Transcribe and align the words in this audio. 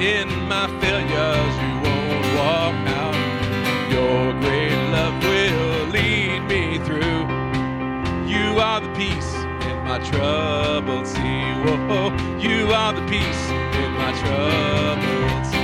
in 0.00 0.28
my 0.46 0.66
failures, 0.80 1.54
you 1.62 1.74
won't 1.84 2.26
walk 2.36 2.76
out. 3.00 3.16
Your 3.90 4.32
great 4.40 4.76
love 4.92 5.14
will 5.24 5.86
lead 5.88 6.40
me 6.42 6.78
through. 6.84 7.24
You 8.28 8.60
are 8.60 8.80
the 8.80 8.92
peace 8.94 9.34
in 9.64 9.76
my 9.84 9.98
troubled 10.00 11.06
sea. 11.06 11.44
Whoa, 11.64 12.12
you 12.38 12.72
are 12.72 12.92
the 12.92 13.06
peace 13.06 13.48
in 13.80 13.92
my 13.92 14.12
troubled 14.20 15.46
sea. 15.46 15.56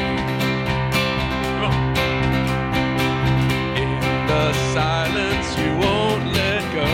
In 3.82 4.00
the 4.26 4.52
silence, 4.72 5.58
you 5.58 5.76
won't 5.76 6.32
let 6.32 6.62
go. 6.72 6.88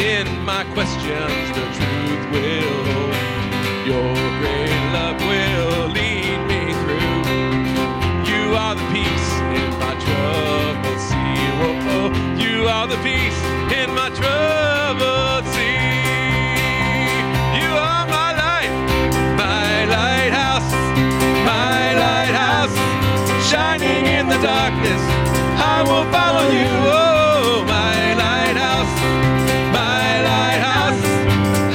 In 0.00 0.26
my 0.44 0.64
questions, 0.72 1.45
the 12.96 13.02
peace 13.02 13.40
in 13.72 13.90
my 13.94 14.08
troubled 14.10 15.44
sea. 15.54 16.00
You 17.60 17.70
are 17.76 18.06
my 18.06 18.30
light, 18.44 18.72
my 19.36 19.84
lighthouse, 19.96 20.70
my 21.44 21.94
lighthouse, 21.94 22.76
shining 23.50 24.06
in 24.06 24.28
the 24.28 24.38
darkness. 24.38 25.02
I 25.58 25.82
will 25.82 26.06
follow 26.12 26.48
you. 26.50 26.72
Oh, 26.88 27.64
my 27.66 28.14
lighthouse, 28.14 28.94
my 29.72 30.22
lighthouse. 30.30 31.02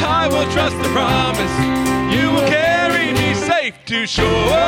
I 0.03 0.27
will 0.27 0.49
trust 0.51 0.77
the 0.77 0.89
promise. 0.89 1.55
You 2.15 2.31
will 2.31 2.47
carry 2.47 3.13
me 3.13 3.33
safe 3.33 3.75
to 3.87 4.05
shore. 4.07 4.60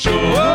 Safe 0.00 0.49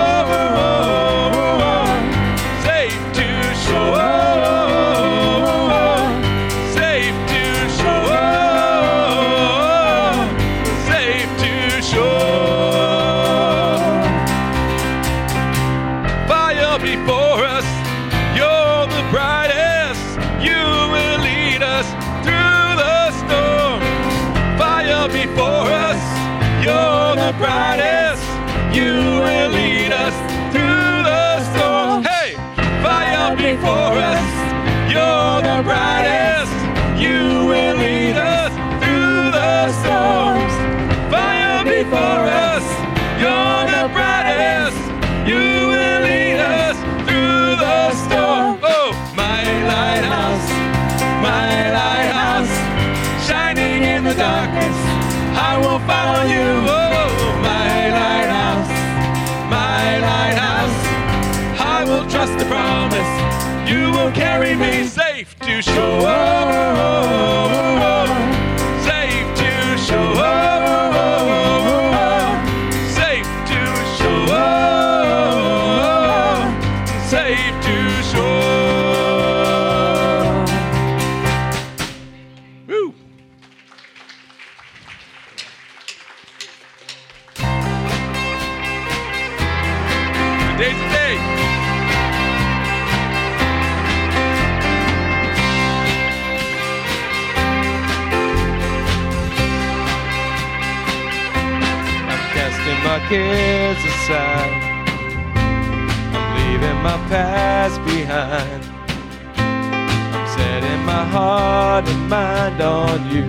heart 111.16 111.88
and 111.88 112.10
mind 112.10 112.60
on 112.62 113.00
you, 113.10 113.24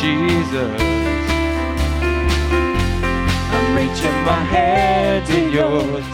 Jesus. 0.00 0.80
I'm 3.52 3.68
reaching 3.76 4.18
my 4.24 4.42
hand 4.54 5.26
to 5.26 5.38
yours, 5.58 6.08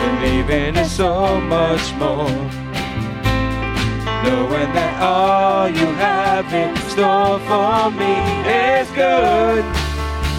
believing 0.00 0.76
in 0.76 0.86
so 0.86 1.38
much 1.38 1.84
more. 2.00 2.40
Knowing 4.24 4.70
that 4.72 4.94
all 5.02 5.68
you 5.68 5.88
have 6.06 6.48
in 6.62 6.74
store 6.88 7.38
for 7.50 7.90
me 8.00 8.14
is 8.72 8.88
good, 9.02 9.64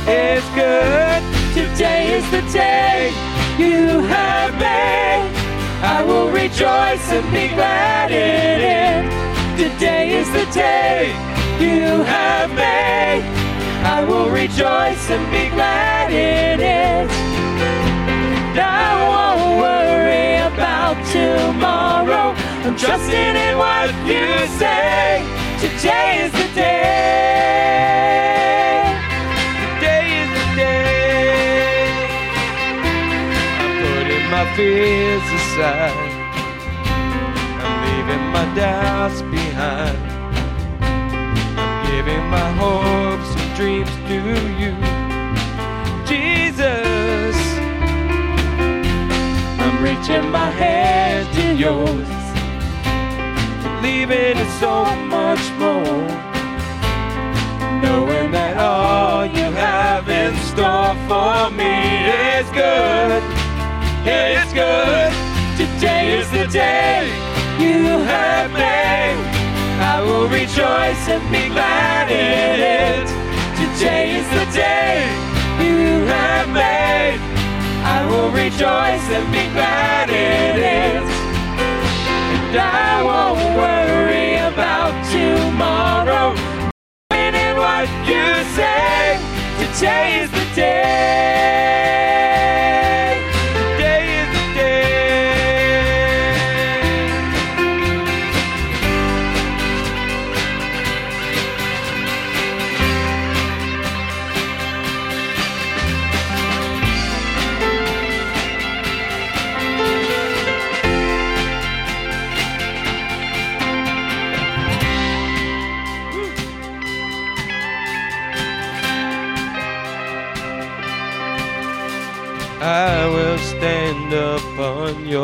is 0.09 0.45
good. 0.57 1.21
Today 1.53 2.17
is 2.17 2.25
the 2.31 2.41
day 2.51 3.13
you 3.59 4.01
have 4.07 4.57
made. 4.57 5.34
I 5.85 6.01
will 6.03 6.31
rejoice 6.31 7.11
and 7.11 7.25
be 7.31 7.47
glad 7.49 8.09
in 8.09 8.59
it. 8.81 9.05
Today 9.55 10.17
is 10.19 10.27
the 10.31 10.45
day 10.51 11.13
you 11.59 12.01
have 12.01 12.49
made. 12.49 13.21
I 13.85 14.03
will 14.03 14.31
rejoice 14.31 15.09
and 15.11 15.25
be 15.31 15.47
glad 15.53 16.11
in 16.11 16.59
it. 16.59 17.07
I 18.57 18.89
won't 19.11 19.59
worry 19.61 20.37
about 20.51 20.97
tomorrow. 21.13 22.33
I'm 22.65 22.75
trusting 22.75 23.35
in 23.45 23.55
what 23.55 23.93
you 24.09 24.25
say. 24.57 25.21
Today 25.61 26.25
is 26.25 26.31
the 26.31 26.47
day. 26.55 26.95
fears 34.55 35.25
aside. 35.39 36.11
I'm 37.63 37.75
leaving 37.87 38.25
my 38.35 38.45
doubts 38.55 39.21
behind. 39.23 39.97
I'm 41.57 41.77
giving 41.91 42.23
my 42.37 42.49
hopes 42.61 43.29
and 43.41 43.49
dreams 43.55 43.93
to 44.09 44.19
you, 44.61 44.73
Jesus. 46.05 47.35
I'm 49.63 49.77
reaching 49.83 50.29
my 50.29 50.49
hand 50.63 51.25
to 51.37 51.45
yours, 51.65 52.11
believing 53.63 54.37
it's 54.37 54.53
so 54.59 54.75
much 55.15 55.43
more. 55.63 56.07
Knowing 57.81 58.31
that 58.31 58.57
all 58.57 59.25
you 59.25 59.47
have 59.51 60.07
in 60.09 60.33
store 60.49 60.95
for 61.07 61.49
me 61.55 61.73
is 62.37 62.47
good. 62.51 63.24
It's 64.07 64.53
good. 64.53 65.11
Today 65.57 66.19
is 66.19 66.29
the 66.29 66.45
day 66.45 67.07
you 67.57 67.97
have 68.05 68.51
made. 68.51 69.17
I 69.81 69.99
will 69.99 70.27
rejoice 70.27 71.09
and 71.09 71.23
be 71.31 71.49
glad 71.49 72.11
in 72.11 72.59
it. 72.61 73.07
Today 73.57 74.17
is 74.19 74.27
the 74.29 74.45
day 74.53 75.01
you 75.57 76.05
have 76.05 76.47
made. 76.49 77.17
I 77.81 78.05
will 78.05 78.29
rejoice 78.29 79.05
and 79.09 79.25
be 79.33 79.49
glad 79.57 80.09
in 80.09 80.55
it. 80.61 81.01
And 82.37 82.57
I 82.61 83.01
won't 83.01 83.41
worry 83.57 84.37
about 84.37 84.93
tomorrow. 85.09 86.35
In 87.09 87.57
what 87.57 87.89
you 88.05 88.37
say, 88.53 89.17
today 89.57 90.21
is 90.21 90.29
the 90.29 90.55
day. 90.55 91.84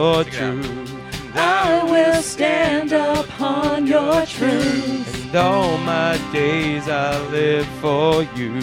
Your 0.01 0.23
truth. 0.23 0.91
I 1.35 1.83
will 1.91 2.21
stand 2.23 2.91
upon 2.91 3.85
your 3.85 4.25
truth. 4.25 5.25
And 5.25 5.35
all 5.35 5.77
my 5.77 6.13
days 6.33 6.87
I 6.89 7.09
live 7.37 7.67
for 7.83 8.23
you. 8.37 8.53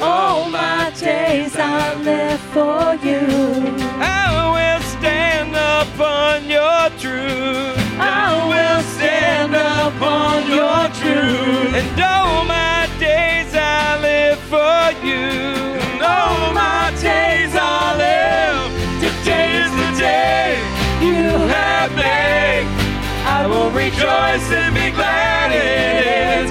All 0.00 0.48
my 0.50 0.92
days 1.08 1.56
I 1.56 1.94
live 2.10 2.40
for 2.56 2.84
you. 3.08 3.24
I 4.20 4.28
will 4.56 4.82
stand 4.96 5.52
upon 5.80 6.36
your 6.56 6.82
truth. 7.02 7.78
I 8.20 8.28
will 8.52 8.82
stand 8.96 9.52
upon 9.84 10.36
your 10.58 10.82
truth. 11.00 11.72
And 11.80 12.00
all 12.14 12.44
my 12.44 12.80
days 13.06 13.50
I 13.54 13.98
live 14.08 14.40
for 14.52 14.82
you. 15.06 15.24
And 15.92 16.02
all 16.14 16.52
my 16.52 16.84
days 17.00 17.52
I 17.54 17.96
live. 17.96 18.17
Day 20.08 20.56
you 21.08 21.28
have 21.56 21.90
made. 21.94 22.66
I 23.38 23.40
will 23.50 23.70
rejoice 23.84 24.48
and 24.60 24.72
be 24.74 24.88
glad 24.98 25.48
in 25.52 25.96
it. 26.24 26.48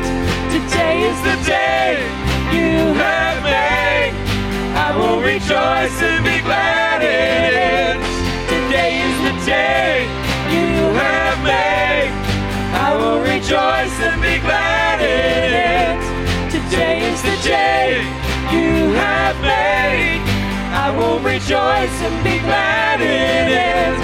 Today 0.53 0.95
is 1.09 1.19
the 1.29 1.37
day 1.57 1.89
you 2.57 2.93
have 3.05 3.37
made. 3.41 4.13
I 4.85 4.89
will 4.97 5.19
rejoice 5.33 5.97
and 6.09 6.21
be 6.31 6.37
glad 6.47 6.99
in 7.01 7.51
it. 7.73 7.97
Today 8.53 8.91
is 9.07 9.17
the 9.27 9.35
day 9.57 10.05
you 10.55 10.73
have 11.03 11.37
made. 11.55 12.13
I 12.87 12.89
will 12.99 13.21
rejoice 13.33 13.97
and 14.07 14.19
be 14.21 14.37
glad 14.47 14.97
in 15.01 15.49
it. 15.73 15.99
Today 16.55 16.97
is 17.11 17.19
the 17.29 17.37
day 17.55 17.85
you 18.53 18.93
have 19.03 19.35
made. 19.41 20.36
I 20.87 20.97
will 20.97 21.19
rejoice 21.19 21.97
and 22.07 22.23
be 22.23 22.39
glad 22.39 23.01
in 23.01 23.47
it. 23.51 23.99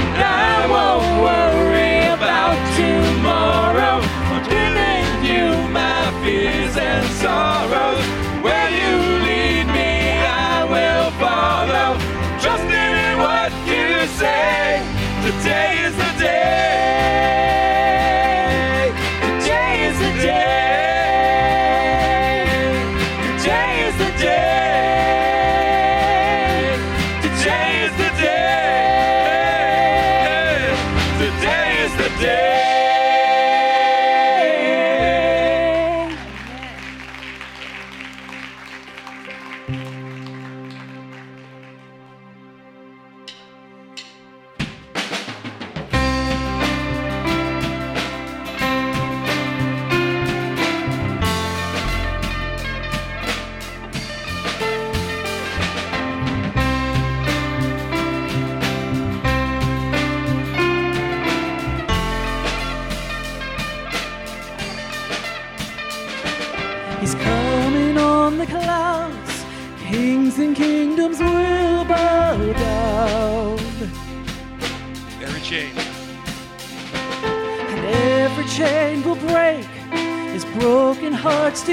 And 0.00 0.22
I 0.24 0.64
won't 0.72 1.20
worry 1.20 2.08
about 2.16 2.56
tomorrow. 2.80 4.00
I'm 4.32 4.40
giving 4.48 5.20
you 5.22 5.68
my 5.68 6.00
fears 6.24 6.78
and 6.78 7.04
sorrows. 7.20 8.06
Where 8.42 8.70
you 8.70 9.09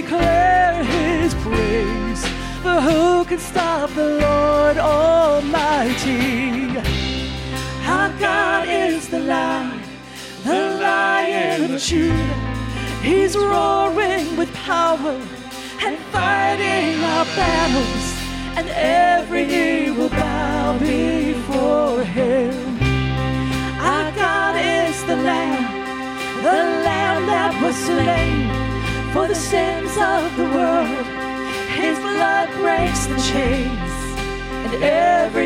hearts 0.06 0.27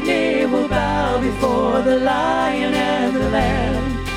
every 0.02 0.14
knee 0.14 0.46
will 0.46 0.68
bow 0.68 1.20
before 1.22 1.82
the 1.82 1.98
Lion 2.00 2.74
and 2.74 3.16
the 3.16 3.30
Lamb. 3.30 4.08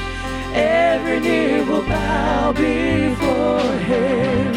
Every 0.55 1.21
knee 1.21 1.63
will 1.63 1.83
bow 1.83 2.53
before 2.53 3.77
him. 3.79 4.55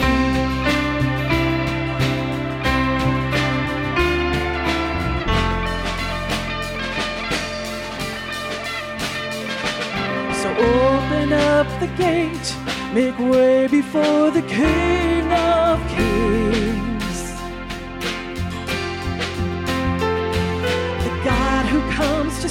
So 10.33 10.49
open 10.49 11.33
up 11.33 11.67
the 11.79 11.87
gate, 11.97 12.55
make 12.93 13.17
way 13.19 13.67
before 13.67 14.31
the 14.31 14.41
King 14.43 15.16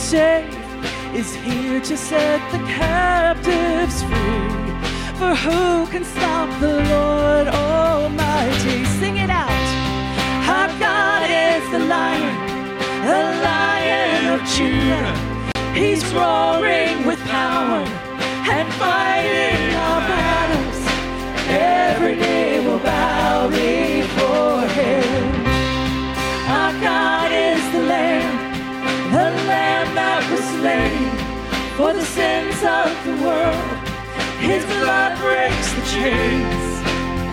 save 0.06 0.54
is 1.16 1.34
here 1.34 1.80
to 1.80 1.96
set 1.96 2.40
the 2.52 2.58
captives 2.78 4.04
free. 4.04 4.46
For 5.18 5.34
who 5.34 5.84
can 5.90 6.04
stop 6.04 6.48
the 6.60 6.74
Lord 6.94 7.48
Almighty? 7.48 8.84
Sing 9.00 9.16
it 9.16 9.30
out. 9.30 9.66
Our 10.56 10.70
God 10.78 11.28
is 11.28 11.62
the 11.72 11.80
Lion, 11.94 12.36
the 13.10 13.22
Lion 13.50 14.26
of 14.34 14.40
Judah. 14.54 15.12
He's 15.74 16.04
roaring 16.14 17.04
with 17.04 17.18
power 17.26 17.82
and 18.54 18.66
fighting 18.74 19.74
our 19.86 20.00
battles. 20.12 20.80
every 21.48 22.14
knee 22.14 22.60
will 22.64 22.78
bow 22.78 23.48
before 23.48 24.62
him. 24.78 25.24
Our 26.58 26.72
God 26.80 27.15
was 30.30 30.44
slain 30.58 31.10
for 31.76 31.92
the 31.92 32.04
sins 32.04 32.56
of 32.62 32.90
the 33.06 33.16
world. 33.24 33.86
His 34.40 34.64
blood 34.64 35.18
breaks 35.18 35.72
the 35.74 35.82
chains. 35.94 36.66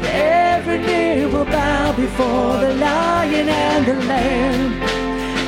Every 0.05 0.79
knee 0.79 1.25
will 1.25 1.45
bow 1.45 1.93
before 1.93 2.57
the 2.57 2.73
Lion 2.75 3.49
and 3.49 3.85
the 3.85 3.95
Lamb. 4.05 4.81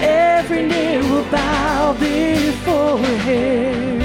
Every 0.02 0.64
knee 0.66 0.98
will 1.10 1.30
bow 1.32 1.94
before 2.00 3.00
him. 3.28 4.05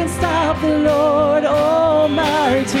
Can 0.00 0.08
stop 0.08 0.56
the 0.62 0.78
Lord 0.78 1.44
Almighty? 1.44 2.78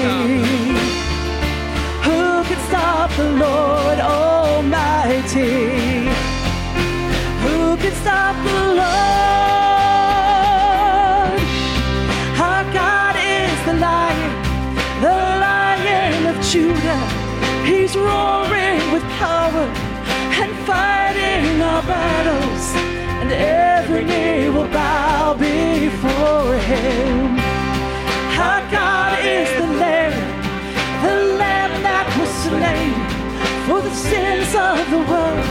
Who 2.06 2.42
can 2.48 2.60
stop 2.68 3.10
the 3.14 3.30
Lord 3.32 4.00
Almighty? 4.00 6.08
Who 7.44 7.76
can 7.76 7.92
stop 8.00 8.34
the 8.42 8.62
Lord? 8.80 9.00
Our 12.48 12.64
God 12.72 13.14
is 13.20 13.58
the 13.68 13.74
lion, 13.74 14.32
the 15.02 15.18
lion 15.44 16.24
of 16.24 16.40
Judah. 16.50 17.04
He's 17.66 17.94
roaring 17.96 18.80
with 18.94 19.04
power 19.20 19.68
and 20.40 20.52
fighting 20.64 21.60
our 21.60 21.82
battles, 21.82 22.64
and 23.20 23.30
every 23.30 24.04
knee 24.04 24.48
will 24.48 24.68
bow 24.68 25.34
before 25.34 25.89
him. 26.58 27.38
Our 28.38 28.62
God 28.70 29.18
is 29.24 29.48
the 29.60 29.66
Lamb, 29.82 30.14
the 31.04 31.16
Lamb 31.42 31.72
that 31.82 32.06
was 32.18 32.30
slain 32.46 32.94
for 33.66 33.80
the 33.82 33.94
sins 33.94 34.50
of 34.54 34.78
the 34.94 35.02
world. 35.10 35.46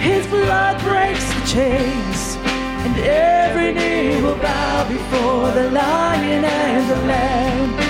His 0.00 0.26
blood 0.26 0.80
breaks 0.82 1.26
the 1.34 1.44
chains, 1.46 2.36
and 2.84 2.94
every 2.98 3.72
knee 3.74 4.20
will 4.22 4.36
bow 4.36 4.88
before 4.88 5.50
the 5.52 5.70
Lion 5.70 6.44
and 6.44 6.90
the 6.90 7.00
Lamb. 7.06 7.89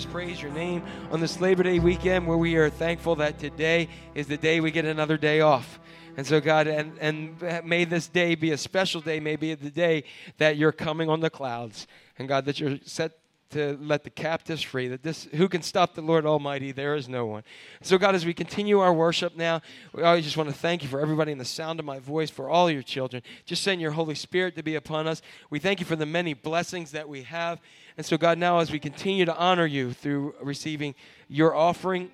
Just 0.00 0.12
praise 0.14 0.40
your 0.40 0.50
name 0.52 0.82
on 1.10 1.20
this 1.20 1.42
Labor 1.42 1.62
Day 1.62 1.78
weekend 1.78 2.26
where 2.26 2.38
we 2.38 2.56
are 2.56 2.70
thankful 2.70 3.16
that 3.16 3.38
today 3.38 3.86
is 4.14 4.28
the 4.28 4.38
day 4.38 4.58
we 4.58 4.70
get 4.70 4.86
another 4.86 5.18
day 5.18 5.42
off. 5.42 5.78
And 6.16 6.26
so, 6.26 6.40
God, 6.40 6.68
and, 6.68 6.96
and 7.00 7.66
may 7.66 7.84
this 7.84 8.08
day 8.08 8.34
be 8.34 8.52
a 8.52 8.56
special 8.56 9.02
day, 9.02 9.20
may 9.20 9.36
be 9.36 9.52
the 9.52 9.68
day 9.68 10.04
that 10.38 10.56
you're 10.56 10.72
coming 10.72 11.10
on 11.10 11.20
the 11.20 11.28
clouds. 11.28 11.86
And 12.18 12.28
God, 12.28 12.46
that 12.46 12.58
you're 12.58 12.78
set 12.86 13.18
to 13.50 13.78
let 13.80 14.04
the 14.04 14.10
captives 14.10 14.62
free. 14.62 14.88
That 14.88 15.02
this, 15.02 15.24
who 15.34 15.48
can 15.48 15.62
stop 15.62 15.94
the 15.94 16.02
Lord 16.02 16.26
Almighty? 16.26 16.72
There 16.72 16.94
is 16.94 17.08
no 17.08 17.26
one. 17.26 17.42
So, 17.82 17.98
God, 17.98 18.14
as 18.14 18.24
we 18.24 18.34
continue 18.34 18.80
our 18.80 18.92
worship 18.92 19.36
now, 19.36 19.60
we 19.92 20.02
always 20.02 20.24
just 20.24 20.36
want 20.36 20.48
to 20.48 20.54
thank 20.54 20.82
you 20.82 20.88
for 20.88 21.00
everybody 21.00 21.32
in 21.32 21.38
the 21.38 21.44
sound 21.44 21.78
of 21.80 21.86
my 21.86 21.98
voice, 21.98 22.30
for 22.30 22.48
all 22.48 22.70
your 22.70 22.82
children. 22.82 23.22
Just 23.44 23.62
send 23.62 23.80
your 23.80 23.90
Holy 23.92 24.14
Spirit 24.14 24.56
to 24.56 24.62
be 24.62 24.74
upon 24.74 25.06
us. 25.06 25.22
We 25.50 25.58
thank 25.58 25.80
you 25.80 25.86
for 25.86 25.96
the 25.96 26.06
many 26.06 26.34
blessings 26.34 26.92
that 26.92 27.08
we 27.08 27.22
have. 27.24 27.60
And 27.96 28.06
so, 28.06 28.16
God, 28.16 28.38
now 28.38 28.58
as 28.58 28.70
we 28.70 28.78
continue 28.78 29.24
to 29.24 29.36
honor 29.36 29.66
you 29.66 29.92
through 29.92 30.34
receiving 30.40 30.94
your 31.28 31.54
offering, 31.54 32.10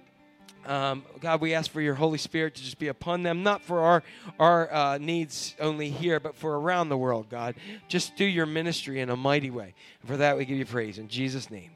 um, 0.66 1.05
God, 1.20 1.40
we 1.40 1.55
ask 1.55 1.70
for 1.70 1.81
your 1.81 1.94
Holy 1.94 2.18
Spirit 2.18 2.55
to 2.57 2.62
just 2.62 2.79
be 2.79 2.88
upon 2.88 3.22
them, 3.22 3.42
not 3.42 3.62
for 3.62 3.81
our 3.81 4.02
our 4.38 4.72
uh, 4.72 4.98
needs 4.98 5.55
only 5.61 5.90
here, 5.90 6.20
but 6.20 6.35
for 6.35 6.59
around 6.59 6.88
the 6.88 6.98
world. 6.98 7.29
God, 7.31 7.55
just 7.88 8.16
do 8.16 8.24
your 8.24 8.46
ministry 8.46 9.00
in 9.00 9.11
a 9.11 9.16
mighty 9.16 9.50
way. 9.50 9.74
And 10.02 10.11
for 10.11 10.16
that, 10.18 10.37
we 10.37 10.44
give 10.44 10.59
you 10.59 10.66
praise 10.66 10.98
in 10.98 11.09
Jesus' 11.09 11.50
name. 11.50 11.76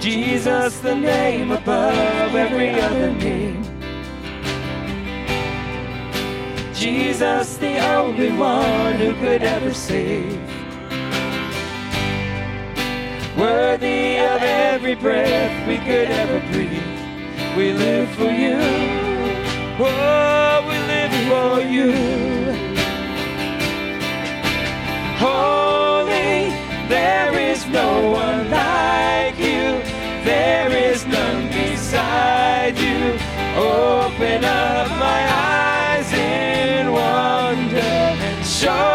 Jesus, 0.00 0.78
the 0.78 0.94
name 0.94 1.50
above 1.50 2.34
every 2.34 2.70
other 2.80 3.12
name. 3.12 3.62
Jesus, 6.72 7.58
the 7.58 7.78
only 7.94 8.32
one 8.32 8.94
who 8.94 9.12
could 9.16 9.42
ever 9.42 9.74
save. 9.74 10.40
Worthy 13.36 14.16
of 14.16 14.40
every 14.40 14.94
breath 14.94 15.68
we 15.68 15.76
could 15.76 16.10
ever 16.10 16.40
breathe. 16.50 16.82
We 17.54 17.72
live 17.74 18.08
for 18.16 18.30
you. 18.30 18.56
Oh, 19.82 20.64
we 20.66 20.78
live 20.94 21.12
for 21.28 21.60
you. 21.60 21.92
Holy, 25.18 26.48
there 26.88 27.38
is 27.38 27.66
no 27.66 28.10
one 28.10 28.50
like 28.50 29.39
there 30.24 30.70
is 30.70 31.06
none 31.06 31.48
beside 31.48 32.78
you. 32.78 33.18
Open 33.56 34.44
up 34.44 34.88
my 34.98 35.22
eyes 35.32 36.12
in 36.12 36.92
wonder 36.92 37.80
and 37.80 38.44
show. 38.44 38.89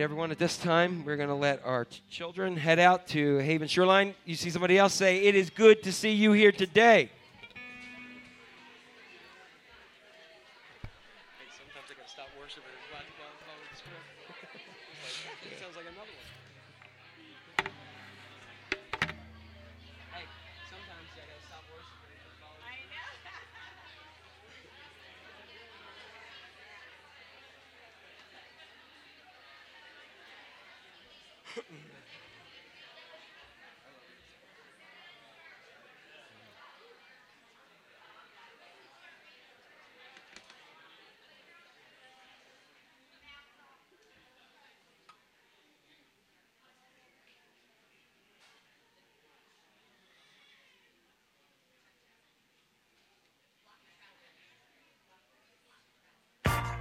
everyone, 0.00 0.30
at 0.30 0.38
this 0.38 0.56
time, 0.56 1.04
we're 1.04 1.16
going 1.16 1.28
to 1.28 1.34
let 1.34 1.62
our 1.62 1.86
children 2.08 2.56
head 2.56 2.78
out 2.78 3.06
to 3.08 3.36
Haven 3.38 3.68
Shoreline. 3.68 4.14
You 4.24 4.34
see 4.34 4.48
somebody 4.48 4.78
else 4.78 4.94
say, 4.94 5.24
It 5.24 5.34
is 5.34 5.50
good 5.50 5.82
to 5.82 5.92
see 5.92 6.12
you 6.12 6.32
here 6.32 6.52
today. 6.52 7.10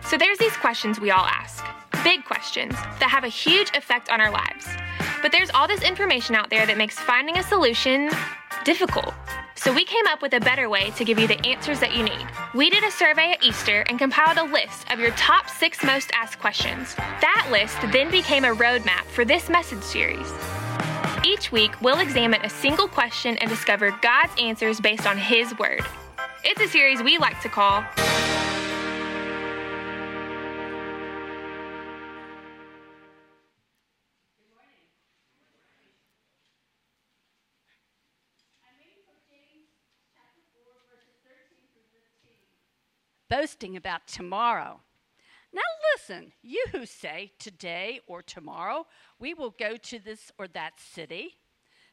So 0.10 0.18
there's 0.18 0.40
these 0.40 0.58
questions 0.58 1.00
we 1.00 1.12
all 1.12 1.26
ask 1.26 1.64
big 2.04 2.26
questions 2.26 2.74
that 3.00 3.10
have 3.12 3.24
a 3.24 3.28
huge 3.28 3.70
effect 3.76 4.10
on 4.10 4.20
our 4.20 4.32
lives. 4.32 4.66
But 5.22 5.32
there's 5.32 5.52
all 5.52 5.68
this 5.68 5.84
information 5.84 6.34
out 6.34 6.50
there 6.50 6.66
that 6.66 6.78
makes 6.80 6.98
finding 6.98 7.38
a 7.38 7.44
solution 7.44 8.10
difficult. 8.64 9.14
So 9.56 9.72
we 9.72 9.84
came 9.84 10.08
up 10.08 10.24
with 10.24 10.34
a 10.34 10.40
better 10.40 10.68
way 10.68 10.90
to 10.92 11.06
give 11.06 11.20
you 11.20 11.28
the 11.28 11.40
answers 11.46 11.80
that 11.82 11.96
you 11.96 12.02
need. 12.02 12.26
We 12.56 12.72
did 12.72 12.84
a 12.84 12.90
survey 12.90 13.34
at 13.34 13.44
Easter 13.44 13.82
and 13.88 14.00
compiled 14.00 14.40
a 14.40 14.52
list 14.52 14.92
of 14.92 15.00
your 15.00 15.12
top 15.12 15.48
six 15.48 15.84
most 15.84 16.10
asked 16.16 16.40
questions. 16.40 16.96
That 16.96 17.48
list 17.52 17.78
then 17.92 18.10
became 18.10 18.46
a 18.46 18.56
roadmap 18.56 19.04
for 19.04 19.26
this 19.26 19.48
message 19.48 19.84
series. 19.84 20.32
Each 21.24 21.52
week, 21.52 21.80
we'll 21.82 22.00
examine 22.00 22.42
a 22.44 22.50
single 22.50 22.88
question 22.88 23.38
and 23.38 23.50
discover 23.50 23.96
God's 24.02 24.34
answers 24.40 24.80
based 24.80 25.06
on 25.06 25.20
His 25.20 25.56
Word. 25.60 25.82
It's 26.44 26.62
a 26.62 26.68
series 26.68 27.04
we 27.04 27.20
like 27.20 27.40
to 27.42 27.50
call 27.50 27.84
boasting 43.30 43.78
about 43.78 44.08
tomorrow. 44.08 44.82
Now, 45.54 45.62
listen, 45.96 46.32
you 46.42 46.64
who 46.72 46.86
say 46.86 47.32
today 47.40 48.02
or 48.08 48.22
tomorrow 48.22 48.86
we 49.20 49.34
will 49.34 49.56
go 49.58 49.78
to 49.78 50.00
this 50.00 50.32
or 50.38 50.48
that 50.50 50.80
city, 50.80 51.38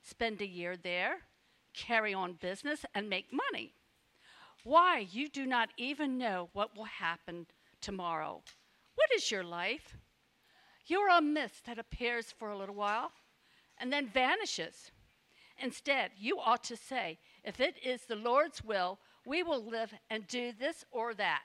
spend 0.02 0.40
a 0.40 0.46
year 0.46 0.76
there, 0.76 1.18
carry 1.72 2.12
on 2.12 2.34
business, 2.34 2.84
and 2.94 3.08
make 3.08 3.26
money. 3.32 3.72
Why, 4.64 5.06
you 5.10 5.28
do 5.28 5.46
not 5.46 5.70
even 5.76 6.18
know 6.18 6.48
what 6.52 6.76
will 6.76 6.84
happen 6.84 7.46
tomorrow. 7.80 8.42
What 8.94 9.08
is 9.14 9.30
your 9.30 9.44
life? 9.44 9.96
You're 10.86 11.08
a 11.08 11.22
mist 11.22 11.66
that 11.66 11.78
appears 11.78 12.32
for 12.36 12.50
a 12.50 12.58
little 12.58 12.74
while 12.74 13.12
and 13.78 13.92
then 13.92 14.08
vanishes. 14.08 14.90
Instead, 15.58 16.10
you 16.18 16.38
ought 16.38 16.64
to 16.64 16.76
say, 16.76 17.18
if 17.44 17.60
it 17.60 17.76
is 17.82 18.02
the 18.02 18.16
Lord's 18.16 18.62
will, 18.62 18.98
we 19.26 19.42
will 19.42 19.62
live 19.62 19.92
and 20.08 20.26
do 20.28 20.52
this 20.58 20.84
or 20.92 21.12
that. 21.14 21.42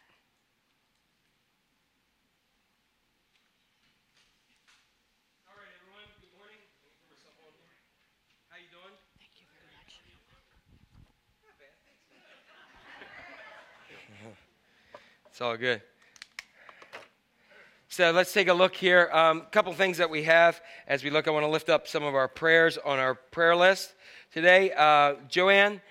All 5.49 5.55
right, 5.57 5.65
everyone. 5.81 6.05
Good 6.21 6.29
morning. 6.37 6.57
How 8.49 8.57
you 8.57 8.69
doing? 8.69 8.93
Thank 9.17 9.31
you 9.41 9.47
very 9.49 9.65
much. 9.73 9.97
It's 15.31 15.41
all 15.41 15.57
good. 15.57 15.81
So 17.89 18.11
let's 18.11 18.31
take 18.31 18.47
a 18.47 18.53
look 18.53 18.75
here. 18.75 19.09
A 19.11 19.17
um, 19.17 19.47
couple 19.51 19.73
things 19.73 19.97
that 19.97 20.09
we 20.09 20.23
have 20.23 20.61
as 20.87 21.03
we 21.03 21.09
look. 21.09 21.27
I 21.27 21.31
want 21.31 21.45
to 21.45 21.49
lift 21.49 21.69
up 21.69 21.87
some 21.87 22.03
of 22.03 22.13
our 22.13 22.27
prayers 22.27 22.77
on 22.77 22.99
our 22.99 23.15
prayer 23.15 23.55
list 23.55 23.95
today. 24.31 24.71
Uh, 24.71 25.15
Joanne 25.27 25.81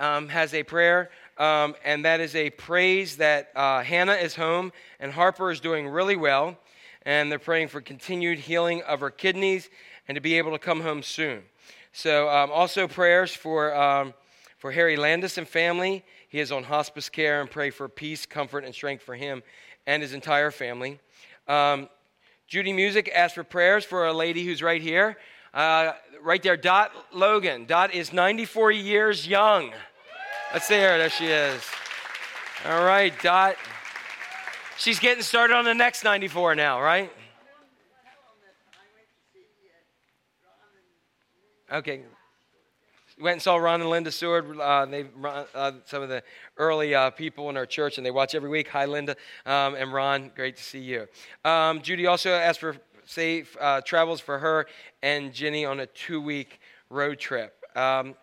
um, 0.00 0.28
has 0.28 0.54
a 0.54 0.62
prayer, 0.62 1.10
um, 1.40 1.74
and 1.84 2.04
that 2.04 2.20
is 2.20 2.36
a 2.36 2.50
praise 2.50 3.16
that 3.16 3.50
uh, 3.56 3.82
Hannah 3.82 4.14
is 4.14 4.36
home 4.36 4.72
and 5.00 5.10
Harper 5.10 5.50
is 5.50 5.58
doing 5.58 5.88
really 5.88 6.14
well, 6.14 6.58
and 7.02 7.32
they're 7.32 7.38
praying 7.38 7.68
for 7.68 7.80
continued 7.80 8.38
healing 8.38 8.82
of 8.82 9.00
her 9.00 9.10
kidneys 9.10 9.70
and 10.06 10.16
to 10.16 10.20
be 10.20 10.36
able 10.36 10.52
to 10.52 10.58
come 10.58 10.82
home 10.82 11.02
soon. 11.02 11.42
So 11.92 12.28
um, 12.28 12.50
also 12.52 12.86
prayers 12.86 13.34
for 13.34 13.74
um, 13.74 14.12
for 14.58 14.70
Harry 14.70 14.98
Landis 14.98 15.38
and 15.38 15.48
family. 15.48 16.04
He 16.28 16.40
is 16.40 16.52
on 16.52 16.62
hospice 16.62 17.08
care 17.08 17.40
and 17.40 17.50
pray 17.50 17.70
for 17.70 17.88
peace, 17.88 18.26
comfort, 18.26 18.62
and 18.64 18.74
strength 18.74 19.02
for 19.02 19.14
him 19.14 19.42
and 19.86 20.02
his 20.02 20.12
entire 20.12 20.50
family. 20.50 21.00
Um, 21.48 21.88
Judy 22.46 22.74
Music 22.74 23.10
asked 23.14 23.34
for 23.34 23.44
prayers 23.44 23.86
for 23.86 24.06
a 24.06 24.12
lady 24.12 24.44
who's 24.44 24.62
right 24.62 24.82
here. 24.82 25.16
Uh, 25.54 25.92
right 26.22 26.42
there, 26.42 26.56
Dot 26.56 26.92
Logan. 27.12 27.64
Dot 27.64 27.94
is 27.94 28.12
94 28.12 28.72
years 28.72 29.26
young. 29.26 29.72
Let's 30.52 30.66
see 30.66 30.80
her. 30.80 30.98
There 30.98 31.10
she 31.10 31.26
is. 31.26 31.62
All 32.66 32.84
right, 32.84 33.14
Dot. 33.22 33.54
She's 34.78 34.98
getting 34.98 35.22
started 35.22 35.54
on 35.54 35.64
the 35.64 35.74
next 35.74 36.02
94 36.02 36.56
now, 36.56 36.82
right? 36.82 37.12
Okay. 41.72 42.02
Went 43.20 43.34
and 43.34 43.42
saw 43.42 43.58
Ron 43.58 43.80
and 43.80 43.90
Linda 43.90 44.10
Seward. 44.10 44.58
Uh, 44.58 44.86
they 44.86 45.06
uh, 45.54 45.72
some 45.84 46.02
of 46.02 46.08
the 46.08 46.24
early 46.56 46.96
uh, 46.96 47.10
people 47.10 47.48
in 47.48 47.56
our 47.56 47.66
church, 47.66 47.98
and 47.98 48.04
they 48.04 48.10
watch 48.10 48.34
every 48.34 48.48
week. 48.48 48.66
Hi, 48.70 48.86
Linda 48.86 49.14
um, 49.46 49.76
and 49.76 49.92
Ron. 49.92 50.32
Great 50.34 50.56
to 50.56 50.64
see 50.64 50.80
you. 50.80 51.06
Um, 51.44 51.80
Judy 51.80 52.08
also 52.08 52.32
asked 52.32 52.58
for 52.58 52.76
safe 53.06 53.56
uh, 53.60 53.82
travels 53.82 54.20
for 54.20 54.40
her 54.40 54.66
and 55.00 55.32
Jenny 55.32 55.64
on 55.64 55.78
a 55.78 55.86
two-week 55.86 56.60
road 56.88 57.20
trip. 57.20 57.54
Um, 57.76 58.16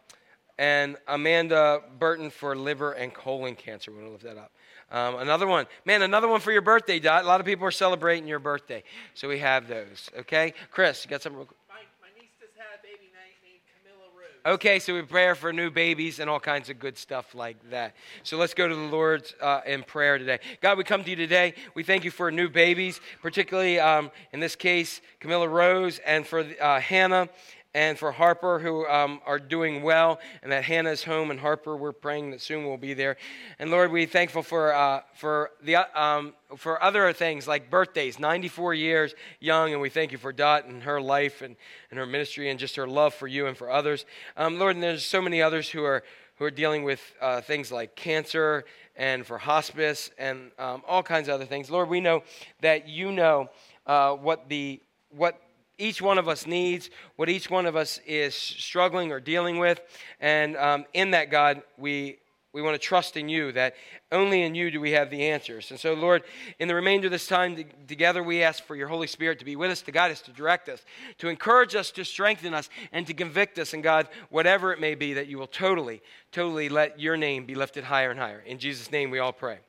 and 0.58 0.98
Amanda 1.08 1.82
Burton 2.00 2.30
for 2.30 2.56
liver 2.56 2.94
and 2.94 3.14
colon 3.14 3.56
cancer. 3.56 3.92
We're 3.92 4.00
going 4.00 4.08
to 4.08 4.14
lift 4.14 4.24
that 4.24 4.38
up. 4.38 4.52
Um, 4.90 5.20
another 5.20 5.48
one, 5.48 5.66
man, 5.86 6.02
another 6.02 6.30
one 6.30 6.40
for 6.40 6.52
your 6.52 6.62
birthday, 6.62 6.98
Dot. 7.00 7.26
A 7.26 7.28
lot 7.28 7.42
of 7.42 7.46
people 7.46 7.68
are 7.68 7.72
celebrating 7.72 8.26
your 8.26 8.40
birthday, 8.40 8.84
so 9.16 9.28
we 9.28 9.40
have 9.40 9.68
those. 9.68 10.10
Okay, 10.20 10.54
Chris, 10.72 11.04
you 11.04 11.10
got 11.10 11.22
something? 11.22 11.38
Real 11.38 11.46
quick? 11.46 11.60
My, 11.68 11.76
my 12.02 12.08
niece 12.18 12.32
just 12.40 12.54
had 12.56 12.68
a 12.80 12.82
baby 12.82 13.12
named, 13.12 13.36
named 13.44 13.60
Camilla 13.84 14.08
Rose. 14.16 14.54
Okay, 14.56 14.80
so 14.80 14.94
we 14.94 15.02
pray 15.02 15.34
for 15.34 15.52
new 15.52 15.70
babies 15.70 16.20
and 16.20 16.30
all 16.30 16.40
kinds 16.40 16.70
of 16.70 16.80
good 16.80 16.98
stuff 16.98 17.36
like 17.36 17.58
that. 17.70 17.98
So 18.24 18.38
let's 18.38 18.54
go 18.54 18.66
to 18.66 18.74
the 18.74 18.82
Lord 18.82 19.30
uh, 19.42 19.60
in 19.66 19.84
prayer 19.84 20.18
today. 20.18 20.40
God, 20.62 20.78
we 20.78 20.86
come 20.86 21.04
to 21.04 21.10
you 21.10 21.18
today. 21.18 21.54
We 21.74 21.84
thank 21.84 22.06
you 22.06 22.12
for 22.12 22.32
new 22.32 22.48
babies, 22.48 23.02
particularly 23.22 23.82
um, 23.82 24.10
in 24.32 24.40
this 24.40 24.56
case, 24.56 25.02
Camilla 25.20 25.50
Rose, 25.50 26.00
and 26.00 26.26
for 26.26 26.46
uh, 26.62 26.80
Hannah 26.80 27.28
and 27.74 27.98
for 27.98 28.12
Harper, 28.12 28.60
who 28.60 28.88
um, 28.88 29.22
are 29.26 29.40
doing 29.40 29.84
well, 29.84 30.20
and 30.42 30.52
that 30.52 30.64
Hannah's 30.64 31.04
home, 31.04 31.32
and 31.32 31.40
Harper, 31.40 31.76
we're 31.76 31.92
praying 31.92 32.32
that 32.32 32.42
soon 32.42 32.66
we'll 32.66 32.78
be 32.78 32.94
there. 32.94 33.18
And 33.60 33.70
Lord, 33.70 33.92
we're 33.92 34.08
thankful 34.08 34.44
for 34.44 34.74
uh, 34.74 35.02
for 35.16 35.52
the 35.62 35.76
um, 36.00 36.34
for 36.56 36.82
other 36.82 37.12
things 37.14 37.48
like 37.48 37.70
birthdays, 37.70 38.20
94 38.20 38.74
years 38.74 39.16
young, 39.40 39.74
and 39.74 39.82
we 39.82 39.90
thank 39.90 40.12
you 40.12 40.18
for 40.18 40.32
Dot 40.32 40.66
and 40.66 40.84
her 40.84 41.02
life 41.02 41.42
and, 41.42 41.56
and 41.92 42.00
her 42.00 42.06
ministry 42.06 42.50
and 42.50 42.60
just 42.60 42.76
her 42.76 42.88
love 42.88 43.14
for 43.14 43.28
you 43.28 43.48
and 43.48 43.58
for 43.58 43.70
others. 43.70 44.06
Um, 44.36 44.60
Lord, 44.60 44.76
and 44.76 44.84
there's 44.84 45.06
so 45.06 45.22
many 45.22 45.42
others 45.42 45.70
who 45.70 45.84
are 45.84 46.04
who 46.38 46.46
are 46.46 46.52
dealing 46.52 46.84
with 46.84 47.02
uh, 47.22 47.42
things 47.42 47.72
like 47.72 47.96
cancer 47.96 48.64
and 48.96 49.26
for 49.26 49.38
hospice 49.38 50.12
and 50.18 50.52
um, 50.58 50.84
all 50.88 51.04
kinds 51.04 51.28
of 51.28 51.36
other 51.36 51.46
things. 51.46 51.70
Lord, 51.70 51.90
we 51.90 52.00
know 52.00 52.24
that 52.62 52.88
you 52.88 53.12
know 53.12 53.50
uh, 53.86 54.14
what 54.14 54.50
the 54.50 54.82
what 55.10 55.40
each 55.78 56.02
one 56.02 56.18
of 56.18 56.28
us 56.28 56.48
needs, 56.48 56.90
what 57.16 57.30
each 57.30 57.50
one 57.50 57.66
of 57.66 57.76
us 57.76 58.00
is 58.06 58.36
struggling 58.36 59.12
or 59.12 59.20
dealing 59.20 59.60
with. 59.60 59.80
And 60.20 60.58
um, 60.58 60.86
in 60.94 61.12
that, 61.12 61.30
God, 61.30 61.62
we, 61.78 62.18
we 62.54 62.62
want 62.62 62.74
to 62.74 62.80
trust 62.80 63.18
in 63.18 63.30
you, 63.30 63.52
that 63.52 63.76
only 64.12 64.42
in 64.42 64.56
you 64.56 64.72
do 64.72 64.82
we 64.82 64.92
have 64.92 65.10
the 65.10 65.30
answers. 65.30 65.70
And 65.70 65.80
so, 65.80 65.94
Lord, 65.94 66.24
in 66.60 66.68
the 66.68 66.74
remainder 66.74 67.08
of 67.08 67.12
this 67.12 67.28
time 67.28 67.56
to, 67.58 67.64
together, 67.88 68.24
we 68.24 68.42
ask 68.42 68.64
for 68.64 68.76
your 68.76 68.88
Holy 68.88 69.06
Spirit 69.06 69.38
to 69.40 69.46
be 69.46 69.56
with 69.56 69.70
us, 69.70 69.82
to 69.84 69.92
guide 69.92 70.12
us, 70.12 70.22
to 70.22 70.32
direct 70.32 70.68
us, 70.68 70.84
to 71.20 71.28
encourage 71.28 71.76
us, 71.76 71.92
to 71.92 72.04
strengthen 72.04 72.54
us, 72.54 72.70
and 72.92 73.06
to 73.06 73.14
convict 73.14 73.60
us. 73.60 73.74
And 73.74 73.84
God, 73.84 74.08
whatever 74.30 74.74
it 74.74 74.80
may 74.80 74.96
be, 74.96 75.14
that 75.14 75.28
you 75.28 75.38
will 75.38 75.48
totally, 75.48 76.02
totally 76.32 76.70
let 76.70 77.00
your 77.00 77.18
name 77.18 77.46
be 77.46 77.54
lifted 77.54 77.84
higher 77.84 78.10
and 78.10 78.20
higher. 78.20 78.40
In 78.40 78.58
Jesus' 78.58 78.92
name, 78.92 79.12
we 79.12 79.20
all 79.20 79.34
pray. 79.34 79.60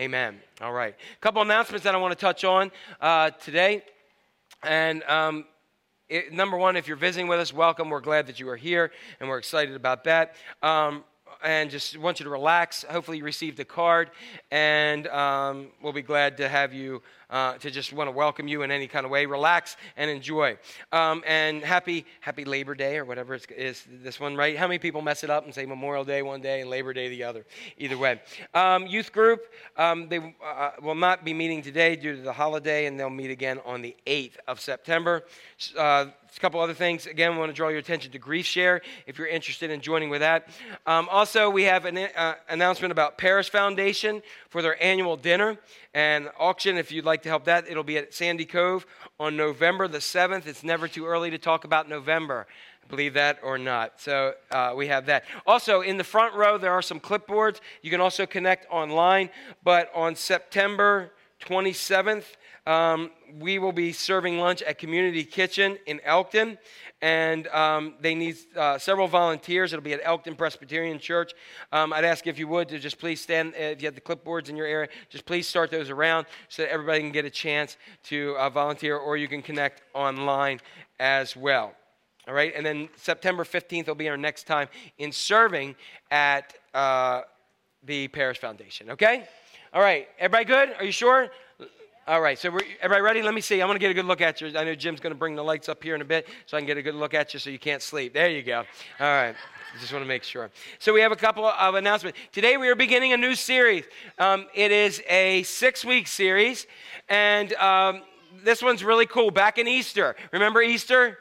Amen. 0.00 0.40
All 0.60 0.72
right. 0.72 0.94
A 0.94 1.20
couple 1.20 1.42
announcements 1.42 1.84
that 1.84 1.94
I 1.94 1.98
want 1.98 2.12
to 2.12 2.18
touch 2.18 2.44
on 2.44 2.72
uh, 3.00 3.30
today. 3.30 3.84
And 4.64 5.02
um, 5.04 5.44
it, 6.12 6.32
number 6.32 6.58
one, 6.58 6.76
if 6.76 6.86
you're 6.86 6.96
visiting 6.98 7.26
with 7.26 7.40
us, 7.40 7.54
welcome. 7.54 7.88
We're 7.88 8.00
glad 8.00 8.26
that 8.26 8.38
you 8.38 8.46
are 8.50 8.56
here, 8.56 8.92
and 9.18 9.30
we're 9.30 9.38
excited 9.38 9.74
about 9.74 10.04
that. 10.04 10.34
Um, 10.62 11.04
and 11.42 11.70
just 11.70 11.96
want 11.98 12.20
you 12.20 12.24
to 12.24 12.30
relax. 12.30 12.84
Hopefully, 12.88 13.18
you 13.18 13.24
received 13.24 13.58
a 13.60 13.64
card, 13.64 14.10
and 14.50 15.06
um, 15.08 15.68
we'll 15.82 15.92
be 15.92 16.02
glad 16.02 16.36
to 16.38 16.48
have 16.48 16.72
you 16.72 17.02
uh, 17.30 17.54
to 17.54 17.70
just 17.70 17.92
want 17.92 18.08
to 18.08 18.12
welcome 18.12 18.46
you 18.46 18.62
in 18.62 18.70
any 18.70 18.86
kind 18.86 19.04
of 19.04 19.10
way. 19.10 19.26
Relax 19.26 19.76
and 19.96 20.10
enjoy. 20.10 20.56
Um, 20.92 21.22
and 21.26 21.62
happy 21.62 22.04
Happy 22.20 22.44
Labor 22.44 22.74
Day 22.74 22.98
or 22.98 23.04
whatever 23.04 23.34
it 23.34 23.50
is 23.56 23.84
this 24.02 24.20
one, 24.20 24.36
right? 24.36 24.56
How 24.56 24.66
many 24.66 24.78
people 24.78 25.02
mess 25.02 25.24
it 25.24 25.30
up 25.30 25.44
and 25.44 25.54
say 25.54 25.64
Memorial 25.66 26.04
Day 26.04 26.22
one 26.22 26.40
day 26.40 26.60
and 26.60 26.70
Labor 26.70 26.92
Day 26.92 27.08
the 27.08 27.24
other? 27.24 27.46
Either 27.78 27.96
way. 27.96 28.20
Um, 28.54 28.86
youth 28.86 29.12
group, 29.12 29.46
um, 29.76 30.08
they 30.08 30.18
uh, 30.44 30.70
will 30.82 30.94
not 30.94 31.24
be 31.24 31.32
meeting 31.32 31.62
today 31.62 31.96
due 31.96 32.16
to 32.16 32.22
the 32.22 32.32
holiday, 32.32 32.86
and 32.86 33.00
they'll 33.00 33.10
meet 33.10 33.30
again 33.30 33.60
on 33.64 33.82
the 33.82 33.96
8th 34.06 34.36
of 34.46 34.60
September. 34.60 35.24
Uh, 35.76 36.06
a 36.38 36.40
couple 36.40 36.60
other 36.60 36.74
things. 36.74 37.06
Again, 37.06 37.32
we 37.32 37.38
want 37.38 37.50
to 37.50 37.54
draw 37.54 37.68
your 37.68 37.78
attention 37.78 38.10
to 38.12 38.18
Grief 38.18 38.46
Share 38.46 38.80
if 39.06 39.18
you're 39.18 39.26
interested 39.26 39.70
in 39.70 39.80
joining 39.80 40.08
with 40.08 40.20
that. 40.20 40.48
Um, 40.86 41.08
also, 41.10 41.50
we 41.50 41.64
have 41.64 41.84
an 41.84 41.98
uh, 41.98 42.34
announcement 42.48 42.90
about 42.90 43.18
Paris 43.18 43.48
Foundation 43.48 44.22
for 44.48 44.62
their 44.62 44.82
annual 44.82 45.16
dinner 45.16 45.58
and 45.92 46.30
auction. 46.38 46.78
If 46.78 46.90
you'd 46.90 47.04
like 47.04 47.22
to 47.22 47.28
help 47.28 47.44
that, 47.44 47.68
it'll 47.68 47.84
be 47.84 47.98
at 47.98 48.14
Sandy 48.14 48.46
Cove 48.46 48.86
on 49.20 49.36
November 49.36 49.88
the 49.88 49.98
7th. 49.98 50.46
It's 50.46 50.64
never 50.64 50.88
too 50.88 51.06
early 51.06 51.30
to 51.30 51.38
talk 51.38 51.64
about 51.64 51.88
November. 51.88 52.46
Believe 52.88 53.14
that 53.14 53.38
or 53.42 53.58
not. 53.58 54.00
So 54.00 54.34
uh, 54.50 54.74
we 54.76 54.86
have 54.88 55.06
that. 55.06 55.24
Also, 55.46 55.80
in 55.80 55.96
the 55.96 56.04
front 56.04 56.34
row, 56.34 56.58
there 56.58 56.72
are 56.72 56.82
some 56.82 57.00
clipboards. 57.00 57.60
You 57.82 57.90
can 57.90 58.00
also 58.00 58.26
connect 58.26 58.66
online. 58.70 59.30
But 59.62 59.90
on 59.94 60.14
September 60.14 61.12
27th, 61.40 62.24
um, 62.66 63.10
we 63.38 63.58
will 63.58 63.72
be 63.72 63.92
serving 63.92 64.38
lunch 64.38 64.62
at 64.62 64.78
Community 64.78 65.24
Kitchen 65.24 65.78
in 65.86 66.00
Elkton. 66.04 66.58
And 67.00 67.48
um, 67.48 67.94
they 68.00 68.14
need 68.14 68.36
uh, 68.56 68.78
several 68.78 69.08
volunteers. 69.08 69.72
It'll 69.72 69.82
be 69.82 69.92
at 69.92 70.00
Elkton 70.04 70.36
Presbyterian 70.36 71.00
Church. 71.00 71.32
Um, 71.72 71.92
I'd 71.92 72.04
ask 72.04 72.26
if 72.28 72.38
you 72.38 72.46
would 72.46 72.68
to 72.68 72.78
just 72.78 72.98
please 72.98 73.20
stand, 73.20 73.54
uh, 73.54 73.62
if 73.62 73.82
you 73.82 73.86
have 73.86 73.96
the 73.96 74.00
clipboards 74.00 74.48
in 74.48 74.56
your 74.56 74.66
area, 74.66 74.88
just 75.08 75.26
please 75.26 75.48
start 75.48 75.70
those 75.70 75.90
around 75.90 76.26
so 76.48 76.62
that 76.62 76.70
everybody 76.70 77.00
can 77.00 77.10
get 77.10 77.24
a 77.24 77.30
chance 77.30 77.76
to 78.04 78.36
uh, 78.38 78.48
volunteer, 78.50 78.96
or 78.96 79.16
you 79.16 79.26
can 79.26 79.42
connect 79.42 79.82
online 79.94 80.60
as 81.00 81.36
well. 81.36 81.74
All 82.28 82.34
right, 82.34 82.52
and 82.54 82.64
then 82.64 82.88
September 82.94 83.42
15th 83.42 83.88
will 83.88 83.96
be 83.96 84.08
our 84.08 84.16
next 84.16 84.46
time 84.46 84.68
in 84.98 85.10
serving 85.10 85.74
at 86.12 86.54
uh, 86.72 87.22
the 87.82 88.06
Parish 88.08 88.38
Foundation. 88.38 88.90
Okay? 88.90 89.26
All 89.72 89.82
right, 89.82 90.06
everybody 90.20 90.44
good? 90.44 90.74
Are 90.78 90.84
you 90.84 90.92
sure? 90.92 91.30
All 92.04 92.20
right, 92.20 92.36
so 92.36 92.48
everybody 92.80 93.00
ready? 93.00 93.22
Let 93.22 93.32
me 93.32 93.40
see. 93.40 93.62
I 93.62 93.64
want 93.64 93.76
to 93.76 93.78
get 93.78 93.92
a 93.92 93.94
good 93.94 94.06
look 94.06 94.20
at 94.20 94.40
you. 94.40 94.48
I 94.58 94.64
know 94.64 94.74
Jim's 94.74 94.98
going 94.98 95.12
to 95.12 95.18
bring 95.18 95.36
the 95.36 95.44
lights 95.44 95.68
up 95.68 95.80
here 95.80 95.94
in 95.94 96.00
a 96.00 96.04
bit 96.04 96.26
so 96.46 96.56
I 96.56 96.60
can 96.60 96.66
get 96.66 96.76
a 96.76 96.82
good 96.82 96.96
look 96.96 97.14
at 97.14 97.32
you 97.32 97.38
so 97.38 97.48
you 97.48 97.60
can't 97.60 97.80
sleep. 97.80 98.12
There 98.12 98.28
you 98.28 98.42
go. 98.42 98.64
All 98.98 99.06
right. 99.06 99.36
Just 99.80 99.92
want 99.92 100.02
to 100.04 100.08
make 100.08 100.24
sure. 100.24 100.50
So 100.80 100.92
we 100.92 101.00
have 101.00 101.12
a 101.12 101.16
couple 101.16 101.46
of 101.46 101.76
announcements. 101.76 102.18
Today 102.32 102.56
we 102.56 102.68
are 102.68 102.74
beginning 102.74 103.12
a 103.12 103.16
new 103.16 103.36
series. 103.36 103.84
Um, 104.18 104.46
it 104.52 104.72
is 104.72 105.00
a 105.08 105.44
six-week 105.44 106.08
series, 106.08 106.66
and 107.08 107.52
um, 107.54 108.02
this 108.42 108.64
one's 108.64 108.82
really 108.82 109.06
cool. 109.06 109.30
Back 109.30 109.58
in 109.58 109.68
Easter, 109.68 110.16
remember 110.32 110.60
Easter? 110.60 111.18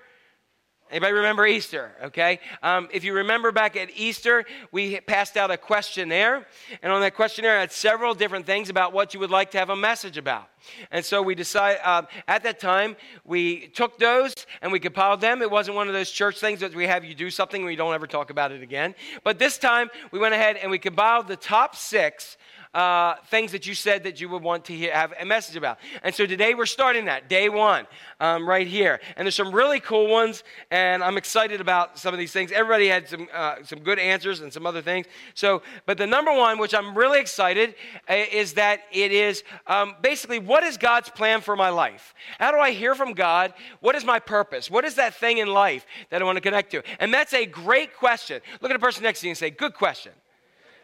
Anybody 0.91 1.13
remember 1.13 1.47
Easter? 1.47 1.93
Okay. 2.03 2.41
Um, 2.61 2.89
if 2.91 3.05
you 3.05 3.13
remember 3.13 3.53
back 3.53 3.77
at 3.77 3.89
Easter, 3.95 4.43
we 4.73 4.99
passed 4.99 5.37
out 5.37 5.49
a 5.49 5.55
questionnaire, 5.55 6.45
and 6.83 6.91
on 6.91 6.99
that 6.99 7.15
questionnaire, 7.15 7.55
I 7.57 7.61
had 7.61 7.71
several 7.71 8.13
different 8.13 8.45
things 8.45 8.69
about 8.69 8.91
what 8.91 9.13
you 9.13 9.21
would 9.21 9.31
like 9.31 9.51
to 9.51 9.57
have 9.57 9.69
a 9.69 9.75
message 9.75 10.17
about. 10.17 10.49
And 10.91 11.03
so 11.03 11.21
we 11.21 11.33
decided 11.33 11.79
uh, 11.85 12.03
at 12.27 12.43
that 12.43 12.59
time 12.59 12.97
we 13.23 13.67
took 13.69 13.97
those 13.97 14.33
and 14.61 14.71
we 14.71 14.79
compiled 14.79 15.21
them. 15.21 15.41
It 15.41 15.49
wasn't 15.49 15.75
one 15.77 15.87
of 15.87 15.93
those 15.93 16.11
church 16.11 16.39
things 16.39 16.59
that 16.59 16.75
we 16.75 16.85
have 16.87 17.05
you 17.05 17.15
do 17.15 17.29
something 17.29 17.61
and 17.61 17.67
we 17.67 17.77
don't 17.77 17.93
ever 17.93 18.05
talk 18.05 18.29
about 18.29 18.51
it 18.51 18.61
again. 18.61 18.93
But 19.23 19.39
this 19.39 19.57
time 19.57 19.89
we 20.11 20.19
went 20.19 20.33
ahead 20.33 20.57
and 20.57 20.69
we 20.69 20.77
compiled 20.77 21.27
the 21.27 21.37
top 21.37 21.75
six 21.75 22.37
uh, 22.73 23.15
things 23.27 23.51
that 23.51 23.67
you 23.67 23.73
said 23.73 24.03
that 24.03 24.21
you 24.21 24.29
would 24.29 24.41
want 24.41 24.65
to 24.65 24.73
hear, 24.73 24.93
have 24.93 25.13
a 25.19 25.25
message 25.25 25.55
about. 25.55 25.77
And 26.03 26.15
so 26.15 26.25
today 26.25 26.53
we're 26.53 26.65
starting 26.65 27.05
that, 27.05 27.27
day 27.27 27.49
one, 27.49 27.85
um, 28.19 28.47
right 28.47 28.67
here. 28.67 29.01
And 29.17 29.25
there's 29.25 29.35
some 29.35 29.53
really 29.53 29.79
cool 29.79 30.07
ones, 30.07 30.43
and 30.69 31.03
I'm 31.03 31.17
excited 31.17 31.59
about 31.59 31.99
some 31.99 32.13
of 32.13 32.17
these 32.19 32.31
things. 32.31 32.51
Everybody 32.51 32.87
had 32.87 33.09
some, 33.09 33.27
uh, 33.33 33.55
some 33.63 33.79
good 33.79 33.99
answers 33.99 34.39
and 34.39 34.53
some 34.53 34.65
other 34.65 34.81
things. 34.81 35.05
So, 35.33 35.61
but 35.85 35.97
the 35.97 36.07
number 36.07 36.31
one, 36.33 36.59
which 36.59 36.73
I'm 36.73 36.97
really 36.97 37.19
excited, 37.19 37.75
uh, 38.09 38.13
is 38.31 38.53
that 38.53 38.81
it 38.91 39.11
is 39.11 39.43
um, 39.67 39.95
basically 40.01 40.39
what 40.39 40.63
is 40.63 40.77
God's 40.77 41.09
plan 41.09 41.41
for 41.41 41.55
my 41.55 41.69
life? 41.69 42.13
How 42.39 42.51
do 42.51 42.57
I 42.57 42.71
hear 42.71 42.95
from 42.95 43.13
God? 43.13 43.53
What 43.81 43.95
is 43.95 44.05
my 44.05 44.19
purpose? 44.19 44.71
What 44.71 44.85
is 44.85 44.95
that 44.95 45.15
thing 45.15 45.39
in 45.39 45.47
life 45.47 45.85
that 46.09 46.21
I 46.21 46.25
want 46.25 46.37
to 46.37 46.41
connect 46.41 46.71
to? 46.71 46.83
And 46.99 47.13
that's 47.13 47.33
a 47.33 47.45
great 47.45 47.95
question. 47.95 48.41
Look 48.61 48.71
at 48.71 48.75
the 48.75 48.79
person 48.79 49.03
next 49.03 49.19
to 49.21 49.27
you 49.27 49.31
and 49.31 49.37
say, 49.37 49.49
Good 49.49 49.73
question. 49.73 50.13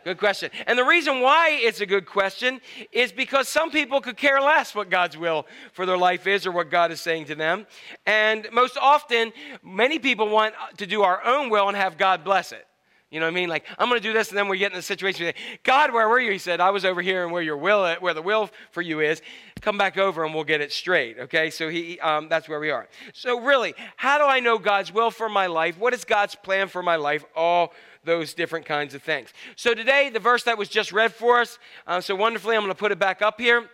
Good 0.08 0.20
question. 0.20 0.52
And 0.66 0.80
the 0.80 0.86
reason 0.86 1.20
why 1.20 1.50
it's 1.52 1.82
a 1.82 1.86
good 1.86 2.06
question 2.06 2.62
is 2.94 3.12
because 3.12 3.50
some 3.50 3.70
people 3.70 4.00
could 4.00 4.16
care 4.16 4.40
less 4.40 4.74
what 4.74 4.90
God's 4.90 5.18
will 5.18 5.46
for 5.74 5.86
their 5.86 5.98
life 5.98 6.28
is 6.28 6.48
or 6.48 6.54
what 6.54 6.72
God 6.72 6.94
is 6.94 7.02
saying 7.02 7.26
to 7.26 7.36
them. 7.36 7.68
And 8.06 8.48
most 8.54 8.78
often, 8.78 9.34
many 9.62 10.00
people 10.00 10.30
want 10.30 10.56
to 10.78 10.88
do 10.88 11.02
our 11.02 11.22
own 11.26 11.50
will 11.50 11.68
and 11.68 11.76
have 11.76 11.98
God 11.98 12.24
bless 12.24 12.54
it. 12.54 12.66
You 13.12 13.20
know 13.20 13.26
what 13.26 13.32
I 13.32 13.36
mean? 13.36 13.50
Like, 13.50 13.66
I'm 13.78 13.90
going 13.90 14.02
to 14.02 14.08
do 14.08 14.14
this, 14.14 14.30
and 14.30 14.38
then 14.38 14.48
we 14.48 14.58
get 14.58 14.72
in 14.72 14.78
a 14.78 14.82
situation 14.82 15.26
where, 15.26 15.34
God, 15.64 15.94
where 15.94 16.08
were 16.08 16.20
you? 16.20 16.32
He 16.32 16.38
said, 16.38 16.62
I 16.62 16.72
was 16.72 16.86
over 16.86 17.02
here, 17.02 17.24
and 17.24 17.32
where 17.32 17.42
your 17.42 17.58
will, 17.58 17.96
where 18.00 18.14
the 18.14 18.22
will 18.22 18.50
for 18.72 18.82
you 18.82 19.00
is, 19.02 19.22
come 19.62 19.78
back 19.78 19.98
over, 19.98 20.26
and 20.26 20.34
we'll 20.34 20.44
get 20.44 20.60
it 20.60 20.74
straight. 20.74 21.18
Okay, 21.20 21.50
so 21.50 21.70
he, 21.70 22.00
um, 22.02 22.28
that's 22.28 22.50
where 22.50 22.60
we 22.60 22.70
are. 22.70 22.88
So 23.14 23.42
really, 23.42 23.76
how 23.96 24.18
do 24.18 24.26
I 24.26 24.42
know 24.42 24.58
God's 24.58 24.94
will 24.94 25.12
for 25.12 25.30
my 25.30 25.48
life? 25.48 25.78
What 25.78 25.94
is 25.94 26.04
God's 26.04 26.36
plan 26.36 26.68
for 26.68 26.84
my 26.84 26.98
life? 26.98 27.24
All 27.34 27.74
those 28.08 28.34
different 28.34 28.66
kinds 28.66 28.96
of 28.96 29.04
things. 29.04 29.32
So 29.56 29.76
today, 29.76 30.10
the 30.10 30.20
verse 30.20 30.44
that 30.46 30.58
was 30.58 30.70
just 30.70 30.92
read 30.92 31.14
for 31.14 31.42
us, 31.42 31.60
uh, 31.86 32.02
so 32.02 32.16
wonderfully, 32.16 32.56
I'm 32.56 32.64
going 32.64 32.74
to 32.74 32.80
put 32.80 32.92
it 32.92 32.98
back 32.98 33.22
up 33.22 33.40
here. 33.40 33.70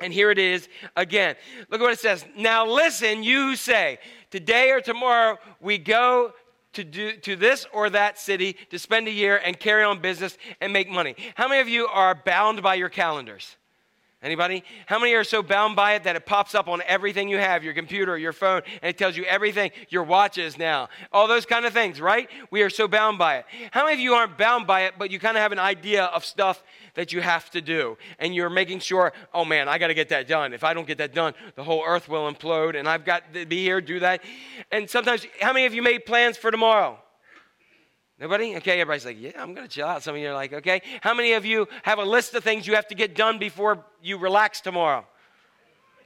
And 0.00 0.12
here 0.12 0.30
it 0.30 0.38
is 0.38 0.68
again. 0.96 1.36
Look 1.70 1.80
at 1.80 1.84
what 1.84 1.92
it 1.92 1.98
says. 1.98 2.24
Now 2.36 2.66
listen, 2.66 3.22
you 3.22 3.48
who 3.48 3.56
say, 3.56 3.98
today 4.30 4.70
or 4.70 4.80
tomorrow 4.80 5.38
we 5.60 5.78
go 5.78 6.32
to 6.72 6.82
do 6.82 7.16
to 7.18 7.36
this 7.36 7.66
or 7.72 7.90
that 7.90 8.18
city 8.18 8.56
to 8.70 8.78
spend 8.78 9.06
a 9.06 9.12
year 9.12 9.40
and 9.44 9.58
carry 9.58 9.84
on 9.84 10.00
business 10.00 10.36
and 10.60 10.72
make 10.72 10.88
money. 10.88 11.14
How 11.36 11.46
many 11.46 11.60
of 11.60 11.68
you 11.68 11.86
are 11.86 12.14
bound 12.14 12.62
by 12.62 12.74
your 12.74 12.88
calendars? 12.88 13.56
Anybody? 14.22 14.62
How 14.86 15.00
many 15.00 15.14
are 15.14 15.24
so 15.24 15.42
bound 15.42 15.74
by 15.74 15.94
it 15.94 16.04
that 16.04 16.14
it 16.14 16.26
pops 16.26 16.54
up 16.54 16.68
on 16.68 16.80
everything 16.86 17.28
you 17.28 17.38
have, 17.38 17.64
your 17.64 17.74
computer, 17.74 18.16
your 18.16 18.32
phone, 18.32 18.62
and 18.80 18.88
it 18.88 18.96
tells 18.96 19.16
you 19.16 19.24
everything, 19.24 19.72
your 19.88 20.04
watches 20.04 20.56
now, 20.56 20.90
all 21.12 21.26
those 21.26 21.44
kind 21.44 21.66
of 21.66 21.72
things, 21.72 22.00
right? 22.00 22.30
We 22.52 22.62
are 22.62 22.70
so 22.70 22.86
bound 22.86 23.18
by 23.18 23.38
it. 23.38 23.46
How 23.72 23.84
many 23.84 23.94
of 23.94 24.00
you 24.00 24.14
aren't 24.14 24.38
bound 24.38 24.64
by 24.64 24.82
it, 24.82 24.94
but 24.96 25.10
you 25.10 25.18
kind 25.18 25.36
of 25.36 25.42
have 25.42 25.50
an 25.50 25.58
idea 25.58 26.04
of 26.04 26.24
stuff 26.24 26.62
that 26.94 27.12
you 27.12 27.20
have 27.20 27.50
to 27.50 27.60
do, 27.60 27.98
and 28.20 28.32
you're 28.32 28.48
making 28.48 28.78
sure, 28.78 29.12
oh 29.34 29.44
man, 29.44 29.68
I 29.68 29.78
got 29.78 29.88
to 29.88 29.94
get 29.94 30.10
that 30.10 30.28
done. 30.28 30.52
If 30.52 30.62
I 30.62 30.72
don't 30.72 30.86
get 30.86 30.98
that 30.98 31.12
done, 31.12 31.34
the 31.56 31.64
whole 31.64 31.82
earth 31.84 32.08
will 32.08 32.32
implode, 32.32 32.78
and 32.78 32.88
I've 32.88 33.04
got 33.04 33.34
to 33.34 33.44
be 33.44 33.58
here, 33.64 33.80
do 33.80 33.98
that. 34.00 34.22
And 34.70 34.88
sometimes, 34.88 35.26
how 35.40 35.52
many 35.52 35.66
of 35.66 35.74
you 35.74 35.82
made 35.82 36.06
plans 36.06 36.36
for 36.36 36.52
tomorrow? 36.52 37.01
Nobody? 38.22 38.54
Okay, 38.58 38.80
everybody's 38.80 39.04
like, 39.04 39.20
yeah, 39.20 39.32
I'm 39.36 39.52
going 39.52 39.66
to 39.66 39.72
chill 39.72 39.88
out. 39.88 40.04
Some 40.04 40.14
of 40.14 40.20
you 40.20 40.28
are 40.28 40.32
like, 40.32 40.52
okay. 40.52 40.80
How 41.00 41.12
many 41.12 41.32
of 41.32 41.44
you 41.44 41.66
have 41.82 41.98
a 41.98 42.04
list 42.04 42.34
of 42.34 42.44
things 42.44 42.68
you 42.68 42.76
have 42.76 42.86
to 42.86 42.94
get 42.94 43.16
done 43.16 43.40
before 43.40 43.84
you 44.00 44.16
relax 44.16 44.60
tomorrow? 44.60 45.04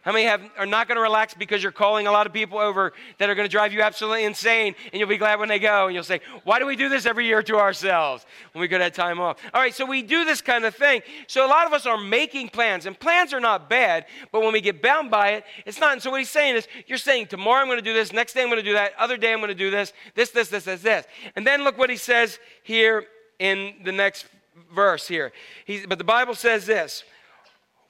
How 0.07 0.12
many 0.12 0.25
have, 0.27 0.40
are 0.57 0.66
not 0.66 0.87
going 0.87 0.95
to 0.95 1.03
relax 1.03 1.35
because 1.35 1.64
you're 1.64 1.73
calling 1.73 2.07
a 2.07 2.12
lot 2.12 2.29
of 2.29 2.33
people 2.33 2.61
over 2.61 2.92
that 3.19 3.29
are 3.29 3.35
going 3.35 3.49
to 3.49 3.51
drive 3.51 3.73
you 3.73 3.83
absolutely 3.83 4.23
insane, 4.23 4.77
and 4.92 5.01
you'll 5.01 5.09
be 5.09 5.16
glad 5.16 5.40
when 5.40 5.49
they 5.49 5.59
go, 5.59 5.87
and 5.87 5.95
you'll 5.97 6.05
say, 6.05 6.21
Why 6.45 6.61
do 6.61 6.66
we 6.66 6.77
do 6.77 6.88
this 6.88 7.07
every 7.07 7.27
year 7.27 7.42
to 7.42 7.57
ourselves 7.57 8.25
when 8.53 8.61
we 8.61 8.69
go 8.69 8.79
that 8.79 8.95
time 8.95 9.19
off? 9.19 9.38
All 9.53 9.61
right, 9.61 9.75
so 9.75 9.85
we 9.85 10.03
do 10.03 10.25
this 10.25 10.40
kind 10.40 10.64
of 10.64 10.77
thing. 10.77 11.03
So 11.27 11.45
a 11.45 11.51
lot 11.51 11.66
of 11.66 11.73
us 11.73 11.87
are 11.87 11.99
making 11.99 12.51
plans, 12.51 12.87
and 12.87 12.97
plans 12.97 13.35
are 13.35 13.40
not 13.40 13.69
bad, 13.69 14.07
but 14.31 14.42
when 14.42 14.53
we 14.53 14.61
get 14.61 14.81
bound 14.81 15.11
by 15.11 15.31
it, 15.31 15.45
it's 15.66 15.81
not. 15.81 15.95
And 15.95 16.01
so 16.01 16.12
what 16.12 16.21
he's 16.21 16.31
saying 16.31 16.55
is, 16.55 16.69
You're 16.87 16.99
saying, 16.99 17.27
Tomorrow 17.27 17.62
I'm 17.62 17.66
going 17.66 17.79
to 17.79 17.83
do 17.83 17.92
this, 17.92 18.12
next 18.12 18.35
day 18.35 18.42
I'm 18.42 18.49
going 18.49 18.62
to 18.62 18.64
do 18.64 18.75
that, 18.75 18.92
other 18.97 19.16
day 19.16 19.33
I'm 19.33 19.40
going 19.40 19.49
to 19.49 19.57
do 19.57 19.73
this, 19.73 19.92
this, 20.14 20.31
this, 20.31 20.47
this, 20.51 20.62
this, 20.66 20.83
this. 20.83 21.05
And 21.35 21.45
then 21.45 21.64
look 21.64 21.79
what 21.79 21.90
he 21.90 21.97
says 21.97 22.38
here 22.62 23.07
in 23.40 23.75
the 23.85 23.90
next 23.90 24.27
verse 24.73 25.09
here. 25.09 25.33
He's, 25.64 25.85
but 25.85 25.99
the 25.99 26.05
Bible 26.05 26.37
says 26.37 26.64
this 26.64 27.03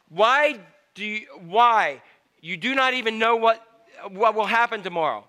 Why 0.08 0.60
do 0.96 1.04
you, 1.04 1.26
why? 1.46 2.02
You 2.40 2.56
do 2.56 2.74
not 2.74 2.94
even 2.94 3.20
know 3.20 3.36
what, 3.36 3.62
what 4.10 4.34
will 4.34 4.46
happen 4.46 4.82
tomorrow. 4.82 5.24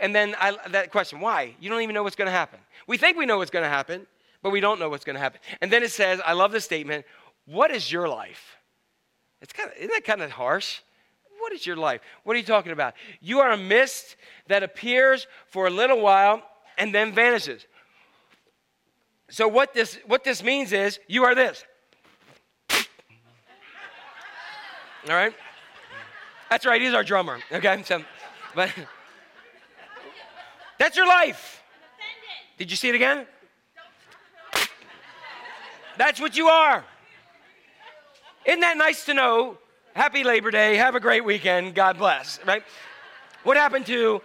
And 0.00 0.14
then 0.14 0.34
I, 0.40 0.56
that 0.70 0.90
question, 0.90 1.20
why? 1.20 1.54
You 1.60 1.68
don't 1.68 1.82
even 1.82 1.94
know 1.94 2.02
what's 2.02 2.16
going 2.16 2.26
to 2.26 2.32
happen. 2.32 2.58
We 2.86 2.96
think 2.96 3.18
we 3.18 3.26
know 3.26 3.36
what's 3.36 3.50
going 3.50 3.64
to 3.64 3.68
happen, 3.68 4.06
but 4.42 4.50
we 4.50 4.60
don't 4.60 4.80
know 4.80 4.88
what's 4.88 5.04
going 5.04 5.14
to 5.14 5.20
happen. 5.20 5.40
And 5.60 5.70
then 5.70 5.82
it 5.82 5.90
says, 5.90 6.20
I 6.24 6.32
love 6.32 6.52
this 6.52 6.64
statement, 6.64 7.04
what 7.44 7.70
is 7.70 7.92
your 7.92 8.08
life? 8.08 8.56
It's 9.42 9.52
kind 9.52 9.68
of, 9.68 9.76
isn't 9.76 9.90
that 9.92 10.04
kind 10.04 10.22
of 10.22 10.30
harsh? 10.30 10.80
What 11.38 11.52
is 11.52 11.66
your 11.66 11.76
life? 11.76 12.00
What 12.24 12.34
are 12.34 12.38
you 12.38 12.44
talking 12.44 12.72
about? 12.72 12.94
You 13.20 13.40
are 13.40 13.52
a 13.52 13.56
mist 13.56 14.16
that 14.48 14.62
appears 14.62 15.26
for 15.46 15.66
a 15.66 15.70
little 15.70 16.00
while 16.00 16.42
and 16.76 16.94
then 16.94 17.12
vanishes. 17.12 17.66
So 19.30 19.46
what 19.46 19.74
this 19.74 19.98
what 20.06 20.24
this 20.24 20.42
means 20.42 20.72
is 20.72 20.98
you 21.06 21.24
are 21.24 21.34
this. 21.34 21.64
All 25.06 25.14
right? 25.14 25.34
That's 26.50 26.66
right, 26.66 26.80
he's 26.80 26.94
our 26.94 27.04
drummer. 27.04 27.38
Okay? 27.52 27.82
So, 27.84 28.02
but 28.54 28.70
that's 30.78 30.96
your 30.96 31.06
life. 31.06 31.62
Did 32.56 32.70
you 32.70 32.76
see 32.76 32.88
it 32.88 32.94
again? 32.94 33.26
That's 35.96 36.20
what 36.20 36.36
you 36.36 36.48
are. 36.48 36.84
Isn't 38.46 38.60
that 38.60 38.76
nice 38.76 39.04
to 39.06 39.14
know? 39.14 39.58
Happy 39.94 40.22
Labor 40.24 40.50
Day. 40.50 40.76
Have 40.76 40.94
a 40.94 41.00
great 41.00 41.24
weekend. 41.24 41.74
God 41.74 41.98
bless. 41.98 42.38
Right? 42.46 42.62
What 43.42 43.56
happened 43.56 43.86
to? 43.86 44.22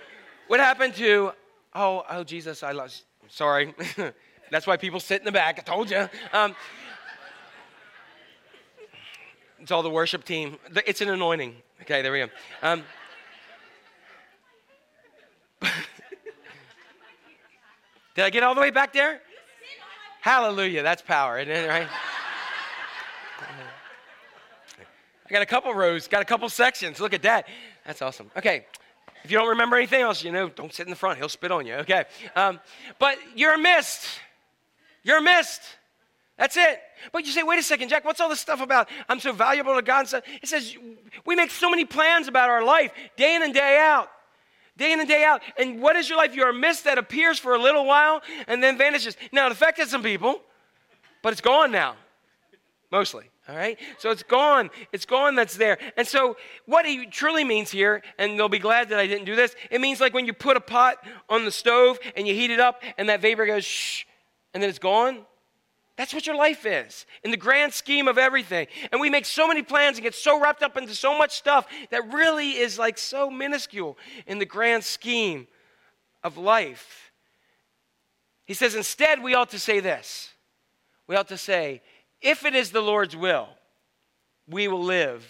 What 0.47 0.59
happened 0.59 0.95
to? 0.95 1.31
Oh, 1.73 2.03
oh, 2.09 2.23
Jesus, 2.23 2.61
I 2.61 2.71
lost. 2.71 3.03
Sorry. 3.27 3.73
That's 4.51 4.67
why 4.67 4.77
people 4.77 4.99
sit 4.99 5.19
in 5.19 5.25
the 5.25 5.31
back. 5.31 5.57
I 5.57 5.63
told 5.63 5.89
you. 5.89 6.07
Um, 6.31 6.55
it's 9.63 9.71
all 9.71 9.81
the 9.81 9.89
worship 9.89 10.25
team. 10.25 10.57
It's 10.85 10.99
an 10.99 11.07
anointing. 11.07 11.55
Okay, 11.83 12.01
there 12.01 12.11
we 12.11 12.19
go. 12.19 12.27
Um, 12.61 12.83
did 18.13 18.25
I 18.25 18.29
get 18.29 18.43
all 18.43 18.53
the 18.55 18.59
way 18.59 18.71
back 18.71 18.91
there? 18.91 19.21
Hallelujah. 20.19 20.83
That's 20.83 21.01
power, 21.01 21.39
isn't 21.39 21.49
it, 21.49 21.69
right? 21.69 21.87
I 25.25 25.29
got 25.29 25.41
a 25.41 25.45
couple 25.45 25.73
rows, 25.73 26.09
got 26.09 26.21
a 26.21 26.25
couple 26.25 26.49
sections. 26.49 26.99
Look 26.99 27.13
at 27.13 27.21
that. 27.21 27.47
That's 27.85 28.01
awesome. 28.01 28.29
Okay. 28.35 28.65
If 29.23 29.31
you 29.31 29.37
don't 29.37 29.47
remember 29.47 29.77
anything 29.77 30.01
else, 30.01 30.25
you 30.25 30.33
know, 30.33 30.49
don't 30.49 30.73
sit 30.73 30.85
in 30.85 30.89
the 30.89 30.97
front. 30.97 31.19
He'll 31.19 31.29
spit 31.29 31.53
on 31.53 31.65
you. 31.65 31.75
Okay. 31.75 32.03
Um, 32.35 32.59
but 32.99 33.17
you're 33.33 33.57
mist. 33.57 34.05
You're 35.03 35.21
mist. 35.21 35.61
That's 36.37 36.57
it. 36.57 36.81
But 37.11 37.25
you 37.25 37.31
say, 37.31 37.43
wait 37.43 37.59
a 37.59 37.63
second, 37.63 37.89
Jack, 37.89 38.05
what's 38.05 38.19
all 38.19 38.29
this 38.29 38.39
stuff 38.39 38.61
about? 38.61 38.89
I'm 39.07 39.19
so 39.19 39.33
valuable 39.33 39.75
to 39.75 39.81
God. 39.81 40.11
It 40.13 40.47
says 40.47 40.75
we 41.25 41.35
make 41.35 41.51
so 41.51 41.69
many 41.69 41.85
plans 41.85 42.27
about 42.27 42.49
our 42.49 42.63
life, 42.63 42.91
day 43.15 43.35
in 43.35 43.43
and 43.43 43.53
day 43.53 43.79
out. 43.79 44.09
Day 44.75 44.91
in 44.91 44.99
and 44.99 45.07
day 45.07 45.23
out. 45.23 45.41
And 45.57 45.79
what 45.79 45.95
is 45.95 46.09
your 46.09 46.17
life? 46.17 46.33
You're 46.33 46.49
a 46.49 46.53
mist 46.53 46.85
that 46.85 46.97
appears 46.97 47.37
for 47.37 47.53
a 47.53 47.59
little 47.59 47.85
while 47.85 48.23
and 48.47 48.63
then 48.63 48.77
vanishes. 48.77 49.15
Now, 49.31 49.45
it 49.45 49.51
affected 49.51 49.87
some 49.87 50.01
people, 50.01 50.41
but 51.21 51.31
it's 51.31 51.41
gone 51.41 51.71
now. 51.71 51.95
Mostly. 52.91 53.25
All 53.47 53.55
right? 53.55 53.77
So 53.99 54.09
it's 54.09 54.23
gone. 54.23 54.71
It's 54.91 55.05
gone 55.05 55.35
that's 55.35 55.57
there. 55.57 55.77
And 55.95 56.07
so 56.07 56.37
what 56.65 56.85
he 56.85 57.05
truly 57.05 57.43
means 57.43 57.69
here, 57.69 58.01
and 58.17 58.39
they'll 58.39 58.49
be 58.49 58.57
glad 58.57 58.89
that 58.89 58.99
I 58.99 59.05
didn't 59.05 59.25
do 59.25 59.35
this, 59.35 59.55
it 59.69 59.81
means 59.81 59.99
like 60.01 60.13
when 60.13 60.25
you 60.25 60.33
put 60.33 60.57
a 60.57 60.61
pot 60.61 60.95
on 61.29 61.45
the 61.45 61.51
stove 61.51 61.99
and 62.15 62.27
you 62.27 62.33
heat 62.33 62.49
it 62.49 62.59
up 62.59 62.81
and 62.97 63.09
that 63.09 63.21
vapor 63.21 63.45
goes 63.45 63.65
shh, 63.65 64.05
and 64.53 64.63
then 64.63 64.69
it's 64.69 64.79
gone. 64.79 65.25
That's 65.95 66.13
what 66.13 66.25
your 66.25 66.35
life 66.35 66.65
is 66.65 67.05
in 67.23 67.29
the 67.29 67.37
grand 67.37 67.71
scheme 67.71 68.07
of 68.07 68.17
everything. 68.17 68.67
And 68.91 68.99
we 68.99 69.09
make 69.09 69.25
so 69.25 69.47
many 69.47 69.61
plans 69.61 69.97
and 69.97 70.03
get 70.03 70.15
so 70.15 70.41
wrapped 70.41 70.63
up 70.63 70.75
into 70.75 70.95
so 70.95 71.17
much 71.17 71.35
stuff 71.35 71.67
that 71.91 72.11
really 72.11 72.51
is 72.51 72.79
like 72.79 72.97
so 72.97 73.29
minuscule 73.29 73.97
in 74.25 74.39
the 74.39 74.45
grand 74.45 74.83
scheme 74.83 75.47
of 76.23 76.37
life. 76.37 77.11
He 78.45 78.55
says, 78.55 78.75
instead, 78.75 79.21
we 79.21 79.35
ought 79.35 79.51
to 79.51 79.59
say 79.59 79.79
this. 79.79 80.31
We 81.05 81.15
ought 81.15 81.27
to 81.27 81.37
say, 81.37 81.81
if 82.21 82.43
it 82.45 82.55
is 82.55 82.71
the 82.71 82.81
Lord's 82.81 83.15
will, 83.15 83.49
we 84.47 84.67
will 84.67 84.83
live 84.83 85.25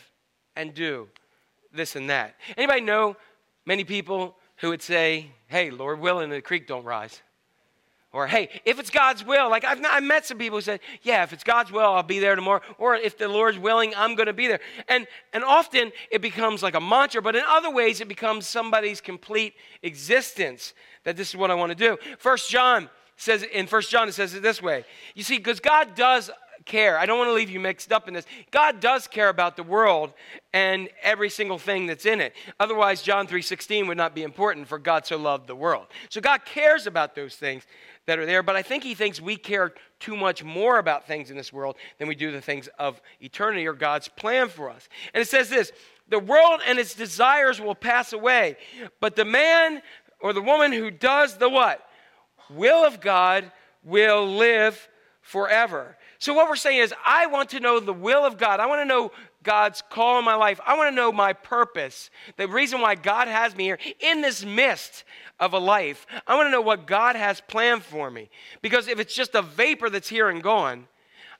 and 0.55 0.73
do 0.73 1.09
this 1.73 1.95
and 1.95 2.09
that. 2.09 2.35
Anybody 2.55 2.81
know 2.81 3.17
many 3.65 3.83
people 3.83 4.37
who 4.57 4.69
would 4.69 4.81
say, 4.81 5.31
hey, 5.47 5.71
Lord 5.71 5.99
willing, 5.99 6.29
the 6.29 6.41
creek 6.41 6.67
don't 6.67 6.85
rise? 6.85 7.21
Or, 8.13 8.27
hey, 8.27 8.49
if 8.63 8.79
it's 8.79 8.91
God's 8.91 9.25
will, 9.25 9.49
like 9.49 9.65
I've, 9.65 9.83
I've 9.83 10.03
met 10.03 10.25
some 10.25 10.37
people 10.37 10.59
who 10.59 10.61
said, 10.61 10.81
yeah, 11.01 11.23
if 11.23 11.33
it's 11.33 11.43
God's 11.43 11.71
will, 11.71 11.81
I'll 11.81 12.03
be 12.03 12.19
there 12.19 12.35
tomorrow. 12.35 12.61
Or 12.77 12.95
if 12.95 13.17
the 13.17 13.27
Lord's 13.27 13.57
willing, 13.57 13.91
I'm 13.97 14.13
going 14.13 14.27
to 14.27 14.33
be 14.33 14.47
there. 14.47 14.59
And, 14.87 15.07
and 15.33 15.43
often 15.43 15.91
it 16.11 16.21
becomes 16.21 16.61
like 16.61 16.75
a 16.75 16.79
mantra, 16.79 17.23
but 17.23 17.35
in 17.35 17.43
other 17.47 17.71
ways 17.71 18.01
it 18.01 18.07
becomes 18.07 18.47
somebody's 18.47 19.01
complete 19.01 19.55
existence 19.81 20.75
that 21.05 21.17
this 21.17 21.29
is 21.29 21.35
what 21.35 21.49
I 21.49 21.55
want 21.55 21.71
to 21.71 21.75
do. 21.75 21.97
First 22.19 22.51
John 22.51 22.87
says, 23.17 23.41
in 23.41 23.65
First 23.65 23.89
John, 23.89 24.07
it 24.07 24.13
says 24.13 24.35
it 24.35 24.43
this 24.43 24.61
way. 24.61 24.85
You 25.15 25.23
see, 25.23 25.37
because 25.37 25.59
God 25.59 25.95
does 25.95 26.29
care. 26.65 26.97
I 26.97 27.05
don't 27.05 27.17
want 27.17 27.29
to 27.29 27.33
leave 27.33 27.49
you 27.49 27.59
mixed 27.59 27.91
up 27.91 28.07
in 28.07 28.13
this. 28.13 28.25
God 28.51 28.79
does 28.79 29.07
care 29.07 29.29
about 29.29 29.55
the 29.55 29.63
world 29.63 30.13
and 30.53 30.89
every 31.01 31.29
single 31.29 31.57
thing 31.57 31.87
that's 31.87 32.05
in 32.05 32.21
it. 32.21 32.33
Otherwise, 32.59 33.01
John 33.01 33.27
3:16 33.27 33.87
would 33.87 33.97
not 33.97 34.15
be 34.15 34.23
important 34.23 34.67
for 34.67 34.77
God 34.77 35.05
so 35.05 35.17
loved 35.17 35.47
the 35.47 35.55
world. 35.55 35.87
So 36.09 36.21
God 36.21 36.45
cares 36.45 36.87
about 36.87 37.15
those 37.15 37.35
things 37.35 37.65
that 38.05 38.19
are 38.19 38.25
there, 38.25 38.43
but 38.43 38.55
I 38.55 38.61
think 38.61 38.83
he 38.83 38.95
thinks 38.95 39.21
we 39.21 39.37
care 39.37 39.73
too 39.99 40.17
much 40.17 40.43
more 40.43 40.77
about 40.77 41.07
things 41.07 41.31
in 41.31 41.37
this 41.37 41.53
world 41.53 41.77
than 41.99 42.07
we 42.07 42.15
do 42.15 42.31
the 42.31 42.41
things 42.41 42.67
of 42.77 43.01
eternity 43.21 43.65
or 43.65 43.73
God's 43.73 44.09
plan 44.09 44.49
for 44.49 44.69
us. 44.69 44.89
And 45.13 45.21
it 45.21 45.27
says 45.29 45.49
this, 45.49 45.71
the 46.09 46.19
world 46.19 46.59
and 46.67 46.77
its 46.77 46.93
desires 46.93 47.61
will 47.61 47.75
pass 47.75 48.11
away, 48.11 48.57
but 48.99 49.15
the 49.15 49.23
man 49.25 49.81
or 50.19 50.33
the 50.33 50.41
woman 50.41 50.71
who 50.71 50.91
does 50.91 51.37
the 51.37 51.49
what? 51.49 51.87
Will 52.49 52.85
of 52.85 52.99
God 52.99 53.51
will 53.83 54.27
live 54.27 54.89
forever. 55.21 55.97
So, 56.23 56.33
what 56.33 56.47
we're 56.47 56.55
saying 56.55 56.79
is, 56.79 56.93
I 57.05 57.25
want 57.25 57.49
to 57.49 57.59
know 57.59 57.81
the 57.81 57.91
will 57.91 58.23
of 58.23 58.37
God. 58.37 58.61
I 58.61 58.65
want 58.65 58.79
to 58.79 58.85
know 58.85 59.11
God's 59.43 59.83
call 59.89 60.19
in 60.19 60.23
my 60.23 60.35
life. 60.35 60.57
I 60.65 60.77
want 60.77 60.89
to 60.89 60.95
know 60.95 61.11
my 61.11 61.33
purpose, 61.33 62.09
the 62.37 62.47
reason 62.47 62.79
why 62.79 62.95
God 62.95 63.27
has 63.27 63.53
me 63.57 63.65
here 63.65 63.77
in 63.99 64.21
this 64.21 64.45
mist 64.45 65.03
of 65.37 65.51
a 65.51 65.57
life. 65.57 66.07
I 66.25 66.35
want 66.35 66.47
to 66.47 66.49
know 66.49 66.61
what 66.61 66.87
God 66.87 67.17
has 67.17 67.41
planned 67.41 67.83
for 67.83 68.09
me. 68.09 68.29
Because 68.61 68.87
if 68.87 69.01
it's 69.01 69.13
just 69.13 69.35
a 69.35 69.41
vapor 69.41 69.89
that's 69.89 70.07
here 70.07 70.29
and 70.29 70.41
gone, 70.41 70.87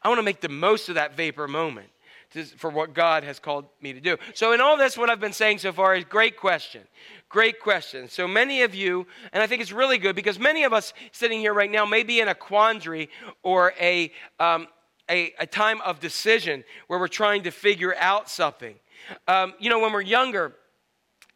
I 0.02 0.10
want 0.10 0.20
to 0.20 0.24
make 0.24 0.42
the 0.42 0.50
most 0.50 0.90
of 0.90 0.96
that 0.96 1.16
vapor 1.16 1.48
moment 1.48 1.88
to, 2.34 2.46
for 2.46 2.70
what 2.70 2.94
God 2.94 3.24
has 3.24 3.40
called 3.40 3.66
me 3.82 3.94
to 3.94 4.00
do. 4.00 4.18
So, 4.34 4.52
in 4.54 4.62
all 4.62 4.78
this, 4.78 4.98
what 4.98 5.10
I've 5.10 5.20
been 5.20 5.34
saying 5.34 5.60
so 5.60 5.72
far 5.72 5.96
is 5.96 6.04
great 6.06 6.38
question. 6.38 6.82
Great 7.30 7.60
question. 7.60 8.10
So, 8.10 8.28
many 8.28 8.64
of 8.64 8.76
you, 8.76 9.08
and 9.32 9.42
I 9.42 9.48
think 9.48 9.62
it's 9.62 9.72
really 9.72 9.98
good 9.98 10.16
because 10.16 10.40
many 10.40 10.64
of 10.64 10.74
us 10.74 10.94
sitting 11.12 11.40
here 11.40 11.54
right 11.54 11.72
now 11.72 11.86
may 11.86 12.04
be 12.04 12.20
in 12.20 12.28
a 12.28 12.36
quandary 12.36 13.10
or 13.42 13.74
a, 13.80 14.12
um, 14.40 14.68
a, 15.10 15.34
a, 15.40 15.46
time 15.46 15.82
of 15.82 16.00
decision 16.00 16.64
where 16.88 17.00
we're 17.00 17.08
trying 17.08 17.44
to 17.44 17.52
figure 17.52 17.96
out 17.98 18.30
something. 18.30 18.76
Um, 19.28 19.54
you 19.60 19.70
know, 19.70 19.80
when 19.80 19.94
we're 19.94 20.02
younger, 20.02 20.54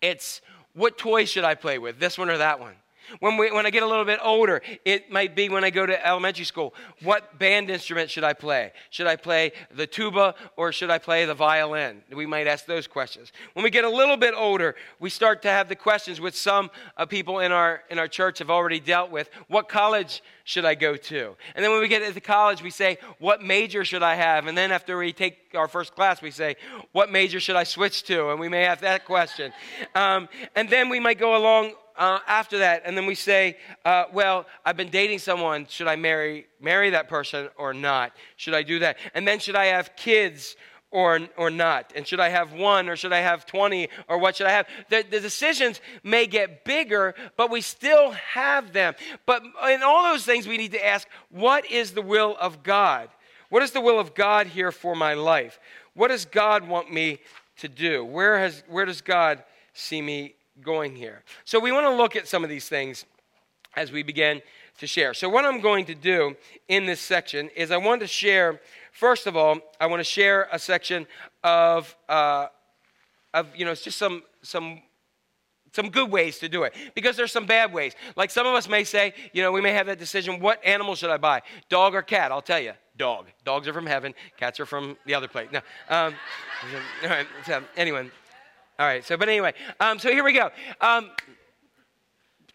it's 0.01 0.41
what 0.73 0.97
toy 0.97 1.25
should 1.25 1.43
I 1.43 1.55
play 1.55 1.79
with, 1.79 1.99
this 1.99 2.17
one 2.17 2.29
or 2.29 2.37
that 2.37 2.59
one? 2.59 2.75
When, 3.19 3.37
we, 3.37 3.51
when 3.51 3.65
I 3.65 3.69
get 3.69 3.83
a 3.83 3.87
little 3.87 4.05
bit 4.05 4.19
older, 4.21 4.61
it 4.85 5.11
might 5.11 5.35
be 5.35 5.49
when 5.49 5.63
I 5.63 5.69
go 5.69 5.85
to 5.85 6.07
elementary 6.07 6.45
school. 6.45 6.73
What 7.03 7.37
band 7.39 7.69
instrument 7.69 8.09
should 8.09 8.23
I 8.23 8.33
play? 8.33 8.73
Should 8.89 9.07
I 9.07 9.15
play 9.15 9.51
the 9.73 9.87
tuba 9.87 10.35
or 10.55 10.71
should 10.71 10.89
I 10.89 10.97
play 10.97 11.25
the 11.25 11.33
violin? 11.33 12.03
We 12.11 12.25
might 12.25 12.47
ask 12.47 12.65
those 12.65 12.87
questions. 12.87 13.31
When 13.53 13.63
we 13.63 13.69
get 13.69 13.83
a 13.83 13.89
little 13.89 14.17
bit 14.17 14.33
older, 14.35 14.75
we 14.99 15.09
start 15.09 15.41
to 15.43 15.49
have 15.49 15.69
the 15.69 15.75
questions 15.75 16.19
which 16.19 16.35
some 16.35 16.69
uh, 16.95 17.05
people 17.05 17.39
in 17.39 17.51
our, 17.51 17.83
in 17.89 17.99
our 17.99 18.07
church 18.07 18.39
have 18.39 18.49
already 18.49 18.79
dealt 18.79 19.11
with. 19.11 19.29
What 19.47 19.69
college 19.69 20.21
should 20.43 20.63
I 20.63 20.75
go 20.75 20.95
to? 20.95 21.35
And 21.55 21.63
then 21.63 21.71
when 21.71 21.81
we 21.81 21.89
get 21.89 22.01
into 22.01 22.21
college, 22.21 22.61
we 22.61 22.69
say, 22.69 22.97
What 23.19 23.43
major 23.43 23.83
should 23.83 24.01
I 24.01 24.15
have? 24.15 24.47
And 24.47 24.57
then 24.57 24.71
after 24.71 24.97
we 24.97 25.11
take 25.11 25.37
our 25.53 25.67
first 25.67 25.93
class, 25.93 26.21
we 26.21 26.31
say, 26.31 26.55
What 26.93 27.11
major 27.11 27.41
should 27.41 27.57
I 27.57 27.65
switch 27.65 28.03
to? 28.03 28.29
And 28.29 28.39
we 28.39 28.47
may 28.47 28.63
have 28.63 28.81
that 28.81 29.05
question. 29.05 29.51
Um, 29.93 30.29
and 30.55 30.69
then 30.69 30.87
we 30.87 30.99
might 31.01 31.19
go 31.19 31.35
along 31.35 31.73
uh, 31.97 32.19
after 32.27 32.59
that, 32.59 32.83
and 32.85 32.95
then 32.97 33.05
we 33.05 33.15
say, 33.15 33.57
uh, 33.85 34.05
"Well, 34.13 34.45
I've 34.65 34.77
been 34.77 34.89
dating 34.89 35.19
someone. 35.19 35.65
Should 35.67 35.87
I 35.87 35.95
marry 35.95 36.47
marry 36.59 36.91
that 36.91 37.07
person 37.07 37.49
or 37.57 37.73
not? 37.73 38.13
Should 38.35 38.53
I 38.53 38.63
do 38.63 38.79
that? 38.79 38.97
And 39.13 39.27
then 39.27 39.39
should 39.39 39.55
I 39.55 39.65
have 39.65 39.95
kids?" 39.95 40.55
Or, 40.89 41.19
or 41.35 41.49
not? 41.49 41.91
And 41.97 42.07
should 42.07 42.21
I 42.21 42.29
have 42.29 42.53
one 42.53 42.87
or 42.87 42.95
should 42.95 43.11
I 43.11 43.19
have 43.19 43.45
20 43.45 43.89
or 44.07 44.17
what 44.19 44.37
should 44.37 44.47
I 44.47 44.51
have? 44.51 44.67
The, 44.87 45.03
the 45.07 45.19
decisions 45.19 45.81
may 46.01 46.27
get 46.27 46.63
bigger, 46.63 47.13
but 47.35 47.51
we 47.51 47.59
still 47.59 48.11
have 48.11 48.71
them. 48.71 48.95
But 49.25 49.43
in 49.69 49.83
all 49.83 50.03
those 50.03 50.23
things, 50.23 50.47
we 50.47 50.55
need 50.55 50.71
to 50.71 50.87
ask 50.87 51.05
what 51.29 51.69
is 51.69 51.91
the 51.91 52.01
will 52.01 52.37
of 52.39 52.63
God? 52.63 53.09
What 53.49 53.63
is 53.63 53.71
the 53.71 53.81
will 53.81 53.99
of 53.99 54.15
God 54.15 54.47
here 54.47 54.71
for 54.71 54.95
my 54.95 55.13
life? 55.13 55.59
What 55.93 56.07
does 56.07 56.25
God 56.25 56.67
want 56.67 56.91
me 56.91 57.19
to 57.57 57.67
do? 57.67 58.05
Where, 58.05 58.37
has, 58.39 58.63
where 58.67 58.85
does 58.85 59.01
God 59.01 59.43
see 59.73 60.01
me 60.01 60.35
going 60.61 60.95
here. 60.95 61.23
So 61.45 61.59
we 61.59 61.71
want 61.71 61.85
to 61.85 61.93
look 61.93 62.15
at 62.15 62.27
some 62.27 62.43
of 62.43 62.49
these 62.49 62.67
things 62.67 63.05
as 63.75 63.91
we 63.91 64.03
begin 64.03 64.41
to 64.79 64.87
share. 64.87 65.13
So 65.13 65.29
what 65.29 65.45
I'm 65.45 65.61
going 65.61 65.85
to 65.85 65.95
do 65.95 66.35
in 66.67 66.85
this 66.85 66.99
section 66.99 67.49
is 67.55 67.71
I 67.71 67.77
want 67.77 68.01
to 68.01 68.07
share, 68.07 68.59
first 68.91 69.27
of 69.27 69.35
all, 69.35 69.59
I 69.79 69.87
want 69.87 69.99
to 69.99 70.03
share 70.03 70.47
a 70.51 70.59
section 70.59 71.07
of, 71.43 71.95
uh, 72.09 72.47
of 73.33 73.47
you 73.55 73.65
know, 73.65 73.71
it's 73.71 73.83
just 73.83 73.97
some 73.97 74.23
some 74.41 74.81
some 75.73 75.89
good 75.89 76.09
ways 76.09 76.39
to 76.39 76.49
do 76.49 76.63
it 76.63 76.73
because 76.95 77.15
there's 77.15 77.31
some 77.31 77.45
bad 77.45 77.71
ways. 77.71 77.93
Like 78.15 78.31
some 78.31 78.47
of 78.47 78.55
us 78.55 78.67
may 78.67 78.83
say, 78.83 79.13
you 79.33 79.43
know, 79.43 79.51
we 79.51 79.61
may 79.61 79.73
have 79.73 79.85
that 79.87 79.99
decision 79.99 80.39
what 80.39 80.63
animal 80.65 80.95
should 80.95 81.11
I 81.11 81.17
buy? 81.17 81.41
Dog 81.69 81.93
or 81.93 82.01
cat? 82.01 82.31
I'll 82.31 82.41
tell 82.41 82.59
you, 82.59 82.73
dog. 82.97 83.27
Dogs 83.43 83.67
are 83.67 83.73
from 83.73 83.85
heaven, 83.85 84.13
cats 84.37 84.59
are 84.59 84.65
from 84.65 84.97
the 85.05 85.13
other 85.13 85.27
place. 85.27 85.49
No. 85.51 85.59
Um, 85.89 86.15
all 87.03 87.09
right, 87.09 87.27
so 87.45 87.63
anyway. 87.75 88.09
All 88.79 88.85
right, 88.85 89.03
so, 89.03 89.17
but 89.17 89.27
anyway, 89.27 89.53
um, 89.79 89.97
so 89.97 90.09
here 90.09 90.23
we 90.23 90.33
go. 90.33 90.51
Um, 90.81 91.09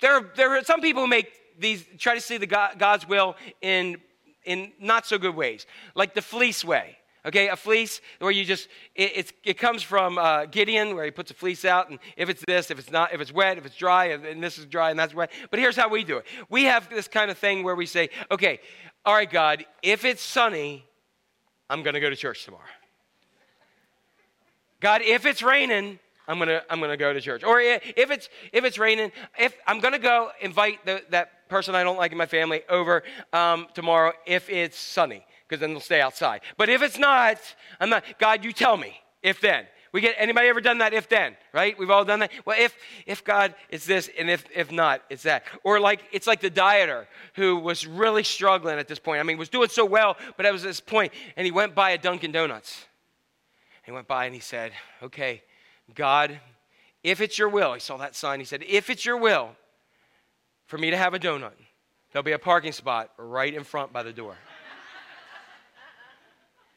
there, 0.01 0.21
there 0.37 0.57
are 0.57 0.63
some 0.63 0.81
people 0.81 1.03
who 1.03 1.09
make 1.09 1.33
these, 1.59 1.85
try 1.99 2.15
to 2.15 2.21
see 2.21 2.37
the 2.37 2.47
God, 2.47 2.79
God's 2.79 3.09
will 3.09 3.37
in, 3.61 3.97
in 4.45 4.73
not 4.81 5.07
so 5.07 5.19
good 5.19 5.35
ways, 5.35 5.67
like 5.95 6.15
the 6.15 6.23
fleece 6.23 6.65
way. 6.65 6.97
Okay, 7.25 7.49
a 7.49 7.57
fleece 7.57 8.01
where 8.19 8.33
you 8.33 8.45
just, 8.45 8.67
it, 8.97 9.33
it 9.45 9.55
comes 9.55 9.85
from 9.85 10.19
uh, 10.19 10.47
Gideon 10.47 10.97
where 10.97 11.05
he 11.05 11.13
puts 11.13 11.31
a 11.31 11.35
fleece 11.35 11.65
out, 11.65 11.89
and 11.89 12.01
if 12.17 12.29
it's 12.29 12.43
this, 12.49 12.69
if 12.73 12.81
it's 12.81 12.91
not, 12.91 13.13
if 13.13 13.21
it's 13.21 13.33
wet, 13.33 13.59
if 13.59 13.67
it's 13.67 13.77
dry, 13.77 14.07
and 14.07 14.43
this 14.43 14.59
is 14.59 14.67
dry 14.67 14.91
and 14.91 14.99
that's 14.99 15.15
wet. 15.15 15.31
But 15.51 15.61
here's 15.61 15.77
how 15.77 15.89
we 15.89 16.03
do 16.03 16.17
it 16.17 16.27
we 16.49 16.65
have 16.65 16.91
this 16.91 17.07
kind 17.07 17.31
of 17.31 17.39
thing 17.39 17.63
where 17.63 17.77
we 17.77 17.87
say, 17.87 18.11
okay, 18.31 18.59
all 19.05 19.15
right, 19.15 19.31
God, 19.31 19.65
if 19.83 20.05
it's 20.05 20.23
sunny, 20.23 20.85
I'm 21.71 21.85
going 21.85 21.95
to 21.95 22.01
go 22.01 22.11
to 22.11 22.17
church 22.17 22.45
tomorrow. 22.45 22.65
God, 24.81 25.03
if 25.03 25.25
it's 25.25 25.45
raining, 25.45 26.01
I'm 26.29 26.39
gonna 26.39 26.63
I'm 26.71 26.81
gonna 26.81 26.97
go 26.97 27.13
to 27.13 27.21
church. 27.21 27.43
Or 27.45 27.61
if 27.61 28.11
it's 28.11 28.29
if 28.53 28.65
it's 28.65 28.79
raining, 28.79 29.13
if 29.39 29.55
I'm 29.67 29.81
gonna 29.81 29.99
go 29.99 30.31
invite 30.41 30.85
the, 30.87 31.03
that 31.11 31.49
person 31.49 31.75
I 31.75 31.83
don't 31.83 31.97
like 31.97 32.13
in 32.13 32.19
my 32.19 32.27
family 32.27 32.63
over 32.69 33.03
um, 33.33 33.67
tomorrow 33.75 34.13
if 34.27 34.49
it's 34.49 34.79
sunny, 34.79 35.25
because 35.49 35.61
then 35.61 35.71
they'll 35.71 35.81
stay 35.81 36.01
outside. 36.01 36.43
But 36.57 36.69
if 36.69 36.83
it's 36.83 36.99
not, 36.99 37.39
I'm 37.81 37.91
not. 37.91 38.05
God, 38.19 38.45
you 38.45 38.53
tell 38.53 38.77
me. 38.77 38.99
If 39.23 39.41
then. 39.41 39.67
We 39.93 40.01
get 40.01 40.15
anybody 40.17 40.49
ever 40.49 40.63
done 40.63 40.79
that 40.79 40.95
if 40.95 41.11
then, 41.11 41.37
right? 41.53 41.79
We've 41.79 41.91
all 41.91 42.05
done 42.05 42.21
that. 42.21 42.33
Well, 42.47 42.57
if 42.59 42.75
if 43.05 43.23
God 43.23 43.55
it's 43.69 43.85
this 43.85 44.09
and 44.19 44.31
if 44.31 44.45
if 44.55 44.73
not, 44.73 45.03
it's 45.11 45.25
that. 45.25 45.45
Or 45.65 45.81
like 45.81 46.01
it's 46.13 46.27
like 46.27 46.41
the 46.41 46.51
dieter 46.51 47.05
who 47.35 47.59
was 47.59 47.87
really 47.87 48.23
struggling 48.23 48.79
at 48.79 48.89
this 48.89 48.99
point. 48.99 49.21
I 49.21 49.23
mean, 49.23 49.37
was 49.37 49.51
doing 49.51 49.69
so 49.69 49.85
well, 49.85 50.17
but 50.39 50.47
it 50.47 50.53
was 50.53 50.63
this 50.63 50.81
point, 50.81 51.13
and 51.37 51.45
he 51.45 51.51
went 51.51 51.75
by 51.75 51.91
a 51.91 51.99
Dunkin' 51.99 52.33
Donuts. 52.33 52.87
He 53.85 53.93
went 53.93 54.09
by 54.09 54.25
and 54.25 54.35
he 54.35 54.41
said, 54.41 54.73
"Okay, 55.03 55.43
God, 55.95 56.41
if 57.03 57.21
it's 57.21 57.39
your 57.39 57.49
will, 57.49 57.75
he 57.75 57.81
saw 57.81 57.97
that 57.99 58.15
sign. 58.15 58.39
He 58.39 58.45
said, 58.45 58.63
if 58.67 58.91
it's 58.91 59.05
your 59.05 59.17
will 59.17 59.51
for 60.67 60.79
me 60.79 60.91
to 60.91 60.97
have 60.97 61.15
a 61.15 61.19
donut, 61.19 61.53
there'll 62.13 62.25
be 62.25 62.33
a 62.33 62.39
parking 62.39 62.73
spot 62.73 63.11
right 63.19 63.53
in 63.53 63.65
front 63.65 63.93
by 63.93 64.03
the 64.03 64.13
door. 64.13 64.37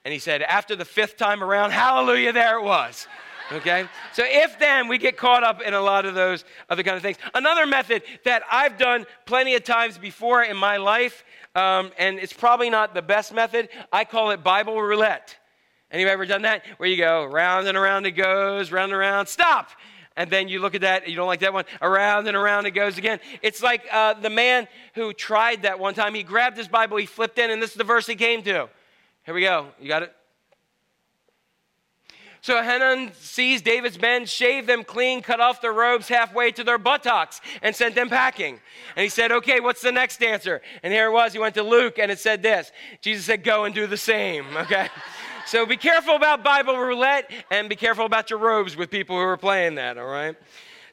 And 0.03 0.13
he 0.13 0.19
said, 0.19 0.43
after 0.43 0.75
the 0.75 0.85
fifth 0.85 1.17
time 1.17 1.43
around, 1.43 1.71
hallelujah, 1.71 2.31
there 2.31 2.59
it 2.59 2.63
was. 2.63 3.07
Okay? 3.51 3.87
So 4.13 4.23
if 4.25 4.57
then 4.59 4.87
we 4.87 4.97
get 4.97 5.17
caught 5.17 5.43
up 5.43 5.61
in 5.61 5.73
a 5.73 5.81
lot 5.81 6.05
of 6.05 6.13
those 6.13 6.45
other 6.69 6.83
kind 6.83 6.95
of 6.95 7.01
things. 7.01 7.17
Another 7.33 7.65
method 7.65 8.03
that 8.23 8.43
I've 8.51 8.77
done 8.77 9.05
plenty 9.25 9.55
of 9.55 9.63
times 9.63 9.97
before 9.97 10.43
in 10.43 10.57
my 10.57 10.77
life, 10.77 11.23
um, 11.55 11.91
and 11.97 12.19
it's 12.19 12.33
probably 12.33 12.69
not 12.69 12.93
the 12.93 13.01
best 13.01 13.33
method, 13.33 13.69
I 13.91 14.05
call 14.05 14.31
it 14.31 14.43
Bible 14.43 14.81
roulette. 14.81 15.37
Anybody 15.95 16.11
ever 16.11 16.25
done 16.25 16.41
that? 16.41 16.65
Where 16.75 16.89
you 16.89 16.97
go 16.97 17.23
round 17.23 17.69
and 17.69 17.77
around 17.77 18.05
it 18.05 18.11
goes, 18.11 18.69
round 18.69 18.91
and 18.91 18.99
around, 18.99 19.27
stop. 19.27 19.69
And 20.17 20.29
then 20.29 20.49
you 20.49 20.59
look 20.59 20.75
at 20.75 20.81
that, 20.81 21.07
you 21.07 21.15
don't 21.15 21.27
like 21.27 21.39
that 21.39 21.53
one, 21.53 21.63
around 21.81 22.27
and 22.27 22.35
around 22.35 22.65
it 22.65 22.71
goes 22.71 22.97
again. 22.97 23.21
It's 23.41 23.63
like 23.63 23.83
uh, 23.89 24.13
the 24.15 24.29
man 24.29 24.67
who 24.93 25.13
tried 25.13 25.61
that 25.61 25.79
one 25.79 25.93
time. 25.93 26.13
He 26.13 26.21
grabbed 26.21 26.57
his 26.57 26.67
Bible, 26.67 26.97
he 26.97 27.05
flipped 27.05 27.39
in, 27.39 27.49
and 27.49 27.61
this 27.61 27.71
is 27.71 27.77
the 27.77 27.85
verse 27.85 28.05
he 28.05 28.15
came 28.15 28.43
to. 28.43 28.67
Here 29.23 29.33
we 29.33 29.39
go. 29.39 29.67
You 29.79 29.87
got 29.87 30.03
it? 30.03 30.13
So 32.41 32.61
Hanan 32.61 33.13
seized 33.13 33.63
David's 33.63 33.99
men, 33.99 34.25
shaved 34.25 34.67
them 34.67 34.83
clean, 34.83 35.21
cut 35.21 35.39
off 35.39 35.61
their 35.61 35.73
robes 35.73 36.09
halfway 36.09 36.51
to 36.51 36.63
their 36.65 36.77
buttocks, 36.77 37.39
and 37.61 37.73
sent 37.73 37.95
them 37.95 38.09
packing. 38.09 38.59
And 38.97 39.03
he 39.03 39.09
said, 39.09 39.31
Okay, 39.31 39.61
what's 39.61 39.81
the 39.81 39.93
next 39.93 40.21
answer? 40.21 40.61
And 40.83 40.91
here 40.91 41.07
it 41.07 41.11
was. 41.11 41.31
He 41.31 41.39
went 41.39 41.55
to 41.55 41.63
Luke, 41.63 41.99
and 41.99 42.11
it 42.11 42.19
said 42.19 42.43
this 42.43 42.73
Jesus 42.99 43.25
said, 43.25 43.45
Go 43.45 43.63
and 43.63 43.73
do 43.73 43.87
the 43.87 43.97
same. 43.97 44.45
Okay? 44.57 44.89
So 45.45 45.65
be 45.65 45.77
careful 45.77 46.15
about 46.15 46.43
Bible 46.43 46.77
roulette, 46.77 47.31
and 47.51 47.69
be 47.69 47.75
careful 47.75 48.05
about 48.05 48.29
your 48.29 48.39
robes 48.39 48.75
with 48.75 48.89
people 48.89 49.15
who 49.15 49.21
are 49.21 49.37
playing 49.37 49.75
that, 49.75 49.97
all 49.97 50.07
right? 50.07 50.35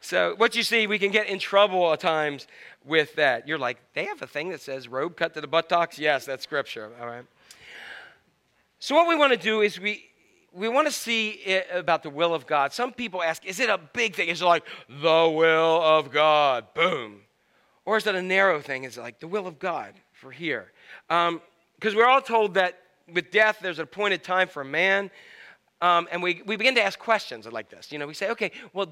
So 0.01 0.35
what 0.37 0.57
you 0.57 0.63
see, 0.63 0.87
we 0.87 0.99
can 0.99 1.11
get 1.11 1.29
in 1.29 1.39
trouble 1.39 1.93
at 1.93 2.01
times 2.01 2.49
with 2.85 3.15
that. 3.15 3.47
You're 3.47 3.59
like, 3.59 3.79
they 3.95 4.05
have 4.05 4.21
a 4.21 4.27
thing 4.27 4.51
that 4.51 4.61
says 4.61 4.89
robe 4.89 5.17
cut 5.17 5.35
to 5.35 5.41
the 5.41 5.47
buttocks? 5.47 5.99
Yes, 5.99 6.27
that's 6.27 6.43
scripture, 6.43 6.91
all 7.01 7.07
right? 7.07 7.25
So 8.79 8.97
what 8.97 9.07
we 9.07 9.15
want 9.15 9.33
to 9.33 9.39
do 9.39 9.61
is 9.61 9.79
we 9.79 10.09
we 10.53 10.69
want 10.69 10.87
to 10.87 10.93
see 10.93 11.41
about 11.73 12.03
the 12.03 12.11
will 12.11 12.35
of 12.35 12.47
God. 12.47 12.73
Some 12.73 12.93
people 12.93 13.23
ask, 13.23 13.45
is 13.47 13.59
it 13.59 13.71
a 13.71 13.79
big 13.79 14.15
thing? 14.15 14.29
Is 14.29 14.43
it 14.43 14.45
like 14.45 14.65
the 14.89 15.33
will 15.35 15.81
of 15.83 16.11
God? 16.11 16.67
Boom. 16.75 17.21
Or 17.85 17.97
is 17.97 18.07
it 18.07 18.15
a 18.15 18.21
narrow 18.21 18.61
thing? 18.61 18.85
Is 18.85 18.99
it 18.99 19.01
like 19.01 19.19
the 19.19 19.29
will 19.29 19.47
of 19.47 19.59
God 19.59 19.95
for 20.13 20.31
here? 20.31 20.73
Um, 21.09 21.41
because 21.77 21.95
we're 21.95 22.07
all 22.07 22.21
told 22.21 22.55
that 22.55 22.82
with 23.13 23.31
death, 23.31 23.59
there's 23.63 23.79
an 23.79 23.85
appointed 23.85 24.23
time 24.23 24.49
for 24.49 24.63
a 24.63 24.65
man. 24.65 25.11
Um, 25.81 26.09
and 26.13 26.23
we, 26.23 26.43
we 26.47 26.57
begin 26.57 26.75
to 26.77 26.83
ask 26.83 26.99
questions 26.99 27.47
like 27.47 27.69
this. 27.69 27.91
You 27.91 27.99
know, 27.99 28.07
we 28.07 28.15
say, 28.15 28.31
okay, 28.31 28.53
well, 28.73 28.89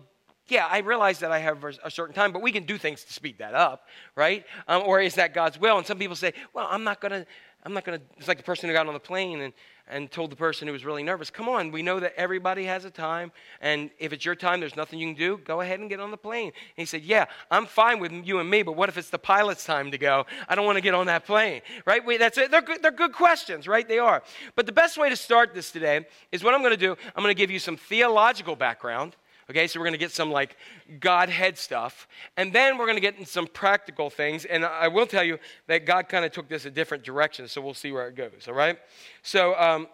yeah, 0.48 0.66
I 0.66 0.78
realize 0.78 1.20
that 1.20 1.30
I 1.30 1.38
have 1.38 1.64
a 1.84 1.90
certain 1.90 2.14
time, 2.14 2.32
but 2.32 2.42
we 2.42 2.50
can 2.50 2.64
do 2.64 2.76
things 2.76 3.04
to 3.04 3.12
speed 3.12 3.38
that 3.38 3.54
up, 3.54 3.86
right? 4.16 4.44
Um, 4.66 4.82
or 4.84 5.00
is 5.00 5.14
that 5.14 5.32
God's 5.32 5.60
will? 5.60 5.78
And 5.78 5.86
some 5.86 5.98
people 5.98 6.16
say, 6.16 6.32
well, 6.52 6.66
I'm 6.68 6.82
not 6.82 7.00
going 7.00 7.12
to, 7.12 7.26
I'm 7.64 7.74
not 7.74 7.84
going 7.84 7.98
to, 7.98 8.04
it's 8.16 8.28
like 8.28 8.38
the 8.38 8.42
person 8.42 8.68
who 8.68 8.74
got 8.74 8.86
on 8.86 8.94
the 8.94 9.00
plane 9.00 9.42
and, 9.42 9.52
and 9.88 10.10
told 10.10 10.30
the 10.30 10.36
person 10.36 10.66
who 10.66 10.72
was 10.72 10.84
really 10.84 11.02
nervous, 11.02 11.30
come 11.30 11.48
on, 11.48 11.70
we 11.72 11.82
know 11.82 12.00
that 12.00 12.14
everybody 12.16 12.64
has 12.64 12.84
a 12.84 12.90
time, 12.90 13.32
and 13.60 13.90
if 13.98 14.12
it's 14.12 14.24
your 14.24 14.34
time, 14.34 14.60
there's 14.60 14.76
nothing 14.76 14.98
you 14.98 15.08
can 15.08 15.16
do, 15.16 15.38
go 15.38 15.60
ahead 15.60 15.80
and 15.80 15.90
get 15.90 16.00
on 16.00 16.10
the 16.10 16.16
plane. 16.16 16.46
And 16.46 16.76
he 16.76 16.84
said, 16.84 17.02
yeah, 17.02 17.26
I'm 17.50 17.66
fine 17.66 17.98
with 17.98 18.12
you 18.24 18.38
and 18.38 18.48
me, 18.48 18.62
but 18.62 18.76
what 18.76 18.88
if 18.88 18.96
it's 18.96 19.10
the 19.10 19.18
pilot's 19.18 19.64
time 19.64 19.90
to 19.90 19.98
go? 19.98 20.26
I 20.48 20.54
don't 20.54 20.64
want 20.64 20.76
to 20.76 20.82
get 20.82 20.94
on 20.94 21.06
that 21.06 21.26
plane, 21.26 21.60
right? 21.84 22.04
We, 22.04 22.16
that's 22.16 22.38
it. 22.38 22.50
They're 22.50 22.62
good, 22.62 22.82
they're 22.82 22.92
good 22.92 23.12
questions, 23.12 23.66
right? 23.68 23.86
They 23.86 23.98
are. 23.98 24.22
But 24.54 24.66
the 24.66 24.72
best 24.72 24.96
way 24.96 25.10
to 25.10 25.16
start 25.16 25.52
this 25.52 25.70
today 25.70 26.06
is 26.32 26.44
what 26.44 26.54
I'm 26.54 26.60
going 26.60 26.72
to 26.72 26.76
do. 26.76 26.96
I'm 27.14 27.22
going 27.22 27.34
to 27.34 27.38
give 27.38 27.50
you 27.50 27.58
some 27.58 27.76
theological 27.76 28.56
background. 28.56 29.16
Okay, 29.50 29.66
so 29.66 29.80
we're 29.80 29.86
going 29.86 29.94
to 29.94 29.98
get 29.98 30.12
some 30.12 30.30
like 30.30 30.56
Godhead 31.00 31.58
stuff. 31.58 32.06
And 32.36 32.52
then 32.52 32.78
we're 32.78 32.86
going 32.86 32.96
to 32.96 33.00
get 33.00 33.26
some 33.26 33.48
practical 33.48 34.08
things. 34.08 34.44
And 34.44 34.64
I 34.64 34.86
will 34.86 35.08
tell 35.08 35.24
you 35.24 35.40
that 35.66 35.86
God 35.86 36.08
kind 36.08 36.24
of 36.24 36.30
took 36.30 36.48
this 36.48 36.66
a 36.66 36.70
different 36.70 37.02
direction, 37.02 37.48
so 37.48 37.60
we'll 37.60 37.74
see 37.74 37.90
where 37.90 38.06
it 38.06 38.14
goes, 38.14 38.46
all 38.46 38.54
right? 38.54 38.78
So, 39.22 39.58
um, 39.58 39.88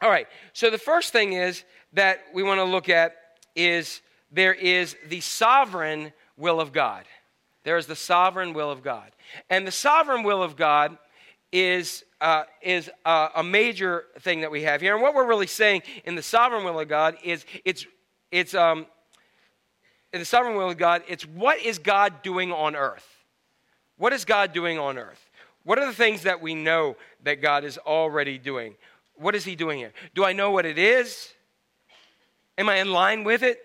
all 0.00 0.10
right, 0.10 0.28
so 0.52 0.70
the 0.70 0.78
first 0.78 1.12
thing 1.12 1.32
is 1.32 1.64
that 1.94 2.20
we 2.32 2.44
want 2.44 2.60
to 2.60 2.64
look 2.64 2.88
at 2.88 3.16
is 3.56 4.00
there 4.30 4.54
is 4.54 4.94
the 5.08 5.20
sovereign 5.20 6.12
will 6.36 6.60
of 6.60 6.72
God. 6.72 7.04
There 7.64 7.78
is 7.78 7.86
the 7.86 7.96
sovereign 7.96 8.52
will 8.52 8.70
of 8.70 8.84
God. 8.84 9.10
And 9.50 9.66
the 9.66 9.72
sovereign 9.72 10.22
will 10.22 10.42
of 10.42 10.54
God 10.54 10.98
is, 11.50 12.04
uh, 12.20 12.44
is 12.62 12.88
uh, 13.04 13.30
a 13.34 13.42
major 13.42 14.04
thing 14.20 14.42
that 14.42 14.52
we 14.52 14.62
have 14.62 14.80
here. 14.80 14.94
And 14.94 15.02
what 15.02 15.14
we're 15.14 15.26
really 15.26 15.48
saying 15.48 15.82
in 16.04 16.14
the 16.14 16.22
sovereign 16.22 16.62
will 16.62 16.78
of 16.78 16.88
God 16.88 17.16
is 17.24 17.44
it's 17.64 17.86
it's 18.34 18.52
um, 18.52 18.86
in 20.12 20.18
the 20.18 20.24
sovereign 20.24 20.56
will 20.56 20.70
of 20.70 20.76
God, 20.76 21.02
it's 21.06 21.24
what 21.24 21.62
is 21.64 21.78
God 21.78 22.20
doing 22.22 22.50
on 22.50 22.74
earth? 22.74 23.06
What 23.96 24.12
is 24.12 24.24
God 24.24 24.52
doing 24.52 24.76
on 24.76 24.98
earth? 24.98 25.30
What 25.62 25.78
are 25.78 25.86
the 25.86 25.92
things 25.92 26.24
that 26.24 26.42
we 26.42 26.56
know 26.56 26.96
that 27.22 27.40
God 27.40 27.64
is 27.64 27.78
already 27.78 28.38
doing? 28.38 28.74
What 29.14 29.36
is 29.36 29.44
He 29.44 29.54
doing 29.54 29.78
here? 29.78 29.92
Do 30.16 30.24
I 30.24 30.32
know 30.32 30.50
what 30.50 30.66
it 30.66 30.78
is? 30.78 31.32
Am 32.58 32.68
I 32.68 32.78
in 32.78 32.90
line 32.90 33.22
with 33.22 33.44
it? 33.44 33.60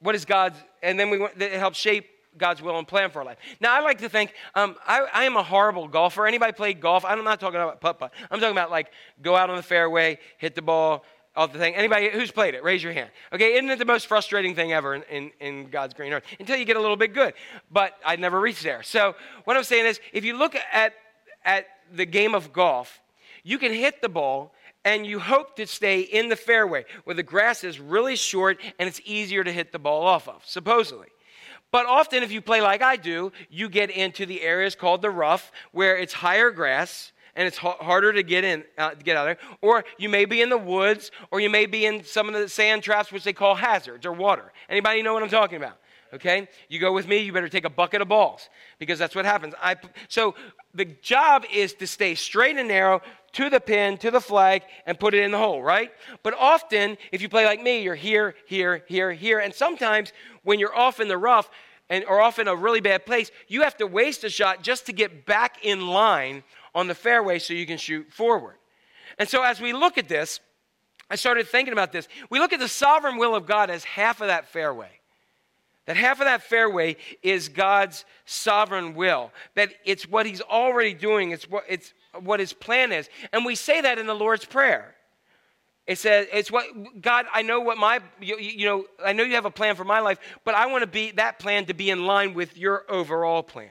What 0.00 0.16
is 0.16 0.24
God's, 0.24 0.56
and 0.82 0.98
then 0.98 1.08
we 1.08 1.20
want, 1.20 1.40
it 1.40 1.52
helps 1.52 1.78
shape 1.78 2.06
God's 2.36 2.60
will 2.60 2.76
and 2.78 2.88
plan 2.88 3.10
for 3.10 3.20
our 3.20 3.24
life. 3.24 3.38
Now, 3.60 3.76
I 3.76 3.80
like 3.80 3.98
to 3.98 4.08
think 4.08 4.34
um, 4.56 4.74
I, 4.84 5.06
I, 5.12 5.24
am 5.24 5.36
a 5.36 5.42
horrible 5.44 5.86
golfer. 5.86 6.26
Anybody 6.26 6.52
played 6.52 6.80
golf? 6.80 7.04
I'm 7.04 7.22
not 7.22 7.38
talking 7.38 7.60
about 7.60 7.80
putt 7.80 8.00
putt. 8.00 8.12
I'm 8.28 8.40
talking 8.40 8.56
about 8.56 8.72
like 8.72 8.90
go 9.20 9.36
out 9.36 9.50
on 9.50 9.56
the 9.56 9.62
fairway, 9.62 10.18
hit 10.38 10.56
the 10.56 10.62
ball, 10.62 11.04
of 11.34 11.52
the 11.52 11.58
thing. 11.58 11.74
Anybody 11.74 12.10
who's 12.10 12.30
played 12.30 12.54
it, 12.54 12.62
raise 12.62 12.82
your 12.82 12.92
hand. 12.92 13.10
Okay, 13.32 13.54
isn't 13.54 13.70
it 13.70 13.78
the 13.78 13.84
most 13.84 14.06
frustrating 14.06 14.54
thing 14.54 14.72
ever 14.72 14.94
in, 14.94 15.02
in, 15.04 15.30
in, 15.40 15.70
God's 15.70 15.94
green 15.94 16.12
earth? 16.12 16.24
Until 16.38 16.56
you 16.56 16.64
get 16.64 16.76
a 16.76 16.80
little 16.80 16.96
bit 16.96 17.14
good. 17.14 17.34
But 17.70 17.94
I'd 18.04 18.20
never 18.20 18.40
reached 18.40 18.62
there. 18.62 18.82
So 18.82 19.14
what 19.44 19.56
I'm 19.56 19.64
saying 19.64 19.86
is, 19.86 20.00
if 20.12 20.24
you 20.24 20.36
look 20.36 20.54
at, 20.72 20.94
at 21.44 21.66
the 21.92 22.04
game 22.04 22.34
of 22.34 22.52
golf, 22.52 23.00
you 23.42 23.58
can 23.58 23.72
hit 23.72 24.02
the 24.02 24.08
ball 24.08 24.52
and 24.84 25.06
you 25.06 25.20
hope 25.20 25.56
to 25.56 25.66
stay 25.66 26.00
in 26.00 26.28
the 26.28 26.36
fairway 26.36 26.84
where 27.04 27.14
the 27.14 27.22
grass 27.22 27.64
is 27.64 27.80
really 27.80 28.16
short 28.16 28.60
and 28.78 28.88
it's 28.88 29.00
easier 29.04 29.44
to 29.44 29.52
hit 29.52 29.72
the 29.72 29.78
ball 29.78 30.06
off 30.06 30.28
of, 30.28 30.42
supposedly. 30.44 31.08
But 31.70 31.86
often, 31.86 32.22
if 32.22 32.30
you 32.30 32.42
play 32.42 32.60
like 32.60 32.82
I 32.82 32.96
do, 32.96 33.32
you 33.48 33.70
get 33.70 33.90
into 33.90 34.26
the 34.26 34.42
areas 34.42 34.74
called 34.74 35.00
the 35.00 35.10
rough 35.10 35.50
where 35.70 35.96
it's 35.96 36.12
higher 36.12 36.50
grass 36.50 37.12
and 37.34 37.46
it's 37.46 37.56
harder 37.56 38.12
to 38.12 38.22
get 38.22 38.44
in 38.44 38.64
uh, 38.76 38.90
to 38.90 39.02
get 39.02 39.16
out 39.16 39.24
there. 39.24 39.38
Or 39.60 39.84
you 39.98 40.08
may 40.08 40.24
be 40.24 40.42
in 40.42 40.48
the 40.48 40.58
woods 40.58 41.10
or 41.30 41.40
you 41.40 41.48
may 41.48 41.66
be 41.66 41.86
in 41.86 42.04
some 42.04 42.28
of 42.28 42.34
the 42.34 42.48
sand 42.48 42.82
traps 42.82 43.10
which 43.10 43.24
they 43.24 43.32
call 43.32 43.54
hazards 43.54 44.04
or 44.04 44.12
water. 44.12 44.52
Anybody 44.68 45.02
know 45.02 45.14
what 45.14 45.22
i'm 45.22 45.28
talking 45.28 45.56
about? 45.56 45.78
Okay? 46.12 46.46
You 46.68 46.78
go 46.78 46.92
with 46.92 47.08
me 47.08 47.18
you 47.18 47.32
better 47.32 47.48
take 47.48 47.64
a 47.64 47.70
bucket 47.70 48.02
of 48.02 48.08
balls 48.08 48.48
because 48.78 48.98
that's 48.98 49.14
what 49.14 49.24
happens. 49.24 49.54
I, 49.62 49.76
so 50.08 50.34
the 50.74 50.84
job 50.84 51.44
is 51.52 51.72
to 51.74 51.86
stay 51.86 52.14
straight 52.14 52.56
and 52.56 52.68
narrow 52.68 53.00
to 53.32 53.48
the 53.48 53.60
pin 53.60 53.96
to 53.98 54.10
the 54.10 54.20
flag 54.20 54.62
and 54.84 55.00
put 55.00 55.14
it 55.14 55.22
in 55.22 55.30
the 55.30 55.38
hole 55.38 55.62
right? 55.62 55.90
But 56.22 56.34
often 56.38 56.98
if 57.12 57.22
you 57.22 57.30
play 57.30 57.46
like 57.46 57.62
me 57.62 57.82
you're 57.82 57.94
here 57.94 58.34
here 58.46 58.84
here 58.88 59.12
here 59.12 59.38
and 59.38 59.54
sometimes 59.54 60.12
when 60.42 60.58
you're 60.58 60.76
off 60.76 61.00
in 61.00 61.08
the 61.08 61.18
rough 61.18 61.48
and 61.88 62.04
or 62.04 62.20
off 62.20 62.38
in 62.38 62.46
a 62.46 62.54
really 62.54 62.80
bad 62.80 63.06
place 63.06 63.30
you 63.48 63.62
have 63.62 63.76
to 63.78 63.86
waste 63.86 64.22
a 64.22 64.30
shot 64.30 64.62
just 64.62 64.84
to 64.86 64.92
get 64.92 65.24
back 65.24 65.64
in 65.64 65.86
line 65.86 66.42
on 66.74 66.86
the 66.86 66.94
fairway 66.94 67.38
so 67.38 67.54
you 67.54 67.66
can 67.66 67.78
shoot 67.78 68.12
forward. 68.12 68.56
And 69.18 69.28
so 69.28 69.42
as 69.42 69.60
we 69.60 69.72
look 69.72 69.98
at 69.98 70.08
this, 70.08 70.40
I 71.10 71.16
started 71.16 71.46
thinking 71.46 71.72
about 71.72 71.92
this. 71.92 72.08
We 72.30 72.38
look 72.38 72.52
at 72.52 72.60
the 72.60 72.68
sovereign 72.68 73.18
will 73.18 73.34
of 73.34 73.46
God 73.46 73.70
as 73.70 73.84
half 73.84 74.20
of 74.20 74.28
that 74.28 74.48
fairway. 74.48 74.90
That 75.86 75.96
half 75.96 76.20
of 76.20 76.26
that 76.26 76.42
fairway 76.42 76.96
is 77.22 77.48
God's 77.48 78.04
sovereign 78.24 78.94
will. 78.94 79.32
That 79.54 79.74
it's 79.84 80.08
what 80.08 80.26
He's 80.26 80.40
already 80.40 80.94
doing, 80.94 81.32
it's 81.32 81.48
what, 81.48 81.64
it's 81.68 81.92
what 82.20 82.40
His 82.40 82.52
plan 82.52 82.92
is. 82.92 83.10
And 83.32 83.44
we 83.44 83.56
say 83.56 83.80
that 83.80 83.98
in 83.98 84.06
the 84.06 84.14
Lord's 84.14 84.44
Prayer. 84.44 84.94
It 85.84 85.98
says, 85.98 86.28
it's 86.32 86.50
what, 86.50 86.64
God, 87.00 87.26
I 87.34 87.42
know 87.42 87.60
what 87.60 87.76
my, 87.76 87.98
you, 88.20 88.38
you 88.38 88.64
know, 88.64 88.86
I 89.04 89.12
know 89.12 89.24
you 89.24 89.34
have 89.34 89.46
a 89.46 89.50
plan 89.50 89.74
for 89.74 89.82
my 89.82 89.98
life, 89.98 90.18
but 90.44 90.54
I 90.54 90.66
want 90.66 90.82
to 90.82 90.86
be, 90.86 91.10
that 91.12 91.40
plan 91.40 91.66
to 91.66 91.74
be 91.74 91.90
in 91.90 92.06
line 92.06 92.34
with 92.34 92.56
your 92.56 92.84
overall 92.88 93.42
plan 93.42 93.70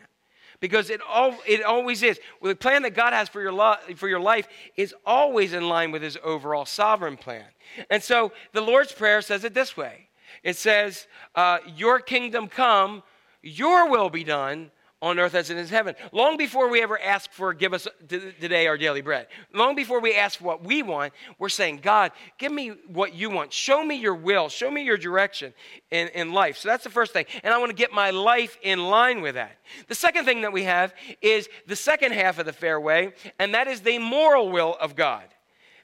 because 0.62 0.90
it, 0.90 1.02
all, 1.06 1.36
it 1.46 1.64
always 1.64 2.02
is. 2.04 2.20
The 2.42 2.56
plan 2.56 2.84
that 2.84 2.94
God 2.94 3.12
has 3.12 3.28
for 3.28 3.42
your, 3.42 3.52
lo- 3.52 3.76
for 3.98 4.08
your 4.08 4.20
life 4.22 4.48
is 4.78 4.96
always 5.06 5.52
in 5.52 5.68
line 5.68 5.92
with 5.92 6.02
his 6.02 6.18
overall 6.24 6.66
sovereign 6.66 7.18
plan. 7.18 7.46
And 7.90 8.02
so 8.02 8.32
the 8.54 8.62
Lord's 8.62 8.94
Prayer 8.94 9.22
says 9.22 9.44
it 9.44 9.54
this 9.54 9.76
way 9.76 10.08
it 10.44 10.56
says, 10.56 11.08
uh, 11.36 11.58
Your 11.76 12.00
kingdom 12.00 12.48
come, 12.48 13.04
your 13.42 13.90
will 13.90 14.10
be 14.10 14.24
done 14.24 14.72
on 15.02 15.20
earth 15.20 15.34
as 15.34 15.50
it 15.50 15.58
is 15.58 15.70
in 15.70 15.76
heaven. 15.76 15.96
Long 16.12 16.38
before 16.38 16.70
we 16.70 16.82
ever 16.82 17.00
ask 17.00 17.32
for, 17.32 17.54
give 17.54 17.74
us 17.74 17.88
today 18.08 18.68
our 18.68 18.78
daily 18.78 19.02
bread, 19.02 19.28
long 19.54 19.76
before 19.76 20.00
we 20.00 20.16
ask 20.16 20.40
for 20.40 20.46
what 20.46 20.64
we 20.64 20.84
want, 20.84 21.14
we're 21.40 21.50
saying, 21.50 21.80
God, 21.82 22.12
give 22.38 22.52
me 22.52 22.70
what 22.88 23.14
you 23.14 23.30
want. 23.30 23.52
Show 23.52 23.84
me 23.84 23.96
your 23.96 24.16
will. 24.16 24.50
Show 24.50 24.70
me 24.70 24.84
your 24.84 24.98
direction 24.98 25.54
in, 25.90 26.10
in 26.10 26.34
life. 26.34 26.58
So 26.58 26.70
that's 26.70 26.84
the 26.84 26.90
first 26.90 27.14
thing. 27.14 27.26
And 27.44 27.54
I 27.54 27.58
want 27.58 27.72
to 27.72 27.76
get 27.76 27.92
my 27.92 28.12
life 28.12 28.58
in 28.62 28.86
line 28.86 29.22
with 29.22 29.36
that. 29.36 29.58
The 29.88 29.96
second 29.96 30.26
thing 30.26 30.42
that 30.42 30.54
we 30.54 30.64
have 30.64 30.94
is 31.22 31.50
the 31.66 31.76
second 31.76 32.14
half 32.14 32.38
of 32.38 32.46
the 32.46 32.54
fairway, 32.54 33.14
and 33.40 33.54
that 33.56 33.68
is 33.68 33.82
the 33.82 33.98
moral 33.98 34.52
will 34.52 34.76
of 34.80 34.96
God. 34.96 35.24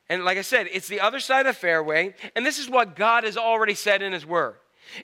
And 0.09 0.23
like 0.23 0.37
I 0.37 0.41
said, 0.41 0.67
it's 0.71 0.87
the 0.87 1.01
other 1.01 1.19
side 1.19 1.45
of 1.47 1.55
the 1.55 1.59
fairway, 1.59 2.15
and 2.35 2.45
this 2.45 2.59
is 2.59 2.69
what 2.69 2.95
God 2.95 3.23
has 3.23 3.35
already 3.35 3.73
said 3.73 4.01
in 4.01 4.13
His 4.13 4.25
Word. 4.25 4.55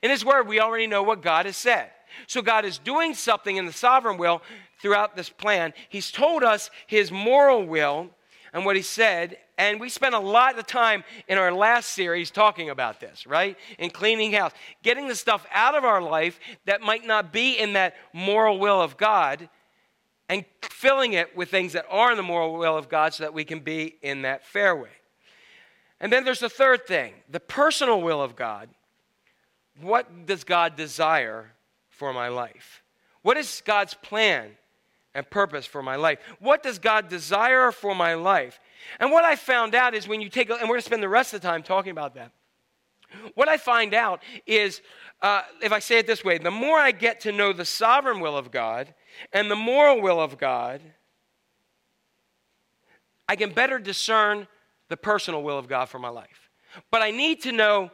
In 0.02 0.10
His 0.10 0.24
Word, 0.24 0.48
we 0.48 0.60
already 0.60 0.88
know 0.88 1.04
what 1.04 1.22
God 1.22 1.46
has 1.46 1.58
said. 1.58 1.90
So 2.28 2.42
God 2.42 2.66
is 2.66 2.78
doing 2.78 3.14
something 3.14 3.58
in 3.58 3.66
the 3.66 3.74
sovereign 3.74 4.18
will 4.18 4.42
throughout 4.82 5.16
this 5.16 5.30
plan. 5.30 5.74
He's 5.90 6.12
told 6.12 6.44
us 6.44 6.70
his 6.88 7.12
moral 7.12 7.66
will. 7.66 8.10
and 8.54 8.66
what 8.66 8.76
he 8.76 8.82
said. 8.82 9.38
And 9.58 9.80
we 9.80 9.90
spent 9.90 10.16
a 10.16 10.20
lot 10.20 10.58
of 10.58 10.66
time 10.66 11.04
in 11.28 11.38
our 11.38 11.52
last 11.52 11.90
series 11.90 12.32
talking 12.32 12.70
about 12.70 13.00
this, 13.00 13.28
right? 13.28 13.58
In 13.78 13.90
cleaning 13.90 14.32
house, 14.32 14.52
getting 14.84 15.08
the 15.08 15.16
stuff 15.16 15.46
out 15.52 15.76
of 15.76 15.84
our 15.84 16.02
life 16.02 16.40
that 16.66 16.82
might 16.82 17.06
not 17.06 17.34
be 17.34 17.58
in 17.58 17.74
that 17.74 17.96
moral 18.14 18.60
will 18.60 18.82
of 18.82 18.96
God 18.96 19.50
and 20.30 20.46
filling 20.62 21.14
it 21.14 21.36
with 21.36 21.50
things 21.50 21.74
that 21.74 21.86
are 21.90 22.12
in 22.12 22.18
the 22.18 22.24
moral 22.24 22.54
will 22.54 22.78
of 22.78 22.90
God 22.90 23.14
so 23.14 23.24
that 23.24 23.34
we 23.34 23.44
can 23.44 23.60
be 23.60 23.96
in 24.02 24.22
that 24.22 24.46
fairway. 24.46 24.90
And 26.00 26.12
then 26.12 26.24
there's 26.24 26.40
the 26.40 26.50
third 26.50 26.86
thing 26.86 27.14
the 27.30 27.40
personal 27.40 28.02
will 28.02 28.22
of 28.22 28.36
God. 28.36 28.70
What 29.82 30.26
does 30.28 30.44
God 30.44 30.76
desire 30.76 31.52
for 31.94 32.14
my 32.14 32.28
life? 32.28 32.84
What 33.22 33.38
is 33.38 33.62
God's 33.66 33.94
plan 33.94 34.52
and 35.14 35.30
purpose 35.30 35.66
for 35.66 35.82
my 35.82 35.96
life? 35.96 36.20
What 36.40 36.64
does 36.64 36.80
God 36.80 37.08
desire 37.08 37.72
for 37.72 37.96
my 37.96 38.16
life? 38.16 38.60
And 39.00 39.12
what 39.12 39.24
I 39.24 39.36
found 39.36 39.76
out 39.76 39.94
is 39.94 40.08
when 40.08 40.22
you 40.22 40.30
take, 40.30 40.50
and 40.50 40.62
we're 40.62 40.68
going 40.68 40.80
to 40.80 40.86
spend 40.86 41.04
the 41.04 41.10
rest 41.10 41.34
of 41.34 41.42
the 41.42 41.48
time 41.48 41.64
talking 41.64 41.92
about 41.92 42.16
that. 42.16 42.32
What 43.36 43.48
I 43.48 43.58
find 43.58 43.94
out 43.94 44.24
is, 44.48 44.82
uh, 45.22 45.44
if 45.62 45.72
I 45.72 45.80
say 45.80 46.00
it 46.00 46.08
this 46.08 46.24
way, 46.24 46.40
the 46.40 46.52
more 46.52 46.80
I 46.80 46.92
get 46.92 47.20
to 47.22 47.32
know 47.32 47.54
the 47.54 47.66
sovereign 47.66 48.20
will 48.20 48.36
of 48.36 48.50
God 48.52 48.94
and 49.32 49.50
the 49.50 49.56
moral 49.56 50.02
will 50.02 50.20
of 50.20 50.38
God, 50.38 50.82
I 53.30 53.36
can 53.36 53.54
better 53.54 53.78
discern 53.78 54.48
the 54.90 54.98
personal 54.98 55.44
will 55.44 55.58
of 55.60 55.68
God 55.68 55.86
for 55.90 56.00
my 56.00 56.10
life. 56.10 56.50
But 56.90 57.04
I 57.04 57.12
need 57.12 57.42
to 57.44 57.52
know 57.52 57.92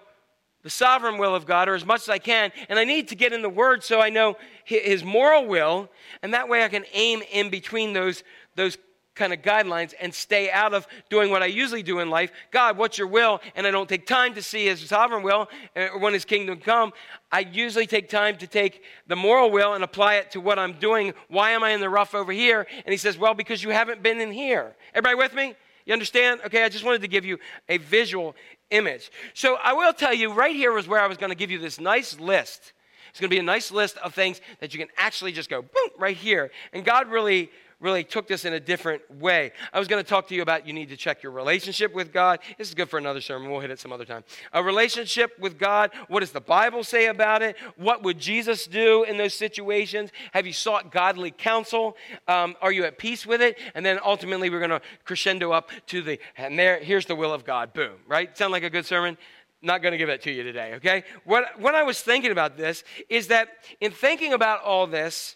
the 0.64 0.70
sovereign 0.70 1.18
will 1.18 1.34
of 1.34 1.46
God, 1.46 1.70
or 1.70 1.76
as 1.76 1.86
much 1.86 2.02
as 2.02 2.10
I 2.10 2.20
can, 2.20 2.52
and 2.68 2.78
I 2.78 2.84
need 2.84 3.08
to 3.10 3.16
get 3.16 3.34
in 3.34 3.42
the 3.42 3.50
Word 3.50 3.84
so 3.84 4.02
I 4.02 4.10
know 4.10 4.38
His 4.66 5.04
moral 5.04 5.46
will, 5.46 5.90
and 6.22 6.34
that 6.34 6.50
way 6.50 6.64
I 6.64 6.70
can 6.70 6.86
aim 6.94 7.22
in 7.32 7.50
between 7.50 7.94
those, 7.94 8.24
those 8.56 8.78
kind 9.20 9.34
of 9.34 9.42
guidelines 9.42 9.94
and 10.00 10.14
stay 10.14 10.50
out 10.50 10.74
of 10.74 10.88
doing 11.10 11.30
what 11.30 11.44
I 11.44 11.48
usually 11.48 11.84
do 11.84 12.00
in 12.00 12.10
life. 12.10 12.32
God, 12.52 12.78
what's 12.78 12.98
your 12.98 13.08
will? 13.08 13.42
And 13.54 13.68
I 13.68 13.72
don't 13.72 13.90
take 13.90 14.08
time 14.08 14.34
to 14.36 14.42
see 14.42 14.66
His 14.66 14.82
sovereign 14.88 15.24
will 15.24 15.50
or 15.76 16.00
when 16.00 16.14
His 16.14 16.26
kingdom 16.26 16.60
come. 16.60 16.94
I 17.32 17.42
usually 17.42 17.86
take 17.86 18.10
time 18.10 18.38
to 18.38 18.48
take 18.48 18.84
the 19.08 19.18
moral 19.18 19.52
will 19.52 19.74
and 19.74 19.84
apply 19.84 20.16
it 20.16 20.32
to 20.32 20.42
what 20.42 20.58
I'm 20.58 20.74
doing. 20.74 21.14
Why 21.28 21.52
am 21.52 21.64
I 21.64 21.72
in 21.72 21.82
the 21.82 21.90
rough 21.90 22.16
over 22.16 22.32
here? 22.32 22.66
And 22.86 22.92
He 22.92 22.98
says, 22.98 23.18
Well, 23.18 23.34
because 23.34 23.62
you 23.62 23.70
haven't 23.70 24.02
been 24.02 24.22
in 24.22 24.32
here. 24.32 24.74
Everybody 24.94 25.16
with 25.16 25.34
me? 25.34 25.54
You 25.86 25.94
understand? 25.94 26.42
Okay, 26.46 26.64
I 26.64 26.70
just 26.70 26.86
wanted 26.86 27.02
to 27.02 27.08
give 27.08 27.26
you 27.26 27.40
a 27.68 27.78
visual 27.78 28.36
image. 28.72 29.12
So 29.34 29.58
I 29.64 29.74
will 29.74 29.94
tell 29.94 30.14
you, 30.14 30.34
right 30.34 30.56
here 30.56 30.72
was 30.72 30.88
where 30.88 31.02
I 31.02 31.08
was 31.08 31.18
going 31.18 31.32
to 31.32 31.36
give 31.36 31.52
you 31.52 31.60
this 31.60 31.80
nice 31.80 32.20
list. 32.20 32.74
It's 33.10 33.20
going 33.20 33.30
to 33.30 33.36
be 33.36 33.40
a 33.40 33.44
nice 33.44 33.72
list 33.72 33.98
of 33.98 34.14
things 34.14 34.40
that 34.60 34.74
you 34.74 34.80
can 34.80 34.90
actually 34.98 35.32
just 35.32 35.50
go, 35.50 35.62
boom, 35.62 35.90
right 35.98 36.16
here. 36.16 36.52
And 36.74 36.86
God 36.86 37.10
really 37.10 37.50
really 37.80 38.04
took 38.04 38.28
this 38.28 38.44
in 38.46 38.54
a 38.54 38.60
different 38.60 39.02
way. 39.20 39.52
I 39.72 39.80
was 39.80 39.88
going 39.88 40.04
to 40.04 40.08
talk 40.08 40.28
to 40.28 40.36
you 40.36 40.42
about 40.42 40.68
you 40.68 40.74
need 40.74 40.90
to 40.90 40.98
check 40.98 41.24
your 41.24 41.32
relationship 41.32 41.94
with 41.94 42.12
God. 42.12 42.40
This 42.58 42.68
is 42.68 42.74
good 42.74 42.90
for 42.90 42.98
another 42.98 43.22
sermon. 43.22 43.50
We'll 43.50 43.62
hit 43.62 43.72
it 43.72 43.80
some 43.80 43.94
other 43.94 44.06
time. 44.06 44.24
A 44.52 44.62
relationship 44.62 45.40
with 45.40 45.58
God. 45.58 45.92
What 46.08 46.20
does 46.20 46.32
the 46.32 46.42
Bible 46.42 46.84
say 46.84 47.08
about 47.08 47.42
it? 47.42 47.56
What 47.78 48.04
would 48.04 48.20
Jesus 48.20 48.66
do 48.66 49.04
in 49.04 49.18
those 49.18 49.34
situations? 49.34 50.12
Have 50.34 50.46
you 50.46 50.54
sought 50.54 50.92
godly 50.92 51.32
counsel? 51.32 51.96
Um, 52.28 52.56
are 52.62 52.72
you 52.72 52.84
at 52.84 52.98
peace 52.98 53.26
with 53.26 53.42
it? 53.42 53.58
And 53.74 53.86
then 53.86 54.00
ultimately, 54.04 54.50
we're 54.50 54.60
going 54.60 54.72
to 54.72 54.82
crescendo 55.06 55.52
up 55.52 55.70
to 55.88 56.02
the, 56.02 56.20
and 56.38 56.60
there, 56.60 56.80
here's 56.80 57.06
the 57.06 57.16
will 57.16 57.34
of 57.34 57.46
God. 57.46 57.74
Boom, 57.74 57.96
right? 58.08 58.38
Sound 58.38 58.52
like 58.52 58.64
a 58.64 58.70
good 58.70 58.86
sermon? 58.86 59.18
not 59.62 59.82
going 59.82 59.92
to 59.92 59.98
give 59.98 60.08
it 60.08 60.22
to 60.22 60.32
you 60.32 60.42
today, 60.42 60.76
okay? 60.76 61.04
What, 61.26 61.60
what 61.60 61.76
I 61.76 61.84
was 61.84 62.00
thinking 62.02 62.32
about 62.32 62.56
this 62.56 62.86
is 63.10 63.28
that 63.28 63.50
in 63.82 63.92
thinking 63.92 64.32
about 64.32 64.64
all 64.64 64.88
this, 64.88 65.36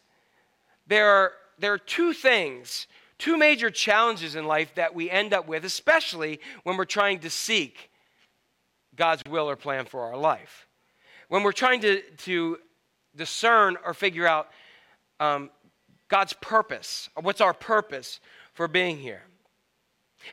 there 0.88 1.10
are 1.10 1.34
there 1.60 1.74
are 1.74 1.78
two 1.78 2.14
things, 2.14 2.88
two 3.18 3.38
major 3.38 3.70
challenges 3.70 4.36
in 4.36 4.46
life 4.46 4.76
that 4.76 4.94
we 4.94 5.10
end 5.10 5.34
up 5.34 5.48
with, 5.48 5.66
especially 5.66 6.40
when 6.64 6.78
we're 6.78 6.86
trying 6.86 7.20
to 7.20 7.30
seek 7.30 7.90
God's 8.96 9.24
will 9.30 9.50
or 9.50 9.56
plan 9.56 9.86
for 9.86 10.02
our 10.02 10.18
life. 10.18 10.68
When 11.30 11.44
we're 11.44 11.52
trying 11.52 11.82
to, 11.82 12.02
to 12.02 12.58
discern 13.16 13.78
or 13.86 13.94
figure 13.94 14.28
out 14.28 14.50
um, 15.20 15.50
God's 16.10 16.34
purpose, 16.34 17.10
what's 17.20 17.42
our 17.42 17.54
purpose 17.54 18.20
for 18.54 18.68
being 18.68 18.98
here. 18.98 19.24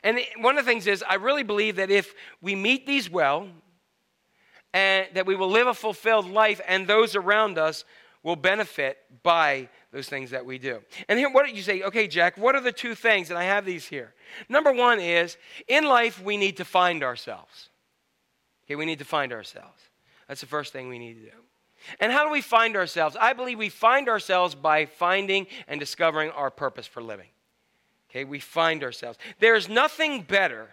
And 0.03 0.19
one 0.37 0.57
of 0.57 0.65
the 0.65 0.71
things 0.71 0.87
is, 0.87 1.03
I 1.07 1.15
really 1.15 1.43
believe 1.43 1.77
that 1.77 1.91
if 1.91 2.13
we 2.41 2.55
meet 2.55 2.85
these 2.85 3.09
well, 3.09 3.47
and 4.73 5.07
that 5.13 5.25
we 5.25 5.35
will 5.35 5.49
live 5.49 5.67
a 5.67 5.73
fulfilled 5.73 6.29
life, 6.29 6.61
and 6.67 6.87
those 6.87 7.15
around 7.15 7.57
us 7.57 7.83
will 8.23 8.35
benefit 8.37 8.97
by 9.23 9.67
those 9.91 10.07
things 10.07 10.31
that 10.31 10.45
we 10.45 10.57
do. 10.57 10.79
And 11.09 11.19
here, 11.19 11.29
what 11.29 11.45
did 11.45 11.55
you 11.55 11.63
say? 11.63 11.81
Okay, 11.83 12.07
Jack, 12.07 12.37
what 12.37 12.55
are 12.55 12.61
the 12.61 12.71
two 12.71 12.95
things? 12.95 13.29
And 13.29 13.37
I 13.37 13.43
have 13.43 13.65
these 13.65 13.85
here. 13.85 14.13
Number 14.47 14.71
one 14.71 14.99
is 14.99 15.37
in 15.67 15.83
life, 15.83 16.21
we 16.23 16.37
need 16.37 16.57
to 16.57 16.65
find 16.65 17.03
ourselves. 17.03 17.69
Okay, 18.65 18.75
we 18.75 18.85
need 18.85 18.99
to 18.99 19.05
find 19.05 19.33
ourselves. 19.33 19.81
That's 20.27 20.41
the 20.41 20.47
first 20.47 20.71
thing 20.71 20.87
we 20.87 20.99
need 20.99 21.15
to 21.15 21.31
do. 21.31 21.37
And 21.99 22.11
how 22.11 22.23
do 22.23 22.31
we 22.31 22.41
find 22.41 22.75
ourselves? 22.77 23.17
I 23.19 23.33
believe 23.33 23.57
we 23.57 23.69
find 23.69 24.07
ourselves 24.07 24.55
by 24.55 24.85
finding 24.85 25.47
and 25.67 25.79
discovering 25.79 26.29
our 26.31 26.51
purpose 26.51 26.87
for 26.87 27.01
living. 27.01 27.27
Okay, 28.09 28.23
we 28.23 28.39
find 28.39 28.83
ourselves. 28.83 29.17
There's 29.39 29.67
nothing 29.67 30.21
better 30.21 30.69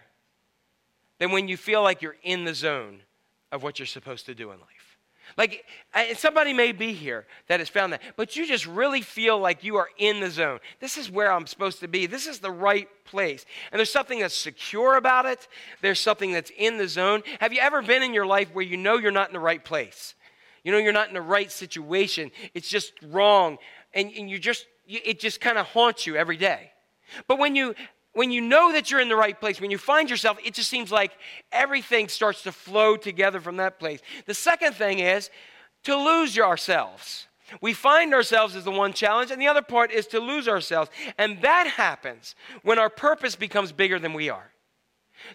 than 1.17 1.31
when 1.31 1.47
you 1.47 1.57
feel 1.57 1.81
like 1.81 2.01
you're 2.01 2.17
in 2.23 2.45
the 2.45 2.53
zone 2.53 3.01
of 3.51 3.63
what 3.63 3.79
you're 3.79 3.85
supposed 3.85 4.25
to 4.27 4.35
do 4.35 4.51
in 4.51 4.59
life. 4.59 4.78
Like 5.37 5.65
somebody 6.15 6.53
may 6.53 6.71
be 6.71 6.93
here 6.93 7.25
that 7.47 7.59
has 7.59 7.69
found 7.69 7.93
that, 7.93 8.01
but 8.15 8.35
you 8.35 8.47
just 8.47 8.65
really 8.65 9.01
feel 9.01 9.39
like 9.39 9.63
you 9.63 9.77
are 9.77 9.89
in 9.97 10.19
the 10.19 10.29
zone. 10.29 10.59
This 10.79 10.97
is 10.97 11.09
where 11.09 11.31
I'm 11.31 11.47
supposed 11.47 11.79
to 11.81 11.87
be. 11.87 12.05
This 12.05 12.27
is 12.27 12.39
the 12.39 12.51
right 12.51 12.87
place. 13.05 13.45
And 13.71 13.79
there's 13.79 13.91
something 13.91 14.19
that's 14.19 14.35
secure 14.35 14.95
about 14.95 15.25
it. 15.25 15.47
There's 15.81 15.99
something 15.99 16.31
that's 16.31 16.51
in 16.57 16.77
the 16.77 16.87
zone. 16.87 17.23
Have 17.39 17.53
you 17.53 17.59
ever 17.59 17.81
been 17.81 18.03
in 18.03 18.13
your 18.13 18.25
life 18.25 18.49
where 18.53 18.65
you 18.65 18.77
know 18.77 18.97
you're 18.97 19.11
not 19.11 19.29
in 19.29 19.33
the 19.33 19.39
right 19.39 19.63
place? 19.63 20.15
You 20.63 20.71
know 20.71 20.77
you're 20.77 20.93
not 20.93 21.07
in 21.07 21.13
the 21.13 21.21
right 21.21 21.51
situation. 21.51 22.31
It's 22.53 22.69
just 22.69 22.93
wrong. 23.03 23.57
And, 23.93 24.11
and 24.11 24.29
you 24.29 24.39
just, 24.39 24.65
it 24.87 25.19
just 25.19 25.41
kind 25.41 25.57
of 25.57 25.65
haunts 25.67 26.05
you 26.05 26.15
every 26.15 26.37
day. 26.37 26.71
But 27.27 27.39
when 27.39 27.55
you 27.55 27.75
when 28.13 28.31
you 28.31 28.41
know 28.41 28.71
that 28.73 28.89
you're 28.89 28.99
in 28.99 29.09
the 29.09 29.15
right 29.15 29.39
place, 29.39 29.61
when 29.61 29.71
you 29.71 29.77
find 29.77 30.09
yourself, 30.09 30.37
it 30.43 30.53
just 30.53 30.69
seems 30.69 30.91
like 30.91 31.11
everything 31.51 32.07
starts 32.07 32.41
to 32.43 32.51
flow 32.51 32.97
together 32.97 33.39
from 33.39 33.57
that 33.57 33.79
place. 33.79 34.01
The 34.25 34.33
second 34.33 34.73
thing 34.73 34.99
is 34.99 35.29
to 35.83 35.95
lose 35.95 36.37
ourselves. 36.37 37.27
We 37.61 37.73
find 37.73 38.13
ourselves 38.13 38.55
as 38.55 38.63
the 38.63 38.71
one 38.71 38.93
challenge, 38.93 39.31
and 39.31 39.41
the 39.41 39.47
other 39.47 39.61
part 39.61 39.91
is 39.91 40.07
to 40.07 40.19
lose 40.19 40.47
ourselves. 40.47 40.91
And 41.17 41.41
that 41.41 41.67
happens 41.67 42.35
when 42.63 42.79
our 42.79 42.89
purpose 42.89 43.35
becomes 43.35 43.71
bigger 43.71 43.99
than 43.99 44.13
we 44.13 44.29
are. 44.29 44.51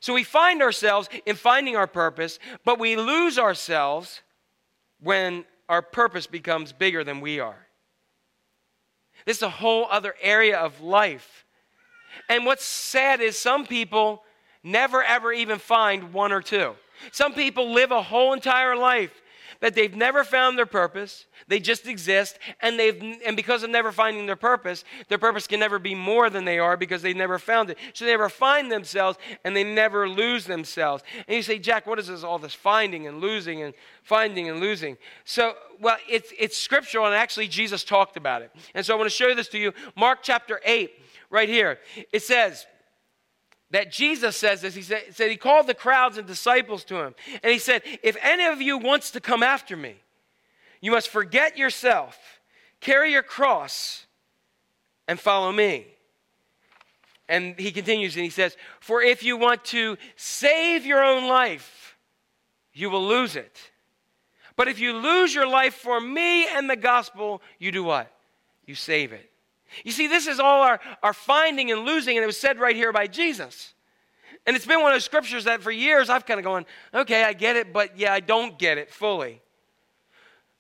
So 0.01 0.15
we 0.15 0.25
find 0.25 0.63
ourselves 0.63 1.09
in 1.27 1.37
finding 1.37 1.77
our 1.77 1.87
purpose, 1.87 2.39
but 2.65 2.79
we 2.79 2.97
lose 2.97 3.39
ourselves 3.39 4.23
when 5.01 5.45
our 5.69 5.83
purpose 5.83 6.27
becomes 6.27 6.73
bigger 6.73 7.05
than 7.05 7.21
we 7.21 7.41
are. 7.41 7.67
This 9.27 9.39
is 9.39 9.43
a 9.43 9.51
whole 9.51 9.87
other 9.91 10.15
area 10.21 10.59
of 10.59 10.81
life 10.81 11.44
and 12.29 12.47
what's 12.47 12.65
sad 12.65 13.21
is 13.21 13.39
some 13.39 13.67
people 13.67 14.23
never 14.63 15.03
ever 15.03 15.33
even 15.33 15.59
find 15.59 16.13
one 16.13 16.33
or 16.33 16.41
two. 16.41 16.75
Some 17.13 17.35
people 17.35 17.73
live 17.73 17.91
a 17.91 18.03
whole 18.03 18.33
entire 18.33 18.77
life 18.77 19.23
that 19.61 19.75
they've 19.75 19.95
never 19.95 20.25
found 20.25 20.59
their 20.59 20.67
purpose. 20.67 21.27
They 21.49 21.59
just 21.59 21.87
exist, 21.87 22.39
and 22.61 22.79
they've 22.79 23.21
and 23.25 23.37
because 23.37 23.63
of 23.63 23.71
never 23.71 23.93
finding 23.93 24.27
their 24.27 24.37
purpose, 24.37 24.85
their 25.09 25.19
purpose 25.19 25.47
can 25.47 25.61
never 25.61 25.79
be 25.79 25.95
more 25.95 26.31
than 26.31 26.45
they 26.45 26.59
are 26.59 26.77
because 26.77 27.03
they 27.03 27.15
never 27.15 27.39
found 27.39 27.71
it. 27.71 27.79
So 27.93 28.05
they 28.05 28.11
never 28.11 28.29
find 28.29 28.71
themselves, 28.71 29.19
and 29.45 29.57
they 29.57 29.65
never 29.65 30.09
lose 30.09 30.45
themselves. 30.47 31.03
And 31.27 31.37
you 31.37 31.43
say, 31.43 31.59
Jack, 31.59 31.87
what 31.87 31.99
is 31.99 32.09
this? 32.09 32.25
All 32.25 32.39
this 32.39 32.55
finding 32.55 33.07
and 33.07 33.21
losing 33.21 33.63
and 33.63 33.75
finding 34.03 34.49
and 34.49 34.61
losing. 34.61 34.97
So, 35.25 35.55
well, 35.81 35.97
it's 36.09 36.33
it's 36.39 36.57
scriptural, 36.57 37.07
and 37.07 37.15
actually 37.15 37.49
Jesus 37.49 37.85
talked 37.85 38.17
about 38.17 38.43
it. 38.43 38.51
And 38.75 38.85
so 38.85 38.95
I 38.95 38.97
want 38.99 39.11
to 39.11 39.17
show 39.17 39.35
this 39.35 39.49
to 39.49 39.59
you. 39.59 39.73
Mark 39.97 40.21
chapter 40.23 40.61
eight 40.65 40.93
right 41.35 41.49
here. 41.49 41.81
It 42.13 42.23
says 42.23 42.65
that 43.73 43.91
Jesus 43.91 44.37
says 44.37 44.63
this. 44.63 44.75
He 44.75 44.83
said, 44.83 45.03
said 45.11 45.31
he 45.31 45.37
called 45.37 45.67
the 45.67 45.75
crowds 45.75 46.17
and 46.17 46.27
disciples 46.27 46.85
to 46.85 46.95
him. 46.95 47.15
And 47.43 47.53
he 47.53 47.59
said, 47.59 47.83
If 48.05 48.17
any 48.23 48.45
of 48.45 48.63
you 48.63 48.79
wants 48.79 49.11
to 49.11 49.21
come 49.21 49.43
after 49.43 49.77
me, 49.77 49.97
you 50.81 50.93
must 50.93 51.09
forget 51.09 51.59
yourself, 51.59 52.17
carry 52.81 53.11
your 53.11 53.25
cross, 53.25 54.07
and 55.09 55.19
follow 55.19 55.51
me. 55.51 55.87
And 57.29 57.59
he 57.59 57.73
continues 57.73 58.15
and 58.15 58.25
he 58.25 58.31
says, 58.31 58.57
For 58.81 59.03
if 59.03 59.25
you 59.25 59.37
want 59.37 59.65
to 59.67 59.97
save 60.15 60.87
your 60.87 61.03
own 61.03 61.27
life, 61.27 61.97
you 62.73 62.91
will 62.91 63.07
lose 63.07 63.35
it. 63.35 63.59
But 64.57 64.69
if 64.69 64.79
you 64.79 64.93
lose 64.93 65.35
your 65.35 65.49
life 65.49 65.75
for 65.75 66.01
me 66.01 66.47
and 66.47 66.71
the 66.71 66.77
gospel, 66.77 67.43
you 67.59 67.73
do 67.73 67.83
what? 67.83 68.13
You 68.67 68.77
save 68.77 69.13
it. 69.13 69.34
You 69.83 69.93
see, 69.93 70.07
this 70.07 70.27
is 70.27 70.39
all 70.39 70.63
our, 70.63 70.81
our 71.03 71.13
finding 71.13 71.73
and 71.73 71.85
losing, 71.85 72.17
and 72.17 72.23
it 72.23 72.27
was 72.27 72.39
said 72.39 72.61
right 72.61 72.77
here 72.77 72.93
by 72.93 73.07
Jesus. 73.07 73.75
And 74.47 74.55
it's 74.55 74.67
been 74.67 74.81
one 74.81 74.93
of 74.93 74.97
those 74.97 75.05
scriptures 75.05 75.45
that 75.45 75.63
for 75.63 75.71
years 75.71 76.11
I've 76.11 76.27
kind 76.27 76.39
of 76.39 76.45
gone, 76.45 76.67
okay, 76.93 77.25
I 77.25 77.33
get 77.33 77.57
it, 77.57 77.73
but 77.73 77.99
yeah, 77.99 78.13
I 78.13 78.21
don't 78.21 78.59
get 78.59 78.79
it 78.79 78.91
fully. 78.91 79.41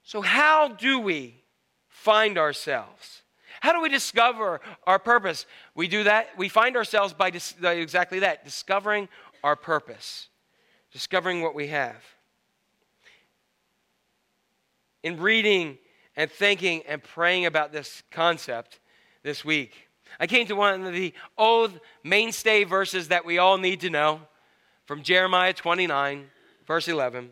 So, 0.02 0.20
how 0.20 0.68
do 0.68 0.98
we 1.00 1.42
find 1.88 2.38
ourselves? 2.38 3.22
How 3.60 3.72
do 3.72 3.80
we 3.80 3.88
discover 3.88 4.60
our 4.86 4.98
purpose? 4.98 5.46
We 5.74 5.88
do 5.88 6.04
that, 6.04 6.28
we 6.36 6.48
find 6.48 6.76
ourselves 6.76 7.12
by, 7.12 7.30
dis- 7.30 7.54
exactly 7.62 8.20
that 8.20 8.44
discovering 8.44 9.08
our 9.42 9.56
purpose, 9.56 10.28
discovering 10.92 11.42
what 11.42 11.54
we 11.54 11.68
have. 11.68 11.96
In 15.02 15.20
reading 15.20 15.78
and 16.16 16.30
thinking 16.30 16.82
and 16.86 17.02
praying 17.02 17.46
about 17.46 17.72
this 17.72 18.02
concept 18.10 18.80
this 19.24 19.44
week, 19.44 19.88
I 20.20 20.28
came 20.28 20.46
to 20.46 20.54
one 20.54 20.84
of 20.84 20.92
the 20.92 21.12
old 21.36 21.80
mainstay 22.04 22.62
verses 22.62 23.08
that 23.08 23.24
we 23.24 23.38
all 23.38 23.58
need 23.58 23.80
to 23.80 23.90
know 23.90 24.20
from 24.84 25.02
Jeremiah 25.02 25.52
29, 25.52 26.26
verse 26.66 26.86
11. 26.86 27.30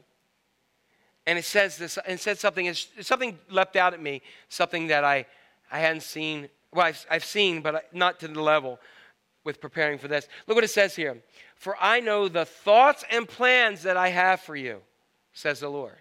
And 1.27 1.39
it 1.39 1.45
says 1.45 1.77
this, 1.77 1.99
and 2.05 2.19
said 2.19 2.39
something, 2.39 2.67
it's, 2.67 2.89
something 3.03 3.39
leapt 3.51 3.77
out 3.77 3.95
at 3.95 4.03
me, 4.03 4.23
something 4.49 4.89
that 4.89 5.05
I, 5.05 5.27
I 5.71 5.79
hadn't 5.79 6.03
seen, 6.03 6.49
well, 6.73 6.87
I've, 6.87 7.07
I've 7.09 7.25
seen, 7.25 7.61
but 7.61 7.95
not 7.95 8.19
to 8.21 8.29
the 8.29 8.43
level 8.43 8.81
with 9.45 9.61
preparing 9.61 9.99
for 9.99 10.09
this. 10.09 10.27
Look 10.47 10.57
what 10.57 10.65
it 10.65 10.69
says 10.69 10.97
here. 10.97 11.19
For 11.55 11.77
I 11.81 12.01
know 12.01 12.27
the 12.27 12.45
thoughts 12.45 13.05
and 13.11 13.29
plans 13.29 13.83
that 13.83 13.97
I 13.97 14.09
have 14.09 14.41
for 14.41 14.57
you, 14.57 14.81
says 15.33 15.61
the 15.61 15.69
Lord. 15.69 15.97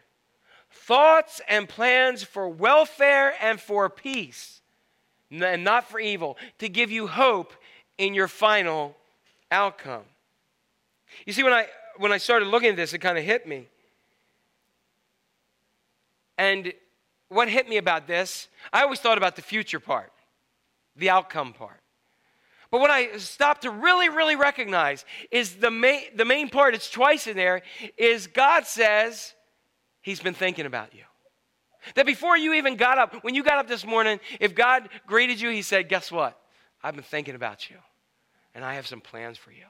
Thoughts 0.72 1.42
and 1.48 1.68
plans 1.68 2.24
for 2.24 2.48
welfare 2.48 3.34
and 3.42 3.60
for 3.60 3.90
peace, 3.90 4.61
and 5.32 5.64
not 5.64 5.90
for 5.90 6.00
evil, 6.00 6.38
to 6.60 6.70
give 6.70 6.92
you 6.92 7.08
hope 7.08 7.54
in 7.98 8.14
your 8.14 8.28
final 8.28 8.96
outcome. 9.52 10.04
You 11.26 11.34
see, 11.34 11.44
when 11.44 11.54
I 11.54 11.68
when 11.98 12.12
I 12.12 12.18
started 12.18 12.48
looking 12.48 12.70
at 12.70 12.76
this, 12.76 12.94
it 12.94 13.00
kind 13.00 13.18
of 13.18 13.24
hit 13.24 13.48
me. 13.48 13.68
And 16.38 16.74
what 17.30 17.48
hit 17.48 17.70
me 17.70 17.78
about 17.78 18.08
this, 18.08 18.48
I 18.74 18.82
always 18.82 19.00
thought 19.00 19.18
about 19.18 19.36
the 19.36 19.42
future 19.42 19.80
part, 19.80 20.12
the 20.96 21.10
outcome 21.10 21.54
part. 21.54 21.80
But 22.72 22.80
what 22.80 22.90
I 22.90 23.18
stopped 23.18 23.64
to 23.64 23.70
really, 23.70 24.10
really 24.10 24.38
recognize 24.38 25.06
is 25.30 25.56
the 25.56 25.70
main, 25.70 26.04
the 26.16 26.26
main 26.26 26.50
part, 26.50 26.74
it's 26.74 26.90
twice 26.90 27.28
in 27.28 27.36
there, 27.36 27.62
is 27.98 28.28
God 28.28 28.66
says 28.66 29.34
He's 30.02 30.20
been 30.20 30.34
thinking 30.34 30.66
about 30.66 30.96
you. 30.96 31.04
That 31.96 32.06
before 32.06 32.38
you 32.38 32.54
even 32.54 32.76
got 32.76 32.98
up, 32.98 33.24
when 33.24 33.36
you 33.36 33.44
got 33.44 33.58
up 33.58 33.68
this 33.68 33.86
morning, 33.86 34.20
if 34.40 34.56
God 34.56 34.90
greeted 35.08 35.40
you, 35.42 35.50
He 35.50 35.62
said, 35.62 35.90
Guess 35.90 36.12
what? 36.12 36.40
I've 36.84 36.96
been 36.96 37.04
thinking 37.04 37.36
about 37.36 37.70
you, 37.70 37.78
and 38.56 38.66
I 38.66 38.76
have 38.76 38.88
some 38.88 39.02
plans 39.02 39.38
for 39.38 39.52
you. 39.52 39.66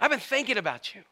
I've 0.00 0.10
been 0.10 0.20
thinking 0.20 0.58
about 0.58 0.94
you. 0.94 1.02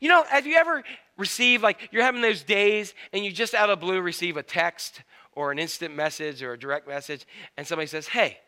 You 0.00 0.08
know, 0.08 0.24
have 0.24 0.46
you 0.46 0.56
ever 0.56 0.82
received, 1.16 1.62
like, 1.62 1.88
you're 1.92 2.02
having 2.02 2.20
those 2.20 2.42
days 2.42 2.94
and 3.12 3.24
you 3.24 3.32
just 3.32 3.54
out 3.54 3.70
of 3.70 3.80
blue 3.80 4.00
receive 4.00 4.36
a 4.36 4.42
text 4.42 5.02
or 5.32 5.50
an 5.50 5.58
instant 5.58 5.94
message 5.94 6.42
or 6.42 6.52
a 6.52 6.58
direct 6.58 6.86
message, 6.86 7.26
and 7.56 7.66
somebody 7.66 7.86
says, 7.86 8.08
Hey, 8.08 8.38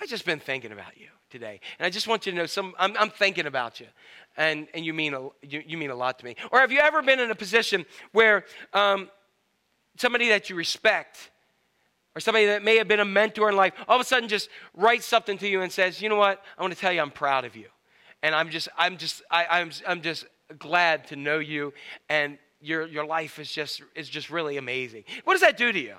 I've 0.00 0.08
just 0.08 0.24
been 0.24 0.40
thinking 0.40 0.72
about 0.72 0.96
you 0.96 1.08
today. 1.30 1.60
And 1.78 1.86
I 1.86 1.90
just 1.90 2.06
want 2.06 2.26
you 2.26 2.32
to 2.32 2.38
know 2.38 2.46
some, 2.46 2.74
I'm, 2.78 2.96
I'm 2.98 3.10
thinking 3.10 3.46
about 3.46 3.80
you. 3.80 3.86
And, 4.36 4.68
and 4.74 4.84
you, 4.84 4.92
mean 4.92 5.14
a, 5.14 5.28
you, 5.42 5.62
you 5.66 5.78
mean 5.78 5.90
a 5.90 5.94
lot 5.94 6.18
to 6.18 6.24
me. 6.24 6.36
Or 6.50 6.60
have 6.60 6.72
you 6.72 6.80
ever 6.80 7.02
been 7.02 7.20
in 7.20 7.30
a 7.30 7.34
position 7.34 7.86
where 8.12 8.44
um, 8.72 9.08
somebody 9.96 10.28
that 10.28 10.50
you 10.50 10.56
respect 10.56 11.30
or 12.14 12.20
somebody 12.20 12.46
that 12.46 12.62
may 12.62 12.76
have 12.76 12.88
been 12.88 13.00
a 13.00 13.04
mentor 13.04 13.48
in 13.48 13.56
life 13.56 13.72
all 13.88 13.96
of 13.96 14.00
a 14.00 14.04
sudden 14.04 14.28
just 14.28 14.48
writes 14.74 15.06
something 15.06 15.38
to 15.38 15.48
you 15.48 15.62
and 15.62 15.72
says, 15.72 16.00
you 16.00 16.08
know 16.08 16.16
what, 16.16 16.42
I 16.58 16.62
want 16.62 16.72
to 16.72 16.78
tell 16.78 16.92
you 16.92 17.00
I'm 17.00 17.10
proud 17.10 17.44
of 17.44 17.56
you. 17.56 17.66
And 18.22 18.34
I'm 18.34 18.50
just, 18.50 18.68
I'm 18.78 18.96
just, 18.96 19.22
I, 19.30 19.46
I'm, 19.46 19.70
I'm 19.86 20.00
just 20.00 20.26
glad 20.58 21.08
to 21.08 21.16
know 21.16 21.38
you 21.38 21.72
and 22.08 22.38
your, 22.60 22.86
your 22.86 23.04
life 23.04 23.38
is 23.38 23.52
just, 23.52 23.82
is 23.94 24.08
just 24.08 24.30
really 24.30 24.56
amazing. 24.56 25.04
What 25.24 25.34
does 25.34 25.42
that 25.42 25.56
do 25.56 25.72
to 25.72 25.78
you? 25.78 25.96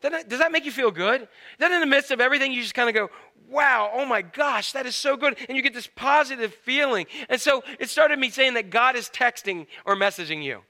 That, 0.00 0.28
does 0.28 0.40
that 0.40 0.50
make 0.50 0.64
you 0.64 0.72
feel 0.72 0.90
good? 0.90 1.28
Then 1.58 1.72
in 1.72 1.80
the 1.80 1.86
midst 1.86 2.10
of 2.10 2.20
everything, 2.20 2.52
you 2.52 2.60
just 2.60 2.74
kind 2.74 2.88
of 2.88 2.94
go, 2.94 3.10
wow, 3.48 3.90
oh 3.94 4.04
my 4.04 4.22
gosh, 4.22 4.72
that 4.72 4.84
is 4.86 4.96
so 4.96 5.16
good. 5.16 5.36
And 5.48 5.56
you 5.56 5.62
get 5.62 5.74
this 5.74 5.88
positive 5.94 6.52
feeling. 6.52 7.06
And 7.28 7.40
so 7.40 7.62
it 7.78 7.88
started 7.88 8.18
me 8.18 8.30
saying 8.30 8.54
that 8.54 8.70
God 8.70 8.96
is 8.96 9.08
texting 9.08 9.66
or 9.84 9.94
messaging 9.94 10.42
you. 10.42 10.62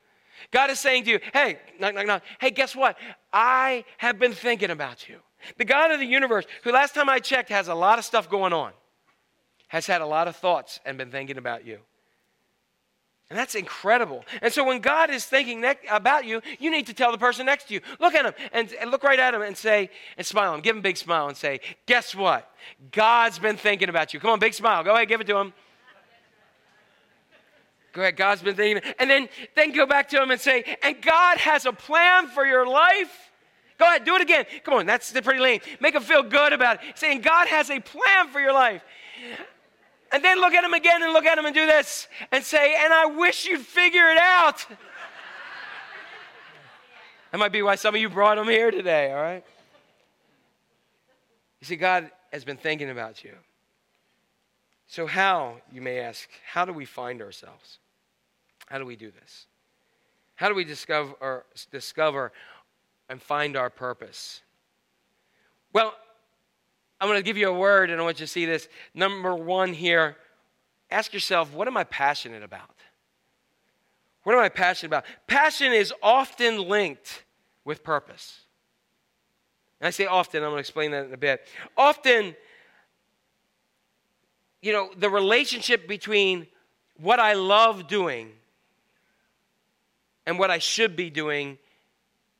God 0.50 0.70
is 0.70 0.78
saying 0.78 1.04
to 1.04 1.10
you, 1.10 1.20
hey, 1.32 1.58
knock, 1.78 1.94
knock, 1.94 2.06
knock. 2.06 2.22
Hey, 2.40 2.50
guess 2.50 2.74
what? 2.74 2.96
I 3.32 3.84
have 3.98 4.18
been 4.18 4.32
thinking 4.32 4.70
about 4.70 5.08
you. 5.08 5.18
The 5.58 5.64
God 5.64 5.90
of 5.90 6.00
the 6.00 6.06
universe, 6.06 6.44
who 6.64 6.72
last 6.72 6.94
time 6.94 7.08
I 7.08 7.18
checked 7.18 7.48
has 7.48 7.68
a 7.68 7.74
lot 7.74 7.98
of 7.98 8.04
stuff 8.04 8.28
going 8.28 8.52
on, 8.52 8.72
has 9.68 9.86
had 9.86 10.00
a 10.00 10.06
lot 10.06 10.28
of 10.28 10.36
thoughts 10.36 10.80
and 10.84 10.98
been 10.98 11.10
thinking 11.10 11.38
about 11.38 11.66
you. 11.66 11.78
And 13.32 13.38
that's 13.38 13.54
incredible. 13.54 14.26
And 14.42 14.52
so 14.52 14.62
when 14.62 14.80
God 14.80 15.08
is 15.08 15.24
thinking 15.24 15.62
ne- 15.62 15.78
about 15.90 16.26
you, 16.26 16.42
you 16.58 16.70
need 16.70 16.86
to 16.88 16.92
tell 16.92 17.12
the 17.12 17.16
person 17.16 17.46
next 17.46 17.68
to 17.68 17.74
you, 17.74 17.80
look 17.98 18.14
at 18.14 18.26
him 18.26 18.34
and, 18.52 18.70
and 18.74 18.90
look 18.90 19.02
right 19.02 19.18
at 19.18 19.32
him 19.32 19.40
and 19.40 19.56
say, 19.56 19.88
and 20.18 20.26
smile 20.26 20.54
him, 20.54 20.60
give 20.60 20.76
him 20.76 20.80
a 20.80 20.82
big 20.82 20.98
smile 20.98 21.28
and 21.28 21.36
say, 21.36 21.60
guess 21.86 22.14
what? 22.14 22.50
God's 22.90 23.38
been 23.38 23.56
thinking 23.56 23.88
about 23.88 24.12
you. 24.12 24.20
Come 24.20 24.32
on, 24.32 24.38
big 24.38 24.52
smile. 24.52 24.84
Go 24.84 24.94
ahead, 24.94 25.08
give 25.08 25.22
it 25.22 25.26
to 25.28 25.36
him. 25.38 25.54
Go 27.92 28.00
ahead, 28.00 28.16
God's 28.16 28.42
been 28.42 28.54
thinking. 28.54 28.90
And 28.98 29.08
then, 29.08 29.28
then 29.54 29.72
go 29.72 29.86
back 29.86 30.08
to 30.10 30.22
him 30.22 30.30
and 30.30 30.40
say, 30.40 30.76
and 30.82 31.00
God 31.02 31.38
has 31.38 31.66
a 31.66 31.72
plan 31.72 32.28
for 32.28 32.46
your 32.46 32.66
life. 32.66 33.30
Go 33.78 33.84
ahead, 33.86 34.04
do 34.04 34.14
it 34.14 34.22
again. 34.22 34.46
Come 34.64 34.74
on, 34.74 34.86
that's 34.86 35.12
pretty 35.12 35.40
lame. 35.40 35.60
Make 35.80 35.94
him 35.94 36.02
feel 36.02 36.22
good 36.22 36.52
about 36.52 36.82
it. 36.82 36.98
Saying, 36.98 37.20
God 37.20 37.48
has 37.48 37.70
a 37.70 37.80
plan 37.80 38.28
for 38.28 38.40
your 38.40 38.52
life. 38.52 38.82
And 40.10 40.24
then 40.24 40.40
look 40.40 40.52
at 40.54 40.64
him 40.64 40.74
again 40.74 41.02
and 41.02 41.12
look 41.12 41.24
at 41.24 41.38
him 41.38 41.46
and 41.46 41.54
do 41.54 41.66
this 41.66 42.06
and 42.30 42.44
say, 42.44 42.76
and 42.78 42.92
I 42.92 43.06
wish 43.06 43.46
you'd 43.46 43.60
figure 43.60 44.10
it 44.10 44.18
out. 44.18 44.66
that 47.30 47.38
might 47.38 47.52
be 47.52 47.62
why 47.62 47.74
some 47.74 47.94
of 47.94 48.00
you 48.00 48.08
brought 48.08 48.38
him 48.38 48.46
here 48.46 48.70
today, 48.70 49.10
all 49.10 49.22
right? 49.22 49.44
You 51.60 51.66
see, 51.66 51.76
God 51.76 52.10
has 52.32 52.44
been 52.44 52.56
thinking 52.56 52.90
about 52.90 53.24
you. 53.24 53.32
So, 54.86 55.06
how, 55.06 55.56
you 55.72 55.80
may 55.80 56.00
ask, 56.00 56.28
how 56.44 56.66
do 56.66 56.72
we 56.72 56.84
find 56.84 57.22
ourselves? 57.22 57.78
How 58.72 58.78
do 58.78 58.86
we 58.86 58.96
do 58.96 59.10
this? 59.10 59.44
How 60.34 60.48
do 60.48 60.54
we 60.54 60.64
discover, 60.64 61.44
discover 61.70 62.32
and 63.10 63.20
find 63.20 63.54
our 63.54 63.68
purpose? 63.68 64.40
Well, 65.74 65.94
I'm 66.98 67.06
going 67.06 67.18
to 67.18 67.22
give 67.22 67.36
you 67.36 67.50
a 67.50 67.52
word 67.52 67.90
and 67.90 68.00
I 68.00 68.04
want 68.04 68.18
you 68.18 68.24
to 68.24 68.32
see 68.32 68.46
this. 68.46 68.70
Number 68.94 69.34
one 69.34 69.74
here, 69.74 70.16
ask 70.90 71.12
yourself, 71.12 71.52
what 71.52 71.68
am 71.68 71.76
I 71.76 71.84
passionate 71.84 72.42
about? 72.42 72.74
What 74.22 74.34
am 74.34 74.40
I 74.40 74.48
passionate 74.48 74.88
about? 74.88 75.04
Passion 75.26 75.74
is 75.74 75.92
often 76.02 76.66
linked 76.66 77.24
with 77.66 77.84
purpose. 77.84 78.40
And 79.82 79.86
I 79.86 79.90
say 79.90 80.06
often, 80.06 80.42
I'm 80.42 80.48
going 80.48 80.56
to 80.56 80.60
explain 80.60 80.92
that 80.92 81.04
in 81.04 81.12
a 81.12 81.18
bit. 81.18 81.46
Often, 81.76 82.36
you 84.62 84.72
know, 84.72 84.88
the 84.96 85.10
relationship 85.10 85.86
between 85.86 86.46
what 86.96 87.20
I 87.20 87.34
love 87.34 87.86
doing 87.86 88.30
and 90.26 90.38
what 90.38 90.50
I 90.50 90.58
should 90.58 90.96
be 90.96 91.10
doing 91.10 91.58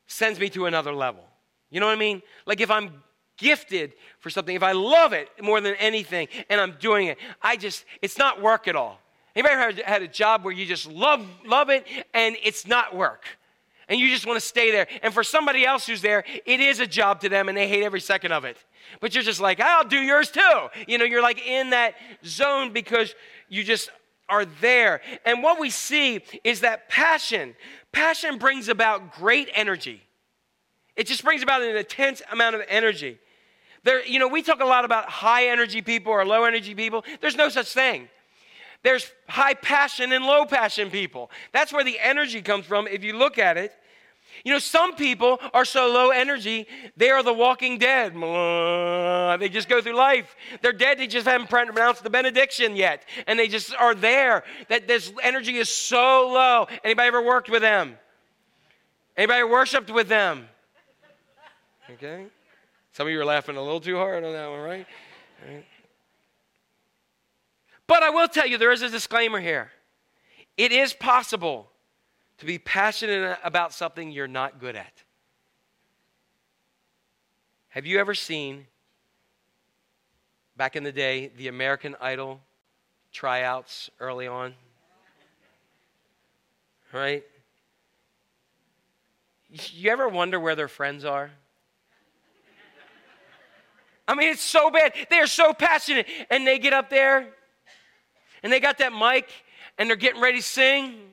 sends 0.07 0.39
me 0.39 0.49
to 0.51 0.66
another 0.66 0.93
level. 0.93 1.24
You 1.70 1.80
know 1.80 1.87
what 1.87 1.93
I 1.93 1.99
mean? 1.99 2.22
Like 2.47 2.61
if 2.61 2.70
I'm 2.70 3.03
gifted 3.39 3.95
for 4.20 4.30
something, 4.30 4.55
if 4.55 4.62
I 4.62 4.72
love 4.72 5.12
it 5.12 5.28
more 5.43 5.61
than 5.61 5.74
anything 5.76 6.28
and 6.49 6.61
I'm 6.61 6.76
doing 6.78 7.09
it, 7.09 7.18
I 7.41 7.57
just, 7.57 7.85
it's 8.03 8.18
not 8.18 8.41
work 8.41 8.68
at 8.68 8.76
all. 8.76 9.01
Anybody 9.35 9.55
ever 9.55 9.83
had 9.85 10.03
a 10.03 10.09
job 10.09 10.45
where 10.45 10.53
you 10.53 10.66
just 10.66 10.87
love, 10.87 11.26
love 11.47 11.70
it 11.70 11.87
and 12.12 12.37
it's 12.43 12.66
not 12.66 12.95
work? 12.95 13.24
And 13.89 13.99
you 13.99 14.09
just 14.09 14.26
want 14.26 14.39
to 14.39 14.47
stay 14.47 14.70
there. 14.70 14.87
And 15.03 15.12
for 15.12 15.24
somebody 15.24 15.66
else 15.66 15.87
who's 15.87 16.03
there, 16.03 16.24
it 16.47 16.61
is 16.61 16.80
a 16.80 16.87
job 16.87 17.20
to 17.22 17.28
them 17.28 17.49
and 17.49 17.57
they 17.57 17.66
hate 17.66 17.83
every 17.83 18.01
second 18.01 18.33
of 18.33 18.45
it. 18.45 18.57
But 19.01 19.14
you're 19.14 19.24
just 19.24 19.41
like, 19.41 19.61
I'll 19.61 19.85
do 19.85 19.99
yours 19.99 20.30
too. 20.30 20.68
You 20.87 20.99
know, 20.99 21.05
you're 21.05 21.22
like 21.22 21.45
in 21.47 21.70
that 21.70 21.95
zone 22.24 22.72
because 22.72 23.14
you 23.49 23.64
just 23.64 23.91
are 24.33 24.47
there. 24.47 25.03
And 25.26 25.43
what 25.43 25.61
we 25.61 25.68
see 25.68 26.22
is 26.43 26.61
that 26.61 26.89
passion, 26.89 27.55
passion 27.93 28.39
brings 28.39 28.68
about 28.68 29.12
great 29.12 29.51
energy. 29.55 30.03
It 30.97 31.07
just 31.07 31.22
brings 31.22 31.43
about 31.43 31.61
an 31.61 31.76
intense 31.76 32.22
amount 32.33 32.57
of 32.57 32.62
energy. 32.66 33.18
There, 33.85 34.05
you 34.07 34.18
know, 34.18 34.28
we 34.28 34.41
talk 34.41 34.61
a 34.61 34.64
lot 34.64 34.87
about 34.87 35.05
high 35.05 35.49
energy 35.49 35.83
people 35.83 36.12
or 36.12 36.24
low 36.24 36.45
energy 36.45 36.74
people. 36.74 37.05
There's 37.20 37.37
no 37.37 37.51
such 37.51 37.74
thing. 37.74 38.09
There's 38.83 39.12
high 39.28 39.55
passion 39.55 40.12
and 40.12 40.24
low 40.24 40.47
passion 40.47 40.91
people. 40.91 41.30
That's 41.53 41.72
where 41.72 41.85
the 41.85 42.01
energy 42.01 42.41
comes 42.41 42.64
from 42.64 42.87
if 42.87 43.05
you 43.05 43.12
look 43.16 43.39
at 43.39 43.59
it. 43.59 43.74
You 44.45 44.53
know, 44.53 44.59
some 44.59 44.95
people 44.95 45.38
are 45.55 45.64
so 45.64 45.93
low 45.93 46.11
energy, 46.11 46.66
they 46.97 47.11
are 47.11 47.22
the 47.22 47.32
walking 47.32 47.78
dead. 47.78 48.14
They 49.43 49.49
just 49.49 49.68
go 49.68 49.80
through 49.80 49.97
life. 49.97 50.36
They're 50.61 50.72
dead, 50.72 50.99
they 50.99 51.07
just 51.07 51.26
haven't 51.26 51.49
pronounced 51.49 52.03
the 52.03 52.11
benediction 52.11 52.76
yet. 52.76 53.05
And 53.26 53.38
they 53.38 53.49
just 53.49 53.74
are 53.74 53.95
there. 53.95 54.45
That 54.68 54.86
this 54.86 55.11
energy 55.22 55.57
is 55.57 55.68
so 55.68 56.30
low. 56.32 56.66
Anybody 56.84 57.09
ever 57.09 57.22
worked 57.22 57.49
with 57.49 57.62
them? 57.62 57.97
Anybody 59.16 59.45
worshiped 59.45 59.90
with 59.90 60.09
them? 60.09 60.49
Okay? 61.90 62.26
Some 62.93 63.07
of 63.07 63.12
you 63.12 63.20
are 63.20 63.24
laughing 63.24 63.57
a 63.57 63.62
little 63.62 63.80
too 63.80 63.97
hard 63.97 64.22
on 64.22 64.32
that 64.32 64.51
one, 64.51 64.61
right? 64.61 64.86
right? 65.47 65.64
But 67.86 68.03
I 68.03 68.11
will 68.11 68.28
tell 68.28 68.47
you, 68.47 68.59
there 68.59 68.72
is 68.72 68.82
a 68.82 68.88
disclaimer 68.88 69.40
here. 69.40 69.70
It 70.57 70.72
is 70.72 70.93
possible 70.93 71.72
to 72.43 72.47
be 72.47 72.59
passionate 72.59 73.38
about 73.45 73.72
something 73.72 74.11
you're 74.11 74.26
not 74.26 74.59
good 74.59 74.74
at. 74.74 74.93
Have 77.68 77.86
you 77.86 78.01
ever 78.01 78.14
seen 78.14 78.66
back 80.57 80.76
in 80.76 80.82
the 80.82 80.93
day, 80.93 81.30
the 81.36 81.47
American 81.49 81.97
Idol 82.01 82.40
tryouts 83.12 83.90
early 84.01 84.26
on. 84.26 84.55
Right? 86.93 87.22
You 89.49 89.90
ever 89.90 90.09
wonder 90.09 90.40
where 90.40 90.57
their 90.57 90.68
friends 90.68 91.05
are? 91.05 91.30
I 94.09 94.14
mean, 94.16 94.30
it's 94.30 94.43
so 94.43 94.68
bad. 94.68 94.95
They're 95.11 95.28
so 95.28 95.53
passionate. 95.53 96.07
And 96.28 96.45
they 96.45 96.59
get 96.59 96.72
up 96.72 96.90
there 96.90 97.28
and 98.43 98.53
they 98.53 98.59
got 98.59 98.78
that 98.78 98.93
mic 98.93 99.30
and 99.78 99.88
they're 99.88 99.97
getting 99.97 100.20
ready 100.20 100.38
to 100.38 100.43
sing. 100.43 101.12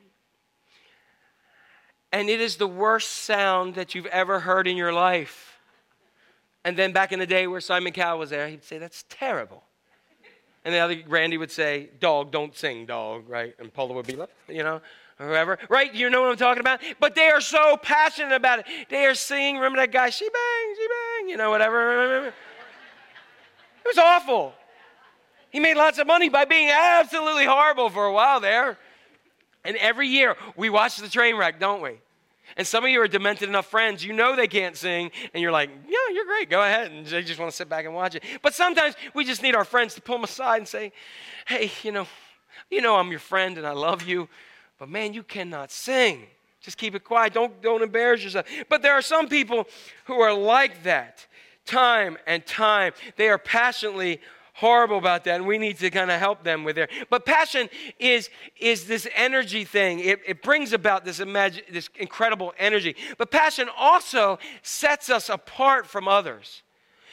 And 2.11 2.29
it 2.29 2.41
is 2.41 2.57
the 2.57 2.67
worst 2.67 3.09
sound 3.09 3.75
that 3.75 3.93
you've 3.93 4.07
ever 4.07 4.39
heard 4.39 4.67
in 4.67 4.77
your 4.77 4.91
life. 4.91 5.59
And 6.65 6.75
then 6.77 6.91
back 6.91 7.11
in 7.11 7.19
the 7.19 7.27
day 7.27 7.47
where 7.47 7.61
Simon 7.61 7.93
Cowell 7.93 8.19
was 8.19 8.31
there, 8.31 8.47
he'd 8.47 8.63
say, 8.63 8.77
That's 8.77 9.05
terrible. 9.09 9.63
And 10.65 10.73
the 10.73 10.79
other 10.79 11.01
Randy 11.07 11.37
would 11.37 11.51
say, 11.51 11.89
Dog, 11.99 12.31
don't 12.31 12.55
sing, 12.55 12.85
dog, 12.85 13.29
right? 13.29 13.53
And 13.59 13.73
Paula 13.73 13.93
would 13.93 14.07
be 14.07 14.15
like, 14.15 14.29
you 14.47 14.63
know, 14.63 14.81
whoever, 15.17 15.57
right? 15.69 15.93
You 15.93 16.09
know 16.09 16.21
what 16.21 16.31
I'm 16.31 16.37
talking 16.37 16.61
about? 16.61 16.81
But 16.99 17.15
they 17.15 17.29
are 17.29 17.41
so 17.41 17.77
passionate 17.77 18.35
about 18.35 18.59
it. 18.59 18.65
They 18.89 19.05
are 19.05 19.15
singing, 19.15 19.55
remember 19.55 19.79
that 19.79 19.91
guy, 19.91 20.09
she 20.09 20.25
bang, 20.25 20.75
she 20.75 20.87
bang, 20.87 21.29
you 21.29 21.37
know, 21.37 21.49
whatever. 21.49 22.27
It 22.27 22.33
was 23.85 23.97
awful. 23.97 24.53
He 25.49 25.59
made 25.59 25.77
lots 25.77 25.97
of 25.97 26.07
money 26.07 26.29
by 26.29 26.45
being 26.45 26.69
absolutely 26.69 27.45
horrible 27.45 27.89
for 27.89 28.05
a 28.05 28.13
while 28.13 28.39
there. 28.39 28.77
And 29.69 29.77
every 29.77 30.07
year 30.07 30.35
we 30.55 30.71
watch 30.71 30.97
the 30.97 31.07
train 31.07 31.35
wreck, 31.35 31.59
don't 31.59 31.79
we? 31.79 31.99
And 32.57 32.65
some 32.65 32.83
of 32.83 32.89
you 32.89 32.99
are 33.01 33.07
demented 33.07 33.49
enough 33.49 33.67
friends, 33.67 34.03
you 34.03 34.13
know 34.13 34.35
they 34.35 34.47
can't 34.47 34.75
sing, 34.75 35.11
and 35.31 35.43
you're 35.43 35.51
like, 35.51 35.69
yeah, 35.87 36.11
you're 36.11 36.25
great, 36.25 36.49
go 36.49 36.63
ahead. 36.63 36.91
And 36.91 37.05
they 37.05 37.21
just 37.21 37.39
want 37.39 37.51
to 37.51 37.55
sit 37.55 37.69
back 37.69 37.85
and 37.85 37.93
watch 37.93 38.15
it. 38.15 38.23
But 38.41 38.55
sometimes 38.55 38.95
we 39.13 39.23
just 39.23 39.43
need 39.43 39.53
our 39.53 39.63
friends 39.63 39.93
to 39.93 40.01
pull 40.01 40.15
them 40.15 40.23
aside 40.23 40.57
and 40.57 40.67
say, 40.67 40.91
hey, 41.47 41.71
you 41.83 41.91
know, 41.91 42.07
you 42.71 42.81
know 42.81 42.95
I'm 42.95 43.11
your 43.11 43.19
friend 43.19 43.59
and 43.59 43.67
I 43.67 43.73
love 43.73 44.01
you, 44.01 44.27
but 44.79 44.89
man, 44.89 45.13
you 45.13 45.21
cannot 45.21 45.69
sing. 45.69 46.23
Just 46.61 46.79
keep 46.79 46.95
it 46.95 47.03
quiet. 47.03 47.31
Don't, 47.31 47.61
don't 47.61 47.83
embarrass 47.83 48.23
yourself. 48.23 48.47
But 48.69 48.81
there 48.81 48.93
are 48.93 49.03
some 49.03 49.29
people 49.29 49.67
who 50.05 50.15
are 50.15 50.33
like 50.33 50.81
that 50.81 51.27
time 51.67 52.17
and 52.25 52.43
time. 52.43 52.93
They 53.17 53.29
are 53.29 53.37
passionately 53.37 54.19
horrible 54.59 54.97
about 54.97 55.23
that 55.23 55.35
and 55.35 55.47
we 55.47 55.57
need 55.57 55.77
to 55.77 55.89
kind 55.89 56.11
of 56.11 56.19
help 56.19 56.43
them 56.43 56.65
with 56.65 56.75
their 56.75 56.89
but 57.09 57.25
passion 57.25 57.69
is 57.97 58.29
is 58.59 58.87
this 58.87 59.07
energy 59.15 59.63
thing. 59.63 59.99
It, 59.99 60.19
it 60.27 60.43
brings 60.43 60.73
about 60.73 61.05
this 61.05 61.21
imagine 61.21 61.63
this 61.71 61.89
incredible 61.95 62.53
energy. 62.59 62.95
But 63.17 63.31
passion 63.31 63.69
also 63.77 64.37
sets 64.61 65.09
us 65.09 65.29
apart 65.29 65.87
from 65.87 66.09
others. 66.09 66.63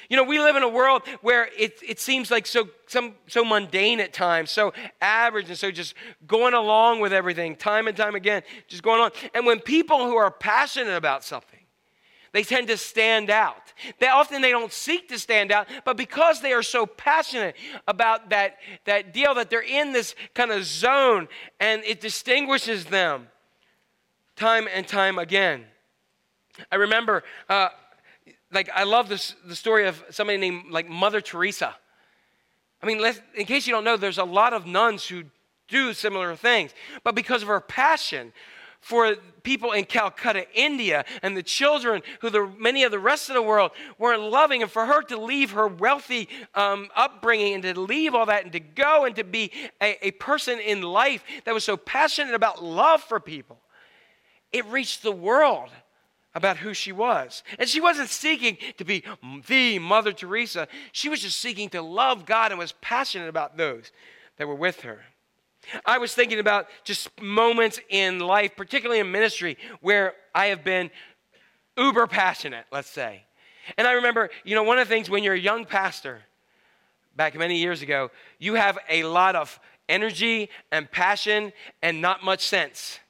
You 0.09 0.16
know 0.16 0.24
we 0.24 0.40
live 0.40 0.57
in 0.57 0.64
a 0.64 0.68
world 0.68 1.03
where 1.20 1.49
it, 1.57 1.78
it 1.86 2.01
seems 2.01 2.32
like 2.32 2.47
so 2.47 2.68
some 2.86 3.14
so 3.28 3.44
mundane 3.44 4.01
at 4.01 4.12
times 4.12 4.51
so 4.51 4.72
average 5.01 5.49
and 5.49 5.59
so 5.59 5.70
just 5.70 5.94
going 6.26 6.55
along 6.55 7.01
with 7.01 7.12
everything 7.12 7.55
time 7.55 7.86
and 7.86 7.97
time 7.97 8.14
again 8.14 8.42
just 8.68 8.82
going 8.82 9.01
on 9.01 9.11
and 9.34 9.47
when 9.47 9.59
people 9.59 10.07
who 10.07 10.16
are 10.16 10.30
passionate 10.30 10.97
about 10.97 11.24
something 11.24 11.59
they 12.32 12.42
tend 12.42 12.68
to 12.68 12.76
stand 12.76 13.30
out. 13.30 13.72
They 13.98 14.08
often 14.08 14.42
they 14.42 14.50
don't 14.50 14.72
seek 14.72 15.08
to 15.08 15.18
stand 15.18 15.52
out, 15.52 15.68
but 15.84 15.96
because 15.96 16.40
they 16.40 16.52
are 16.52 16.62
so 16.62 16.86
passionate 16.86 17.56
about 17.86 18.30
that, 18.30 18.56
that 18.84 19.12
deal 19.12 19.34
that 19.34 19.50
they're 19.50 19.60
in 19.60 19.92
this 19.92 20.14
kind 20.34 20.50
of 20.50 20.64
zone 20.64 21.28
and 21.60 21.82
it 21.84 22.00
distinguishes 22.00 22.86
them 22.86 23.28
time 24.36 24.68
and 24.72 24.86
time 24.86 25.18
again. 25.18 25.64
I 26.70 26.76
remember, 26.76 27.22
uh, 27.48 27.68
like, 28.52 28.70
I 28.74 28.84
love 28.84 29.08
this, 29.08 29.34
the 29.44 29.56
story 29.56 29.86
of 29.86 30.02
somebody 30.10 30.38
named 30.38 30.70
like 30.70 30.88
Mother 30.88 31.20
Teresa. 31.20 31.74
I 32.82 32.86
mean, 32.86 33.04
in 33.34 33.46
case 33.46 33.66
you 33.66 33.72
don't 33.72 33.84
know, 33.84 33.96
there's 33.96 34.18
a 34.18 34.24
lot 34.24 34.52
of 34.52 34.66
nuns 34.66 35.06
who 35.06 35.24
do 35.68 35.92
similar 35.92 36.36
things, 36.36 36.72
but 37.02 37.14
because 37.14 37.42
of 37.42 37.48
her 37.48 37.60
passion 37.60 38.32
for 38.80 39.16
people 39.47 39.70
in 39.70 39.84
Calcutta, 39.84 40.44
India, 40.55 41.05
and 41.22 41.36
the 41.36 41.42
children 41.42 42.03
who 42.20 42.28
the, 42.30 42.51
many 42.59 42.82
of 42.82 42.90
the 42.90 42.99
rest 42.99 43.30
of 43.30 43.36
the 43.36 43.40
world 43.40 43.70
weren't 43.97 44.20
loving, 44.20 44.61
and 44.61 44.70
for 44.70 44.84
her 44.84 45.01
to 45.03 45.16
leave 45.16 45.53
her 45.53 45.68
wealthy 45.68 46.28
um, 46.57 46.88
upbringing 46.97 47.55
and 47.55 47.62
to 47.62 47.80
leave 47.80 48.12
all 48.12 48.26
that 48.26 48.42
and 48.42 48.51
to 48.53 48.59
go 48.59 49.05
and 49.05 49.14
to 49.14 49.22
be 49.22 49.53
a, 49.80 50.09
a 50.09 50.11
person 50.11 50.59
in 50.59 50.82
life 50.82 51.22
that 51.44 51.55
was 51.55 51.62
so 51.62 51.76
passionate 51.76 52.34
about 52.34 52.61
love 52.62 53.01
for 53.01 53.20
people, 53.20 53.61
it 54.51 54.66
reached 54.66 55.05
the 55.05 55.12
world 55.12 55.70
about 56.34 56.57
who 56.57 56.74
she 56.74 56.90
was. 56.90 57.44
And 57.57 57.68
she 57.68 57.80
wasn't 57.80 58.09
seeking 58.09 58.59
to 58.78 58.84
be 58.84 59.05
the 59.47 59.78
Mother 59.78 60.12
Teresa, 60.12 60.66
she 60.90 61.09
was 61.09 61.20
just 61.20 61.40
seeking 61.40 61.68
to 61.70 61.82
love 61.82 62.26
God 62.26 62.51
and 62.51 62.59
was 62.59 62.72
passionate 62.80 63.28
about 63.28 63.57
those 63.57 63.92
that 64.38 64.49
were 64.49 64.57
with 64.57 64.80
her. 64.80 65.05
I 65.84 65.98
was 65.98 66.14
thinking 66.14 66.38
about 66.38 66.68
just 66.84 67.08
moments 67.20 67.80
in 67.88 68.18
life, 68.18 68.56
particularly 68.56 69.00
in 69.00 69.10
ministry, 69.10 69.56
where 69.80 70.14
I 70.34 70.46
have 70.46 70.64
been 70.64 70.90
uber 71.76 72.06
passionate, 72.06 72.66
let's 72.72 72.90
say. 72.90 73.22
And 73.76 73.86
I 73.86 73.92
remember, 73.92 74.30
you 74.44 74.54
know, 74.54 74.62
one 74.62 74.78
of 74.78 74.88
the 74.88 74.94
things 74.94 75.10
when 75.10 75.24
you're 75.24 75.34
a 75.34 75.38
young 75.38 75.64
pastor, 75.64 76.22
back 77.16 77.34
many 77.34 77.56
years 77.56 77.82
ago, 77.82 78.10
you 78.38 78.54
have 78.54 78.78
a 78.88 79.04
lot 79.04 79.34
of 79.34 79.58
energy 79.88 80.50
and 80.70 80.90
passion 80.90 81.52
and 81.82 82.00
not 82.00 82.22
much 82.22 82.46
sense. 82.46 83.00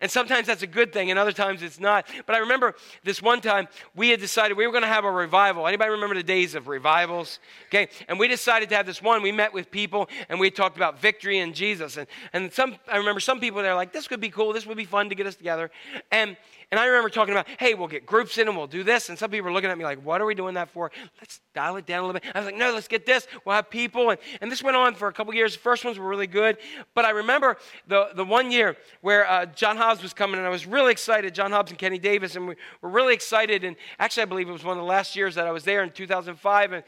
And 0.00 0.10
sometimes 0.10 0.46
that's 0.46 0.62
a 0.62 0.66
good 0.66 0.92
thing, 0.92 1.10
and 1.10 1.18
other 1.18 1.32
times 1.32 1.62
it's 1.62 1.80
not. 1.80 2.06
But 2.26 2.36
I 2.36 2.38
remember 2.38 2.74
this 3.04 3.22
one 3.22 3.40
time 3.40 3.68
we 3.94 4.10
had 4.10 4.20
decided 4.20 4.56
we 4.56 4.66
were 4.66 4.72
going 4.72 4.82
to 4.82 4.88
have 4.88 5.04
a 5.04 5.10
revival. 5.10 5.66
Anybody 5.66 5.90
remember 5.90 6.14
the 6.14 6.22
days 6.22 6.54
of 6.54 6.68
revivals? 6.68 7.38
Okay, 7.68 7.88
and 8.08 8.18
we 8.18 8.28
decided 8.28 8.68
to 8.70 8.76
have 8.76 8.86
this 8.86 9.02
one. 9.02 9.22
We 9.22 9.32
met 9.32 9.52
with 9.52 9.70
people 9.70 10.08
and 10.28 10.38
we 10.38 10.50
talked 10.50 10.76
about 10.76 11.00
victory 11.00 11.38
in 11.38 11.52
Jesus. 11.54 11.96
And, 11.96 12.06
and 12.32 12.52
some, 12.52 12.76
I 12.90 12.96
remember 12.96 13.20
some 13.20 13.40
people 13.40 13.62
they're 13.62 13.74
like, 13.74 13.92
this 13.92 14.08
could 14.08 14.20
be 14.20 14.30
cool. 14.30 14.52
This 14.52 14.66
would 14.66 14.76
be 14.76 14.84
fun 14.84 15.08
to 15.08 15.14
get 15.14 15.26
us 15.26 15.36
together. 15.36 15.70
And 16.10 16.36
and 16.72 16.80
I 16.80 16.86
remember 16.86 17.10
talking 17.10 17.32
about, 17.32 17.46
hey, 17.60 17.74
we'll 17.74 17.86
get 17.86 18.06
groups 18.06 18.38
in 18.38 18.48
and 18.48 18.56
we'll 18.56 18.66
do 18.66 18.82
this. 18.82 19.08
And 19.08 19.16
some 19.16 19.30
people 19.30 19.44
were 19.44 19.52
looking 19.52 19.70
at 19.70 19.78
me 19.78 19.84
like, 19.84 20.04
what 20.04 20.20
are 20.20 20.26
we 20.26 20.34
doing 20.34 20.54
that 20.54 20.68
for? 20.68 20.90
Let's 21.20 21.40
dial 21.54 21.76
it 21.76 21.86
down 21.86 22.02
a 22.02 22.06
little 22.06 22.20
bit. 22.20 22.28
I 22.34 22.40
was 22.40 22.46
like, 22.46 22.56
no, 22.56 22.72
let's 22.72 22.88
get 22.88 23.06
this. 23.06 23.28
We'll 23.44 23.54
have 23.54 23.70
people. 23.70 24.10
And, 24.10 24.18
and 24.40 24.50
this 24.50 24.64
went 24.64 24.76
on 24.76 24.96
for 24.96 25.06
a 25.06 25.12
couple 25.12 25.32
years. 25.32 25.52
The 25.52 25.60
first 25.60 25.84
ones 25.84 25.96
were 25.96 26.08
really 26.08 26.26
good. 26.26 26.58
But 26.92 27.04
I 27.04 27.10
remember 27.10 27.56
the, 27.86 28.08
the 28.16 28.24
one 28.24 28.50
year 28.50 28.76
where 29.00 29.30
uh, 29.30 29.46
John 29.46 29.76
Hobbs 29.76 30.02
was 30.02 30.12
coming 30.12 30.38
and 30.38 30.46
I 30.46 30.50
was 30.50 30.66
really 30.66 30.90
excited. 30.90 31.36
John 31.36 31.52
Hobbs 31.52 31.70
and 31.70 31.78
Kenny 31.78 32.00
Davis. 32.00 32.34
And 32.34 32.48
we 32.48 32.56
were 32.82 32.90
really 32.90 33.14
excited. 33.14 33.62
And 33.62 33.76
actually, 34.00 34.24
I 34.24 34.26
believe 34.26 34.48
it 34.48 34.52
was 34.52 34.64
one 34.64 34.76
of 34.76 34.82
the 34.82 34.88
last 34.88 35.14
years 35.14 35.36
that 35.36 35.46
I 35.46 35.52
was 35.52 35.62
there 35.62 35.84
in 35.84 35.90
2005. 35.92 36.72
And, 36.72 36.82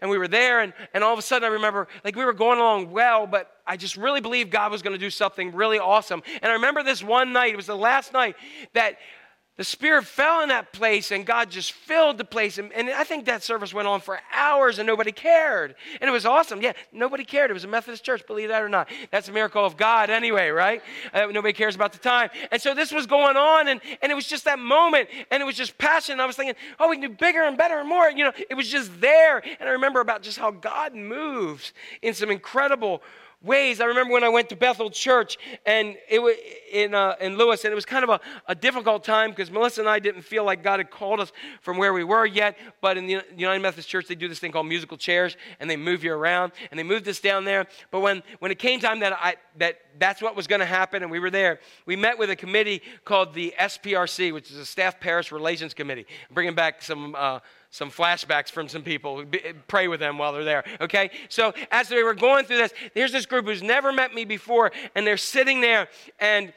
and 0.00 0.10
we 0.10 0.18
were 0.18 0.28
there. 0.28 0.58
And, 0.58 0.72
and 0.92 1.04
all 1.04 1.12
of 1.12 1.20
a 1.20 1.22
sudden, 1.22 1.48
I 1.48 1.52
remember 1.52 1.86
like 2.04 2.16
we 2.16 2.24
were 2.24 2.32
going 2.32 2.58
along 2.58 2.90
well, 2.90 3.28
but 3.28 3.52
I 3.64 3.76
just 3.76 3.96
really 3.96 4.20
believed 4.20 4.50
God 4.50 4.72
was 4.72 4.82
going 4.82 4.94
to 4.94 4.98
do 4.98 5.10
something 5.10 5.54
really 5.54 5.78
awesome. 5.78 6.24
And 6.42 6.50
I 6.50 6.54
remember 6.54 6.82
this 6.82 7.04
one 7.04 7.32
night, 7.32 7.52
it 7.52 7.56
was 7.56 7.66
the 7.66 7.76
last 7.76 8.12
night 8.12 8.34
that 8.72 8.96
the 9.60 9.64
Spirit 9.64 10.06
fell 10.06 10.40
in 10.40 10.48
that 10.48 10.72
place 10.72 11.10
and 11.10 11.26
God 11.26 11.50
just 11.50 11.72
filled 11.72 12.16
the 12.16 12.24
place. 12.24 12.56
And, 12.56 12.72
and, 12.72 12.88
I 12.88 13.04
think 13.04 13.26
that 13.26 13.42
service 13.42 13.74
went 13.74 13.86
on 13.86 14.00
for 14.00 14.18
hours 14.32 14.78
and 14.78 14.86
nobody 14.86 15.12
cared. 15.12 15.74
And 16.00 16.08
it 16.08 16.12
was 16.12 16.24
awesome. 16.24 16.62
Yeah, 16.62 16.72
nobody 16.92 17.26
cared. 17.26 17.50
It 17.50 17.52
was 17.52 17.64
a 17.64 17.68
Methodist 17.68 18.02
church, 18.02 18.26
believe 18.26 18.48
that 18.48 18.62
or 18.62 18.70
not. 18.70 18.88
That's 19.10 19.28
a 19.28 19.32
miracle 19.32 19.62
of 19.62 19.76
God 19.76 20.08
anyway, 20.08 20.48
right? 20.48 20.80
Uh, 21.12 21.26
nobody 21.26 21.52
cares 21.52 21.74
about 21.74 21.92
the 21.92 21.98
time. 21.98 22.30
And 22.50 22.62
so 22.62 22.74
this 22.74 22.90
was 22.90 23.04
going 23.04 23.36
on 23.36 23.68
and, 23.68 23.82
and 24.00 24.10
it 24.10 24.14
was 24.14 24.26
just 24.26 24.46
that 24.46 24.58
moment 24.58 25.10
and 25.30 25.42
it 25.42 25.44
was 25.44 25.56
just 25.56 25.76
passion. 25.76 26.20
I 26.20 26.24
was 26.24 26.36
thinking, 26.36 26.56
oh, 26.78 26.88
we 26.88 26.96
can 26.96 27.10
do 27.10 27.14
bigger 27.14 27.42
and 27.42 27.58
better 27.58 27.80
and 27.80 27.86
more. 27.86 28.08
You 28.08 28.24
know, 28.24 28.32
it 28.48 28.54
was 28.54 28.66
just 28.66 28.98
there. 28.98 29.42
And 29.60 29.68
I 29.68 29.72
remember 29.72 30.00
about 30.00 30.22
just 30.22 30.38
how 30.38 30.52
God 30.52 30.94
moves 30.94 31.74
in 32.00 32.14
some 32.14 32.30
incredible 32.30 33.02
ways. 33.42 33.80
I 33.80 33.86
remember 33.86 34.12
when 34.12 34.24
I 34.24 34.28
went 34.28 34.48
to 34.50 34.56
Bethel 34.56 34.90
Church 34.90 35.38
and 35.64 35.96
it 36.08 36.20
was 36.20 36.36
in, 36.70 36.94
uh, 36.94 37.16
in 37.20 37.36
Lewes, 37.36 37.64
and 37.64 37.72
it 37.72 37.74
was 37.74 37.86
kind 37.86 38.04
of 38.04 38.10
a, 38.10 38.20
a 38.46 38.54
difficult 38.54 39.02
time 39.02 39.30
because 39.30 39.50
Melissa 39.50 39.80
and 39.80 39.88
I 39.88 39.98
didn't 39.98 40.22
feel 40.22 40.44
like 40.44 40.62
God 40.62 40.78
had 40.78 40.90
called 40.90 41.20
us 41.20 41.32
from 41.62 41.78
where 41.78 41.92
we 41.92 42.04
were 42.04 42.26
yet. 42.26 42.58
But 42.80 42.98
in 42.98 43.06
the 43.06 43.22
United 43.36 43.60
Methodist 43.62 43.88
Church, 43.88 44.06
they 44.06 44.14
do 44.14 44.28
this 44.28 44.38
thing 44.38 44.52
called 44.52 44.66
musical 44.66 44.96
chairs, 44.96 45.36
and 45.58 45.68
they 45.70 45.76
move 45.76 46.04
you 46.04 46.12
around, 46.12 46.52
and 46.70 46.78
they 46.78 46.84
moved 46.84 47.08
us 47.08 47.20
down 47.20 47.44
there. 47.44 47.66
But 47.90 48.00
when, 48.00 48.22
when 48.40 48.50
it 48.50 48.58
came 48.58 48.80
time 48.80 49.00
that 49.00 49.12
I 49.12 49.36
that 49.56 49.80
that's 49.98 50.22
what 50.22 50.36
was 50.36 50.46
going 50.46 50.60
to 50.60 50.66
happen, 50.66 51.02
and 51.02 51.10
we 51.10 51.18
were 51.18 51.30
there, 51.30 51.60
we 51.86 51.96
met 51.96 52.18
with 52.18 52.30
a 52.30 52.36
committee 52.36 52.82
called 53.04 53.34
the 53.34 53.54
SPRC, 53.58 54.32
which 54.32 54.50
is 54.50 54.58
a 54.58 54.66
Staff 54.66 55.00
Parish 55.00 55.32
Relations 55.32 55.74
Committee, 55.74 56.06
bringing 56.30 56.54
back 56.54 56.82
some. 56.82 57.14
Uh, 57.16 57.40
some 57.70 57.90
flashbacks 57.90 58.50
from 58.50 58.68
some 58.68 58.82
people. 58.82 59.24
Pray 59.68 59.88
with 59.88 60.00
them 60.00 60.18
while 60.18 60.32
they're 60.32 60.44
there, 60.44 60.64
okay? 60.80 61.10
So 61.28 61.52
as 61.70 61.88
they 61.88 62.02
were 62.02 62.14
going 62.14 62.44
through 62.44 62.58
this, 62.58 62.72
here's 62.94 63.12
this 63.12 63.26
group 63.26 63.46
who's 63.46 63.62
never 63.62 63.92
met 63.92 64.12
me 64.12 64.24
before, 64.24 64.72
and 64.94 65.06
they're 65.06 65.16
sitting 65.16 65.60
there, 65.60 65.88
and 66.18 66.52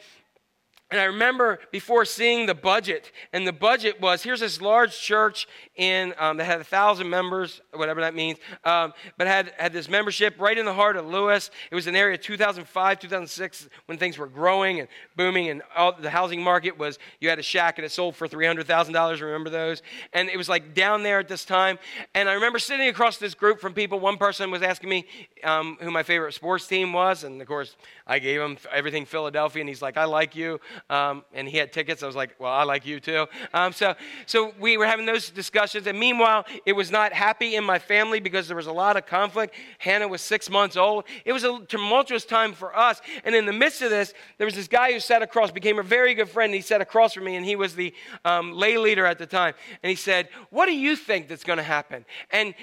And 0.91 1.01
I 1.01 1.05
remember 1.05 1.59
before 1.71 2.05
seeing 2.05 2.45
the 2.45 2.53
budget, 2.53 3.11
and 3.31 3.47
the 3.47 3.51
budget 3.51 3.99
was 3.99 4.21
here's 4.21 4.41
this 4.41 4.61
large 4.61 4.95
church 4.99 5.47
in 5.75 6.13
um, 6.19 6.37
that 6.37 6.43
had 6.43 6.61
a 6.61 6.63
thousand 6.63 7.09
members, 7.09 7.61
whatever 7.73 8.01
that 8.01 8.13
means, 8.13 8.37
um, 8.63 8.93
but 9.17 9.25
had 9.25 9.53
had 9.57 9.73
this 9.73 9.89
membership 9.89 10.35
right 10.37 10.55
in 10.55 10.65
the 10.65 10.73
heart 10.73 10.95
of 10.95 11.07
Lewes. 11.07 11.49
It 11.71 11.75
was 11.75 11.87
an 11.87 11.95
area 11.95 12.15
2005, 12.15 12.99
2006 12.99 13.69
when 13.87 13.97
things 13.97 14.19
were 14.19 14.27
growing 14.27 14.81
and 14.81 14.87
booming, 15.15 15.49
and 15.49 15.63
all, 15.75 15.93
the 15.93 16.11
housing 16.11 16.43
market 16.43 16.77
was. 16.77 16.99
You 17.19 17.29
had 17.29 17.39
a 17.39 17.43
shack 17.43 17.79
and 17.79 17.85
it 17.85 17.91
sold 17.91 18.15
for 18.15 18.27
three 18.27 18.45
hundred 18.45 18.67
thousand 18.67 18.93
dollars. 18.93 19.19
Remember 19.19 19.49
those? 19.49 19.81
And 20.13 20.29
it 20.29 20.37
was 20.37 20.47
like 20.47 20.75
down 20.75 21.01
there 21.01 21.17
at 21.17 21.27
this 21.27 21.43
time. 21.43 21.79
And 22.13 22.29
I 22.29 22.33
remember 22.33 22.59
sitting 22.59 22.87
across 22.87 23.17
this 23.17 23.33
group 23.33 23.59
from 23.59 23.73
people. 23.73 23.99
One 23.99 24.17
person 24.17 24.51
was 24.51 24.61
asking 24.61 24.89
me 24.89 25.05
um, 25.43 25.77
who 25.81 25.89
my 25.89 26.03
favorite 26.03 26.33
sports 26.33 26.67
team 26.67 26.93
was, 26.93 27.23
and 27.23 27.41
of 27.41 27.47
course 27.47 27.75
I 28.05 28.19
gave 28.19 28.39
him 28.39 28.57
everything 28.71 29.05
Philadelphia, 29.07 29.61
and 29.61 29.69
he's 29.69 29.81
like, 29.81 29.97
"I 29.97 30.05
like 30.05 30.35
you." 30.35 30.59
Um, 30.89 31.23
and 31.33 31.47
he 31.47 31.57
had 31.57 31.71
tickets. 31.71 32.03
I 32.03 32.07
was 32.07 32.15
like, 32.15 32.35
well, 32.39 32.51
I 32.51 32.63
like 32.63 32.85
you 32.85 32.99
too. 32.99 33.25
Um, 33.53 33.73
so, 33.73 33.95
so 34.25 34.53
we 34.59 34.77
were 34.77 34.85
having 34.85 35.05
those 35.05 35.29
discussions. 35.29 35.87
And 35.87 35.99
meanwhile, 35.99 36.45
it 36.65 36.73
was 36.73 36.91
not 36.91 37.13
happy 37.13 37.55
in 37.55 37.63
my 37.63 37.79
family 37.79 38.19
because 38.19 38.47
there 38.47 38.57
was 38.57 38.67
a 38.67 38.71
lot 38.71 38.97
of 38.97 39.05
conflict. 39.05 39.55
Hannah 39.79 40.07
was 40.07 40.21
six 40.21 40.49
months 40.49 40.77
old. 40.77 41.05
It 41.25 41.33
was 41.33 41.43
a 41.43 41.59
tumultuous 41.67 42.25
time 42.25 42.53
for 42.53 42.75
us. 42.77 43.01
And 43.23 43.33
in 43.33 43.45
the 43.45 43.53
midst 43.53 43.81
of 43.81 43.89
this, 43.89 44.13
there 44.37 44.45
was 44.45 44.55
this 44.55 44.67
guy 44.67 44.93
who 44.93 44.99
sat 44.99 45.21
across, 45.21 45.51
became 45.51 45.79
a 45.79 45.83
very 45.83 46.13
good 46.13 46.29
friend. 46.29 46.53
He 46.53 46.61
sat 46.61 46.81
across 46.81 47.13
from 47.13 47.23
me, 47.23 47.35
and 47.35 47.45
he 47.45 47.55
was 47.55 47.75
the 47.75 47.93
um, 48.25 48.53
lay 48.53 48.77
leader 48.77 49.05
at 49.05 49.17
the 49.17 49.25
time. 49.25 49.53
And 49.81 49.89
he 49.89 49.95
said, 49.95 50.29
What 50.49 50.65
do 50.65 50.73
you 50.73 50.95
think 50.95 51.27
that's 51.27 51.43
going 51.43 51.57
to 51.57 51.63
happen? 51.63 52.05
And 52.29 52.53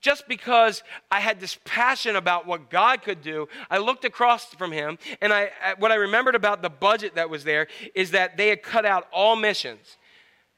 just 0.00 0.28
because 0.28 0.82
I 1.10 1.20
had 1.20 1.40
this 1.40 1.58
passion 1.64 2.16
about 2.16 2.46
what 2.46 2.70
God 2.70 3.02
could 3.02 3.22
do, 3.22 3.48
I 3.70 3.78
looked 3.78 4.04
across 4.04 4.44
from 4.54 4.72
him, 4.72 4.98
and 5.20 5.32
I, 5.32 5.50
what 5.78 5.90
I 5.90 5.96
remembered 5.96 6.34
about 6.34 6.62
the 6.62 6.70
budget 6.70 7.14
that 7.16 7.30
was 7.30 7.44
there 7.44 7.66
is 7.94 8.12
that 8.12 8.36
they 8.36 8.48
had 8.48 8.62
cut 8.62 8.84
out 8.84 9.08
all 9.12 9.36
missions. 9.36 9.96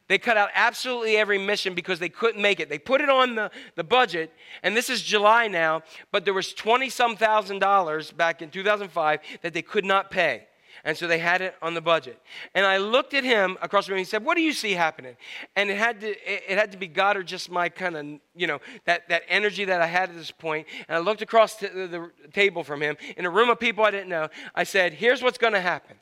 They 0.09 0.19
cut 0.19 0.39
out 0.39 0.49
absolutely 0.55 1.19
every 1.19 1.39
mission 1.39 1.75
because 1.75 1.99
they 1.99 2.09
couldn't 2.09 2.41
make 2.41 2.61
it. 2.61 2.71
They 2.71 2.79
put 2.79 3.03
it 3.03 3.11
on 3.11 3.35
the, 3.35 3.51
the 3.77 3.85
budget, 3.85 4.33
and 4.63 4.75
this 4.75 4.89
is 4.89 5.03
July 5.03 5.49
now, 5.49 5.83
but 6.11 6.25
there 6.25 6.35
was 6.35 6.55
20 6.55 6.89
some 6.89 7.15
thousand 7.15 7.59
dollars 7.59 8.11
back 8.11 8.41
in 8.41 8.51
2005 8.51 9.21
that 9.43 9.53
they 9.53 9.63
could 9.63 9.85
not 9.85 10.11
pay. 10.11 10.47
And 10.85 10.97
so 10.97 11.07
they 11.07 11.19
had 11.19 11.41
it 11.41 11.55
on 11.63 11.75
the 11.75 11.81
budget. 11.81 12.21
And 12.55 12.65
I 12.65 12.79
looked 12.79 13.15
at 13.15 13.25
him 13.25 13.57
across 13.63 13.87
the 13.87 13.93
room. 13.93 13.99
He 13.99 14.05
said, 14.05 14.25
"What 14.25 14.37
do 14.37 14.43
you 14.43 14.53
see 14.53 14.73
happening?" 14.73 15.17
And 15.57 15.71
it 15.71 15.77
had 15.77 16.01
to 16.01 16.09
it, 16.09 16.59
had 16.59 16.73
to 16.73 16.79
be 16.79 16.87
God 16.87 17.17
or 17.17 17.23
just 17.23 17.51
my 17.51 17.69
kind 17.69 17.97
of 17.97 18.07
you 18.35 18.47
know 18.47 18.61
that 18.85 19.09
that 19.09 19.23
energy 19.29 19.65
that 19.65 19.81
I 19.81 19.87
had 19.87 20.11
at 20.11 20.17
this 20.17 20.31
point. 20.31 20.67
And 20.89 20.97
I 20.97 21.01
looked 21.01 21.23
across 21.23 21.57
the, 21.57 21.69
the 21.69 22.11
table 22.33 22.65
from 22.65 22.83
him 22.83 22.97
in 23.17 23.27
a 23.27 23.31
room 23.31 23.51
of 23.51 23.59
people 23.59 23.85
I 23.85 23.91
didn't 23.91 24.09
know. 24.09 24.29
I 24.55 24.65
said, 24.65 24.95
"Here's 24.95 25.23
what's 25.23 25.39
going 25.39 25.55
to 25.55 25.61
happen." 25.61 25.97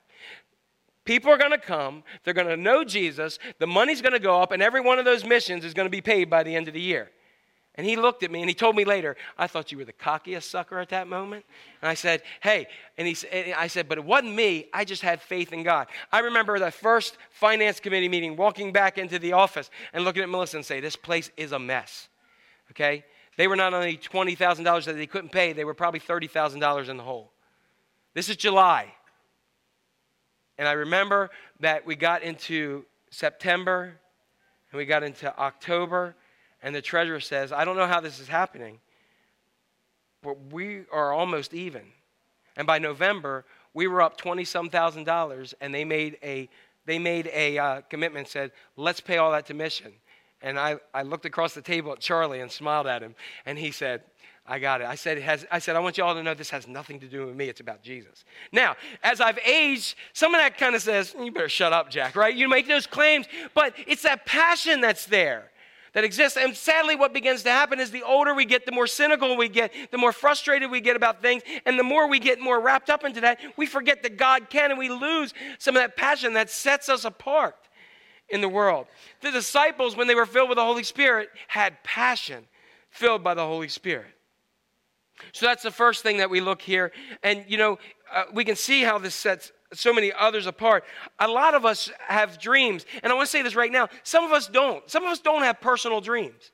People 1.05 1.31
are 1.31 1.39
going 1.39 1.53
to 1.53 1.59
come, 1.59 2.03
they're 2.24 2.35
going 2.35 2.49
to 2.49 2.57
know 2.57 2.83
Jesus, 2.83 3.39
the 3.61 3.66
money's 3.66 4.03
going 4.03 4.12
to 4.12 4.18
go 4.18 4.43
up, 4.43 4.51
and 4.51 4.61
every 4.61 4.81
one 4.81 4.99
of 4.99 5.05
those 5.05 5.24
missions 5.24 5.64
is 5.64 5.72
going 5.72 5.87
to 5.87 5.91
be 5.91 6.01
paid 6.01 6.29
by 6.29 6.43
the 6.43 6.55
end 6.55 6.66
of 6.66 6.74
the 6.74 6.81
year. 6.81 7.12
And 7.77 7.87
he 7.87 7.97
looked 7.97 8.22
at 8.22 8.31
me 8.31 8.41
and 8.41 8.49
he 8.49 8.55
told 8.55 8.74
me 8.74 8.85
later, 8.85 9.16
I 9.37 9.47
thought 9.47 9.70
you 9.70 9.79
were 9.79 9.85
the 9.85 9.93
cockiest 9.93 10.45
sucker 10.45 10.79
at 10.79 10.89
that 10.89 11.09
moment. 11.09 11.45
And 11.83 11.91
I 11.91 11.95
said, 11.95 12.22
Hey, 12.41 12.68
and, 12.97 13.07
he, 13.07 13.16
and 13.31 13.55
I 13.55 13.66
said, 13.66 13.89
But 13.89 13.99
it 13.99 14.05
wasn't 14.05 14.35
me. 14.35 14.68
I 14.72 14.85
just 14.85 15.03
had 15.03 15.20
faith 15.20 15.53
in 15.53 15.62
God. 15.62 15.89
I 16.11 16.20
remember 16.20 16.59
the 16.59 16.70
first 16.70 17.18
finance 17.31 17.79
committee 17.79 18.09
meeting, 18.09 18.37
walking 18.37 18.72
back 18.72 18.97
into 18.97 19.18
the 19.18 19.35
office 19.35 19.70
and 19.93 20.05
looking 20.05 20.22
at 20.22 20.29
Melissa 20.31 20.57
and 20.57 20.64
say, 20.64 20.81
This 20.81 20.97
place 20.97 21.31
is 21.37 21.53
a 21.53 21.59
mess. 21.59 22.09
Okay? 22.70 23.05
They 23.37 23.47
were 23.47 23.57
not 23.57 23.74
only 23.74 23.99
$20,000 23.99 24.85
that 24.85 24.95
they 24.95 25.07
couldn't 25.07 25.31
pay, 25.31 25.53
they 25.53 25.64
were 25.64 25.74
probably 25.74 26.01
$30,000 26.01 26.89
in 26.89 26.97
the 26.97 27.03
hole. 27.03 27.31
This 28.14 28.31
is 28.31 28.37
July. 28.37 28.95
And 30.57 30.66
I 30.66 30.72
remember 30.72 31.31
that 31.61 31.85
we 31.85 31.97
got 31.97 32.22
into 32.22 32.87
September 33.11 33.93
and 34.70 34.79
we 34.79 34.87
got 34.87 35.03
into 35.03 35.39
October, 35.39 36.16
and 36.66 36.74
the 36.74 36.82
treasurer 36.82 37.20
says, 37.20 37.52
I 37.52 37.64
don't 37.64 37.76
know 37.76 37.86
how 37.86 38.00
this 38.00 38.18
is 38.18 38.26
happening, 38.26 38.80
but 40.20 40.52
we 40.52 40.80
are 40.90 41.12
almost 41.12 41.54
even. 41.54 41.82
And 42.56 42.66
by 42.66 42.80
November, 42.80 43.44
we 43.72 43.86
were 43.86 44.02
up 44.02 44.16
20 44.16 44.44
some 44.44 44.68
thousand 44.68 45.04
dollars, 45.04 45.54
and 45.60 45.72
they 45.72 45.84
made 45.84 46.18
a, 46.24 46.48
they 46.84 46.98
made 46.98 47.30
a 47.32 47.56
uh, 47.56 47.80
commitment, 47.82 48.26
said, 48.26 48.50
let's 48.76 49.00
pay 49.00 49.18
all 49.18 49.30
that 49.30 49.46
to 49.46 49.54
mission. 49.54 49.92
And 50.42 50.58
I, 50.58 50.78
I 50.92 51.02
looked 51.02 51.24
across 51.24 51.54
the 51.54 51.62
table 51.62 51.92
at 51.92 52.00
Charlie 52.00 52.40
and 52.40 52.50
smiled 52.50 52.88
at 52.88 53.00
him, 53.00 53.14
and 53.46 53.56
he 53.56 53.70
said, 53.70 54.02
I 54.44 54.58
got 54.58 54.80
it. 54.80 54.88
I 54.88 54.96
said, 54.96 55.18
it 55.18 55.22
has, 55.22 55.46
I 55.52 55.60
said, 55.60 55.76
I 55.76 55.78
want 55.78 55.96
you 55.96 56.02
all 56.02 56.14
to 56.16 56.22
know 56.24 56.34
this 56.34 56.50
has 56.50 56.66
nothing 56.66 56.98
to 56.98 57.06
do 57.06 57.26
with 57.26 57.36
me. 57.36 57.48
It's 57.48 57.60
about 57.60 57.80
Jesus. 57.80 58.24
Now, 58.50 58.74
as 59.04 59.20
I've 59.20 59.38
aged, 59.38 59.94
some 60.14 60.34
of 60.34 60.40
that 60.40 60.58
kind 60.58 60.74
of 60.74 60.82
says, 60.82 61.14
you 61.16 61.30
better 61.30 61.48
shut 61.48 61.72
up, 61.72 61.90
Jack, 61.90 62.16
right? 62.16 62.34
You 62.34 62.48
make 62.48 62.66
those 62.66 62.88
claims, 62.88 63.26
but 63.54 63.72
it's 63.86 64.02
that 64.02 64.26
passion 64.26 64.80
that's 64.80 65.06
there 65.06 65.52
that 65.97 66.05
exists. 66.05 66.36
And 66.36 66.55
sadly, 66.55 66.94
what 66.94 67.14
begins 67.14 67.42
to 67.44 67.51
happen 67.51 67.80
is 67.80 67.90
the 67.90 68.03
older 68.03 68.34
we 68.34 68.44
get, 68.44 68.66
the 68.66 68.70
more 68.70 68.86
cynical 68.86 69.34
we 69.34 69.49
get, 69.49 69.72
the 69.90 69.97
more 69.97 70.12
frustrated 70.12 70.70
we 70.70 70.82
get 70.82 70.94
about 70.94 71.22
things, 71.22 71.42
and 71.64 71.78
the 71.78 71.82
more 71.82 72.07
we 72.07 72.18
get 72.18 72.38
more 72.38 72.61
wrapped 72.61 72.90
up 72.90 73.03
into 73.03 73.22
that, 73.22 73.40
we 73.57 73.64
forget 73.64 74.03
that 74.03 74.18
God 74.18 74.51
can, 74.51 74.70
and 74.70 74.78
we 74.78 74.90
lose 74.90 75.32
some 75.59 75.74
of 75.74 75.80
that 75.80 75.97
passion 75.97 76.34
that 76.34 76.51
sets 76.51 76.90
us 76.90 77.07
apart 77.07 77.57
in 78.28 78.42
the 78.42 78.49
world. 78.49 78.88
The 79.22 79.30
disciples, 79.30 79.97
when 79.97 80.07
they 80.07 80.14
were 80.14 80.26
filled 80.26 80.51
with 80.51 80.57
the 80.57 80.64
Holy 80.66 80.82
Spirit, 80.82 81.30
had 81.49 81.82
passion 81.82 82.44
filled 82.90 83.24
by 83.24 83.32
the 83.32 83.47
Holy 83.47 83.68
Spirit. 83.68 84.12
So 85.32 85.47
that's 85.47 85.62
the 85.62 85.70
first 85.70 86.03
thing 86.03 86.18
that 86.18 86.28
we 86.28 86.42
look 86.42 86.61
here. 86.61 86.92
And, 87.22 87.42
you 87.49 87.57
know, 87.57 87.78
uh, 88.12 88.24
we 88.34 88.44
can 88.44 88.57
see 88.57 88.82
how 88.82 88.99
this 88.99 89.14
sets 89.14 89.51
so 89.72 89.92
many 89.92 90.12
others 90.12 90.46
apart. 90.46 90.84
A 91.18 91.28
lot 91.28 91.54
of 91.54 91.64
us 91.64 91.90
have 92.08 92.38
dreams. 92.38 92.86
And 93.02 93.12
I 93.12 93.16
want 93.16 93.26
to 93.26 93.30
say 93.30 93.42
this 93.42 93.56
right 93.56 93.72
now 93.72 93.88
some 94.02 94.24
of 94.24 94.32
us 94.32 94.48
don't. 94.48 94.88
Some 94.90 95.04
of 95.04 95.10
us 95.10 95.18
don't 95.18 95.42
have 95.42 95.60
personal 95.60 96.00
dreams. 96.00 96.52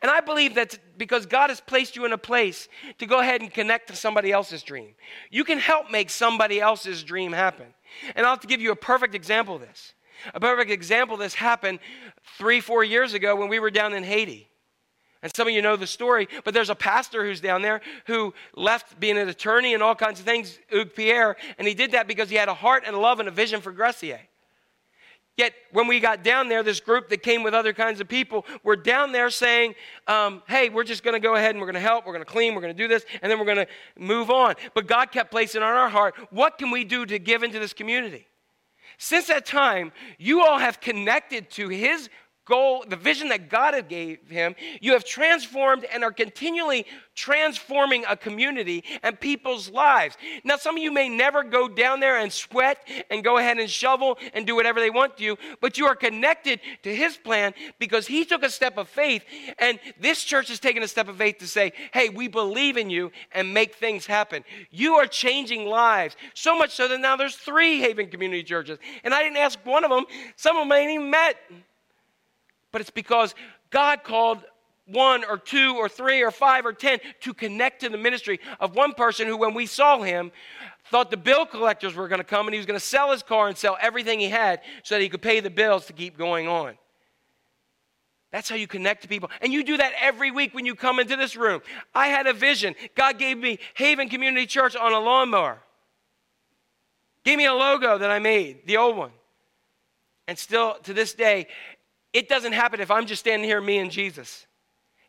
And 0.00 0.10
I 0.10 0.20
believe 0.20 0.54
that 0.54 0.78
because 0.96 1.26
God 1.26 1.50
has 1.50 1.60
placed 1.60 1.96
you 1.96 2.04
in 2.04 2.12
a 2.12 2.18
place 2.18 2.68
to 2.98 3.06
go 3.06 3.18
ahead 3.18 3.40
and 3.40 3.52
connect 3.52 3.88
to 3.88 3.96
somebody 3.96 4.30
else's 4.30 4.62
dream, 4.62 4.94
you 5.30 5.44
can 5.44 5.58
help 5.58 5.90
make 5.90 6.08
somebody 6.08 6.60
else's 6.60 7.02
dream 7.02 7.32
happen. 7.32 7.66
And 8.14 8.24
I'll 8.24 8.32
have 8.32 8.40
to 8.40 8.46
give 8.46 8.60
you 8.60 8.70
a 8.70 8.76
perfect 8.76 9.14
example 9.14 9.56
of 9.56 9.60
this. 9.60 9.94
A 10.34 10.40
perfect 10.40 10.70
example 10.70 11.14
of 11.14 11.20
this 11.20 11.34
happened 11.34 11.80
three, 12.38 12.60
four 12.60 12.84
years 12.84 13.12
ago 13.12 13.34
when 13.34 13.48
we 13.48 13.58
were 13.58 13.70
down 13.70 13.92
in 13.92 14.04
Haiti. 14.04 14.48
And 15.22 15.34
some 15.34 15.46
of 15.46 15.54
you 15.54 15.62
know 15.62 15.76
the 15.76 15.86
story, 15.86 16.28
but 16.44 16.52
there's 16.52 16.70
a 16.70 16.74
pastor 16.74 17.24
who's 17.24 17.40
down 17.40 17.62
there 17.62 17.80
who 18.06 18.34
left 18.56 18.98
being 18.98 19.16
an 19.16 19.28
attorney 19.28 19.72
and 19.72 19.82
all 19.82 19.94
kinds 19.94 20.18
of 20.18 20.26
things, 20.26 20.58
Hugues 20.68 20.92
Pierre, 20.96 21.36
and 21.58 21.68
he 21.68 21.74
did 21.74 21.92
that 21.92 22.08
because 22.08 22.28
he 22.28 22.36
had 22.36 22.48
a 22.48 22.54
heart 22.54 22.82
and 22.86 22.96
a 22.96 22.98
love 22.98 23.20
and 23.20 23.28
a 23.28 23.32
vision 23.32 23.60
for 23.60 23.72
Gressier. 23.72 24.18
Yet, 25.38 25.54
when 25.70 25.86
we 25.86 25.98
got 25.98 26.22
down 26.22 26.48
there, 26.48 26.62
this 26.62 26.80
group 26.80 27.08
that 27.08 27.22
came 27.22 27.42
with 27.42 27.54
other 27.54 27.72
kinds 27.72 28.00
of 28.00 28.08
people 28.08 28.44
were 28.62 28.76
down 28.76 29.12
there 29.12 29.30
saying, 29.30 29.74
um, 30.06 30.42
Hey, 30.46 30.68
we're 30.68 30.84
just 30.84 31.02
going 31.02 31.14
to 31.14 31.20
go 31.20 31.36
ahead 31.36 31.52
and 31.52 31.60
we're 31.60 31.66
going 31.66 31.74
to 31.74 31.80
help, 31.80 32.04
we're 32.04 32.12
going 32.12 32.24
to 32.24 32.30
clean, 32.30 32.54
we're 32.54 32.60
going 32.60 32.76
to 32.76 32.82
do 32.82 32.86
this, 32.86 33.06
and 33.22 33.30
then 33.30 33.38
we're 33.38 33.46
going 33.46 33.56
to 33.56 33.66
move 33.98 34.28
on. 34.28 34.56
But 34.74 34.86
God 34.86 35.10
kept 35.10 35.30
placing 35.30 35.62
on 35.62 35.74
our 35.74 35.88
heart, 35.88 36.14
What 36.30 36.58
can 36.58 36.70
we 36.70 36.84
do 36.84 37.06
to 37.06 37.18
give 37.18 37.42
into 37.42 37.58
this 37.58 37.72
community? 37.72 38.26
Since 38.98 39.28
that 39.28 39.46
time, 39.46 39.90
you 40.18 40.42
all 40.42 40.58
have 40.58 40.80
connected 40.80 41.50
to 41.52 41.68
His 41.68 42.10
goal, 42.44 42.84
the 42.88 42.96
vision 42.96 43.28
that 43.28 43.48
God 43.48 43.72
gave 43.88 44.28
him, 44.28 44.54
you 44.80 44.92
have 44.92 45.04
transformed 45.04 45.84
and 45.84 46.04
are 46.04 46.12
continually 46.12 46.86
transforming 47.14 48.04
a 48.08 48.16
community 48.16 48.84
and 49.02 49.18
people's 49.18 49.70
lives. 49.70 50.16
Now, 50.44 50.56
some 50.56 50.76
of 50.76 50.82
you 50.82 50.92
may 50.92 51.08
never 51.08 51.42
go 51.42 51.68
down 51.68 52.00
there 52.00 52.18
and 52.18 52.32
sweat 52.32 52.86
and 53.10 53.22
go 53.22 53.38
ahead 53.38 53.58
and 53.58 53.68
shovel 53.68 54.18
and 54.34 54.46
do 54.46 54.54
whatever 54.54 54.80
they 54.80 54.90
want 54.90 55.16
to 55.18 55.36
but 55.60 55.78
you 55.78 55.86
are 55.86 55.94
connected 55.94 56.60
to 56.82 56.94
his 56.94 57.16
plan 57.16 57.54
because 57.78 58.06
he 58.06 58.24
took 58.24 58.42
a 58.42 58.50
step 58.50 58.78
of 58.78 58.88
faith, 58.88 59.24
and 59.58 59.78
this 60.00 60.22
church 60.22 60.48
has 60.48 60.60
taken 60.60 60.82
a 60.82 60.88
step 60.88 61.08
of 61.08 61.16
faith 61.16 61.38
to 61.38 61.46
say, 61.46 61.72
hey, 61.92 62.08
we 62.08 62.28
believe 62.28 62.76
in 62.76 62.90
you 62.90 63.10
and 63.32 63.52
make 63.52 63.74
things 63.74 64.06
happen. 64.06 64.44
You 64.70 64.94
are 64.94 65.06
changing 65.06 65.66
lives, 65.66 66.16
so 66.34 66.56
much 66.56 66.74
so 66.74 66.88
that 66.88 67.00
now 67.00 67.16
there's 67.16 67.36
three 67.36 67.80
Haven 67.80 68.08
Community 68.08 68.42
Churches. 68.42 68.78
And 69.04 69.14
I 69.14 69.22
didn't 69.22 69.38
ask 69.38 69.58
one 69.64 69.84
of 69.84 69.90
them, 69.90 70.04
some 70.36 70.56
of 70.56 70.64
them 70.64 70.72
ain't 70.72 70.90
even 70.90 71.10
met 71.10 71.36
but 72.72 72.80
it's 72.80 72.90
because 72.90 73.34
God 73.70 74.02
called 74.02 74.42
one 74.86 75.24
or 75.24 75.38
two 75.38 75.76
or 75.76 75.88
three 75.88 76.22
or 76.22 76.30
five 76.30 76.66
or 76.66 76.72
ten 76.72 76.98
to 77.20 77.32
connect 77.32 77.80
to 77.82 77.88
the 77.88 77.96
ministry 77.96 78.40
of 78.58 78.74
one 78.74 78.94
person 78.94 79.28
who, 79.28 79.36
when 79.36 79.54
we 79.54 79.66
saw 79.66 80.02
him, 80.02 80.32
thought 80.86 81.10
the 81.10 81.16
bill 81.16 81.46
collectors 81.46 81.94
were 81.94 82.08
going 82.08 82.18
to 82.20 82.24
come 82.24 82.46
and 82.46 82.54
he 82.54 82.58
was 82.58 82.66
going 82.66 82.78
to 82.78 82.84
sell 82.84 83.12
his 83.12 83.22
car 83.22 83.48
and 83.48 83.56
sell 83.56 83.76
everything 83.80 84.18
he 84.18 84.28
had 84.28 84.60
so 84.82 84.96
that 84.96 85.02
he 85.02 85.08
could 85.08 85.22
pay 85.22 85.40
the 85.40 85.50
bills 85.50 85.86
to 85.86 85.92
keep 85.92 86.18
going 86.18 86.48
on. 86.48 86.76
That's 88.32 88.48
how 88.48 88.56
you 88.56 88.66
connect 88.66 89.02
to 89.02 89.08
people. 89.08 89.30
And 89.42 89.52
you 89.52 89.62
do 89.62 89.76
that 89.76 89.92
every 90.00 90.30
week 90.30 90.54
when 90.54 90.64
you 90.64 90.74
come 90.74 90.98
into 90.98 91.16
this 91.16 91.36
room. 91.36 91.60
I 91.94 92.08
had 92.08 92.26
a 92.26 92.32
vision. 92.32 92.74
God 92.96 93.18
gave 93.18 93.36
me 93.36 93.58
Haven 93.74 94.08
Community 94.08 94.46
Church 94.46 94.74
on 94.74 94.92
a 94.92 94.98
lawnmower. 94.98 95.58
Gave 97.24 97.38
me 97.38 97.44
a 97.44 97.54
logo 97.54 97.98
that 97.98 98.10
I 98.10 98.18
made, 98.18 98.66
the 98.66 98.78
old 98.78 98.96
one. 98.96 99.10
And 100.26 100.38
still 100.38 100.76
to 100.84 100.94
this 100.94 101.12
day, 101.12 101.46
it 102.12 102.28
doesn't 102.28 102.52
happen 102.52 102.80
if 102.80 102.90
I'm 102.90 103.06
just 103.06 103.20
standing 103.20 103.48
here, 103.48 103.60
me 103.60 103.78
and 103.78 103.90
Jesus. 103.90 104.46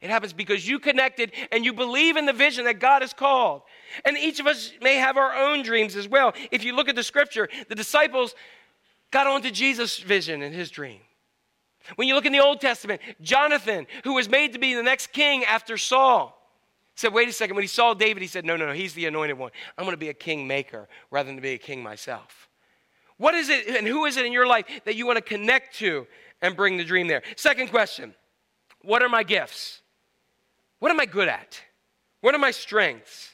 It 0.01 0.09
happens 0.09 0.33
because 0.33 0.67
you 0.67 0.79
connected 0.79 1.31
and 1.51 1.63
you 1.63 1.71
believe 1.71 2.17
in 2.17 2.25
the 2.25 2.33
vision 2.33 2.65
that 2.65 2.79
God 2.79 3.01
has 3.01 3.13
called. 3.13 3.61
And 4.03 4.17
each 4.17 4.41
of 4.41 4.47
us 4.47 4.73
may 4.81 4.95
have 4.95 5.15
our 5.15 5.33
own 5.33 5.63
dreams 5.63 5.95
as 5.95 6.09
well. 6.09 6.33
If 6.51 6.65
you 6.65 6.75
look 6.75 6.89
at 6.89 6.95
the 6.95 7.03
scripture, 7.03 7.47
the 7.69 7.75
disciples 7.75 8.35
got 9.11 9.27
onto 9.27 9.49
Jesus' 9.49 9.99
vision 9.99 10.41
and 10.41 10.53
his 10.53 10.69
dream. 10.69 10.99
When 11.95 12.07
you 12.07 12.15
look 12.15 12.25
in 12.25 12.33
the 12.33 12.43
Old 12.43 12.59
Testament, 12.59 13.01
Jonathan, 13.21 13.87
who 14.03 14.13
was 14.13 14.29
made 14.29 14.53
to 14.53 14.59
be 14.59 14.73
the 14.73 14.83
next 14.83 15.13
king 15.13 15.45
after 15.45 15.77
Saul, 15.77 16.37
said, 16.95 17.13
Wait 17.13 17.29
a 17.29 17.33
second. 17.33 17.55
When 17.55 17.63
he 17.63 17.67
saw 17.67 17.93
David, 17.93 18.21
he 18.21 18.27
said, 18.27 18.45
No, 18.45 18.55
no, 18.55 18.67
no, 18.67 18.73
he's 18.73 18.93
the 18.93 19.05
anointed 19.05 19.37
one. 19.37 19.51
I'm 19.77 19.85
going 19.85 19.93
to 19.93 19.97
be 19.97 20.09
a 20.09 20.13
king 20.13 20.47
maker 20.47 20.87
rather 21.11 21.27
than 21.27 21.35
to 21.35 21.41
be 21.41 21.53
a 21.53 21.57
king 21.57 21.81
myself. 21.81 22.49
What 23.17 23.35
is 23.35 23.49
it 23.49 23.67
and 23.67 23.87
who 23.87 24.05
is 24.05 24.17
it 24.17 24.25
in 24.25 24.33
your 24.33 24.47
life 24.47 24.65
that 24.85 24.95
you 24.95 25.05
want 25.05 25.17
to 25.17 25.21
connect 25.21 25.75
to 25.77 26.07
and 26.43 26.55
bring 26.55 26.77
the 26.77 26.83
dream 26.83 27.07
there? 27.07 27.23
Second 27.35 27.69
question 27.69 28.13
What 28.83 29.01
are 29.01 29.09
my 29.09 29.23
gifts? 29.23 29.81
What 30.77 30.91
am 30.91 30.99
I 30.99 31.07
good 31.07 31.29
at? 31.29 31.59
What 32.21 32.35
are 32.35 32.39
my 32.39 32.51
strengths? 32.51 33.33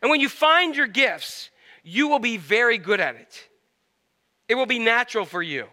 And 0.00 0.10
when 0.10 0.20
you 0.20 0.28
find 0.28 0.74
your 0.74 0.86
gifts, 0.86 1.50
you 1.84 2.08
will 2.08 2.18
be 2.18 2.38
very 2.38 2.78
good 2.78 2.98
at 2.98 3.14
it. 3.14 3.48
It 4.48 4.54
will 4.54 4.66
be 4.66 4.78
natural 4.78 5.24
for 5.24 5.42
you. 5.42 5.66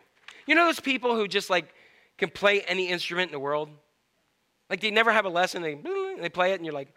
You 0.45 0.55
know 0.55 0.65
those 0.65 0.79
people 0.79 1.15
who 1.15 1.27
just 1.27 1.49
like 1.49 1.73
can 2.17 2.29
play 2.29 2.61
any 2.61 2.89
instrument 2.89 3.29
in 3.29 3.31
the 3.31 3.39
world? 3.39 3.69
Like 4.69 4.81
they 4.81 4.91
never 4.91 5.11
have 5.11 5.25
a 5.25 5.29
lesson, 5.29 5.61
they, 5.61 5.79
they 6.19 6.29
play 6.29 6.51
it, 6.51 6.55
and 6.55 6.65
you're 6.65 6.73
like, 6.73 6.93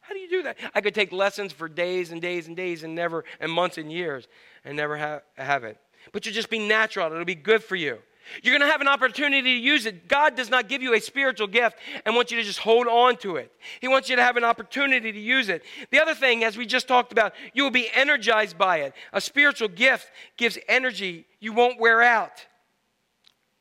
how 0.00 0.14
do 0.14 0.20
you 0.20 0.28
do 0.28 0.42
that? 0.44 0.58
I 0.74 0.80
could 0.80 0.94
take 0.94 1.12
lessons 1.12 1.52
for 1.52 1.68
days 1.68 2.12
and 2.12 2.20
days 2.20 2.46
and 2.48 2.56
days 2.56 2.82
and 2.82 2.94
never, 2.94 3.24
and 3.40 3.50
months 3.50 3.78
and 3.78 3.90
years, 3.90 4.26
and 4.64 4.76
never 4.76 4.96
have, 4.96 5.22
have 5.36 5.64
it. 5.64 5.78
But 6.12 6.26
you'll 6.26 6.34
just 6.34 6.50
be 6.50 6.58
natural, 6.58 7.12
it'll 7.12 7.24
be 7.24 7.34
good 7.34 7.62
for 7.62 7.76
you. 7.76 7.98
You're 8.42 8.52
going 8.56 8.66
to 8.66 8.70
have 8.70 8.80
an 8.80 8.88
opportunity 8.88 9.54
to 9.54 9.60
use 9.60 9.86
it. 9.86 10.08
God 10.08 10.36
does 10.36 10.50
not 10.50 10.68
give 10.68 10.82
you 10.82 10.94
a 10.94 11.00
spiritual 11.00 11.46
gift 11.46 11.76
and 12.04 12.14
want 12.14 12.30
you 12.30 12.36
to 12.38 12.42
just 12.42 12.58
hold 12.58 12.86
on 12.86 13.16
to 13.18 13.36
it. 13.36 13.52
He 13.80 13.88
wants 13.88 14.08
you 14.08 14.16
to 14.16 14.22
have 14.22 14.36
an 14.36 14.44
opportunity 14.44 15.12
to 15.12 15.18
use 15.18 15.48
it. 15.48 15.62
The 15.90 16.00
other 16.00 16.14
thing, 16.14 16.44
as 16.44 16.56
we 16.56 16.66
just 16.66 16.88
talked 16.88 17.12
about, 17.12 17.32
you 17.54 17.62
will 17.62 17.70
be 17.70 17.88
energized 17.94 18.58
by 18.58 18.78
it. 18.78 18.94
A 19.12 19.20
spiritual 19.20 19.68
gift 19.68 20.10
gives 20.36 20.58
energy 20.68 21.26
you 21.40 21.52
won't 21.52 21.80
wear 21.80 22.02
out. 22.02 22.46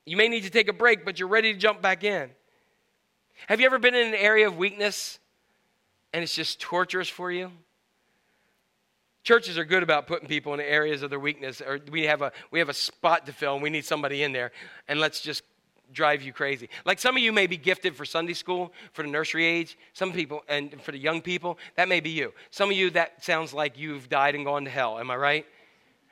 You 0.05 0.17
may 0.17 0.29
need 0.29 0.43
to 0.43 0.49
take 0.49 0.69
a 0.69 0.73
break, 0.73 1.03
but 1.03 1.19
you're 1.19 1.27
ready 1.27 1.53
to 1.53 1.59
jump 1.59 1.81
back 1.81 2.03
in. 2.03 2.29
Have 3.47 3.59
you 3.59 3.65
ever 3.65 3.77
been 3.77 3.95
in 3.95 4.07
an 4.07 4.15
area 4.15 4.47
of 4.47 4.57
weakness 4.57 5.19
and 6.13 6.23
it's 6.23 6.33
just 6.33 6.59
torturous 6.59 7.09
for 7.09 7.31
you? 7.31 7.51
Churches 9.23 9.57
are 9.57 9.65
good 9.65 9.83
about 9.83 10.07
putting 10.07 10.27
people 10.27 10.53
in 10.53 10.61
areas 10.61 11.01
of 11.03 11.09
their 11.09 11.19
weakness, 11.19 11.61
or 11.61 11.79
we 11.91 12.03
have 12.03 12.21
a 12.21 12.31
we 12.51 12.59
have 12.59 12.69
a 12.69 12.73
spot 12.73 13.25
to 13.25 13.33
fill 13.33 13.55
and 13.55 13.63
we 13.63 13.69
need 13.69 13.85
somebody 13.85 14.23
in 14.23 14.31
there, 14.31 14.51
and 14.87 14.99
let's 14.99 15.19
just 15.21 15.43
drive 15.93 16.21
you 16.21 16.33
crazy. 16.33 16.69
Like 16.85 16.99
some 16.99 17.15
of 17.15 17.23
you 17.23 17.31
may 17.31 17.47
be 17.47 17.57
gifted 17.57 17.95
for 17.95 18.05
Sunday 18.05 18.33
school, 18.33 18.73
for 18.93 19.03
the 19.03 19.09
nursery 19.09 19.45
age. 19.45 19.77
Some 19.93 20.11
people, 20.11 20.43
and 20.47 20.81
for 20.81 20.91
the 20.91 20.97
young 20.97 21.21
people, 21.21 21.57
that 21.75 21.87
may 21.87 21.99
be 21.99 22.09
you. 22.09 22.33
Some 22.51 22.69
of 22.69 22.77
you, 22.77 22.89
that 22.91 23.23
sounds 23.23 23.53
like 23.53 23.77
you've 23.77 24.09
died 24.09 24.35
and 24.35 24.45
gone 24.45 24.65
to 24.65 24.71
hell. 24.71 24.99
Am 24.99 25.09
I 25.11 25.15
right? 25.15 25.45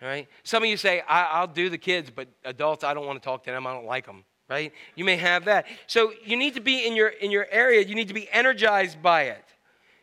All 0.02 0.08
right. 0.08 0.28
Some 0.44 0.64
of 0.64 0.70
you 0.70 0.78
say, 0.78 1.02
I, 1.08 1.40
will 1.42 1.48
do 1.48 1.70
the 1.70 1.78
kids, 1.78 2.12
but 2.14 2.28
adults, 2.44 2.84
I 2.84 2.94
don't 2.94 3.06
want 3.06 3.22
to 3.22 3.26
talk 3.26 3.44
to 3.46 3.52
them. 3.52 3.66
I 3.66 3.74
don't 3.74 3.86
like 3.86 4.06
them. 4.06 4.24
Right? 4.48 4.72
You 4.96 5.06
may 5.06 5.18
have 5.18 5.46
that. 5.46 5.66
So 5.88 6.14
you 6.24 6.38
need 6.38 6.54
to 6.54 6.62
be 6.62 6.86
in 6.86 6.96
your 6.96 7.08
in 7.08 7.32
your 7.32 7.48
area. 7.50 7.82
You 7.82 7.96
need 7.96 8.10
to 8.10 8.14
be 8.14 8.30
energized 8.32 9.02
by 9.02 9.24
it. 9.24 9.44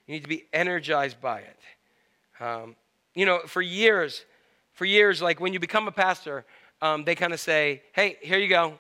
You 0.06 0.14
need 0.14 0.24
to 0.24 0.28
be 0.28 0.46
energized 0.52 1.20
by 1.20 1.42
it. 1.42 2.42
Um, 2.42 2.74
you 3.14 3.26
know, 3.26 3.40
for 3.46 3.62
years, 3.62 4.24
for 4.72 4.84
years, 4.84 5.20
like 5.20 5.40
when 5.40 5.52
you 5.52 5.60
become 5.60 5.88
a 5.88 5.92
pastor, 5.92 6.44
um, 6.80 7.04
they 7.04 7.14
kind 7.14 7.32
of 7.32 7.40
say, 7.40 7.82
"Hey, 7.92 8.18
here 8.20 8.38
you 8.38 8.48
go." 8.48 8.78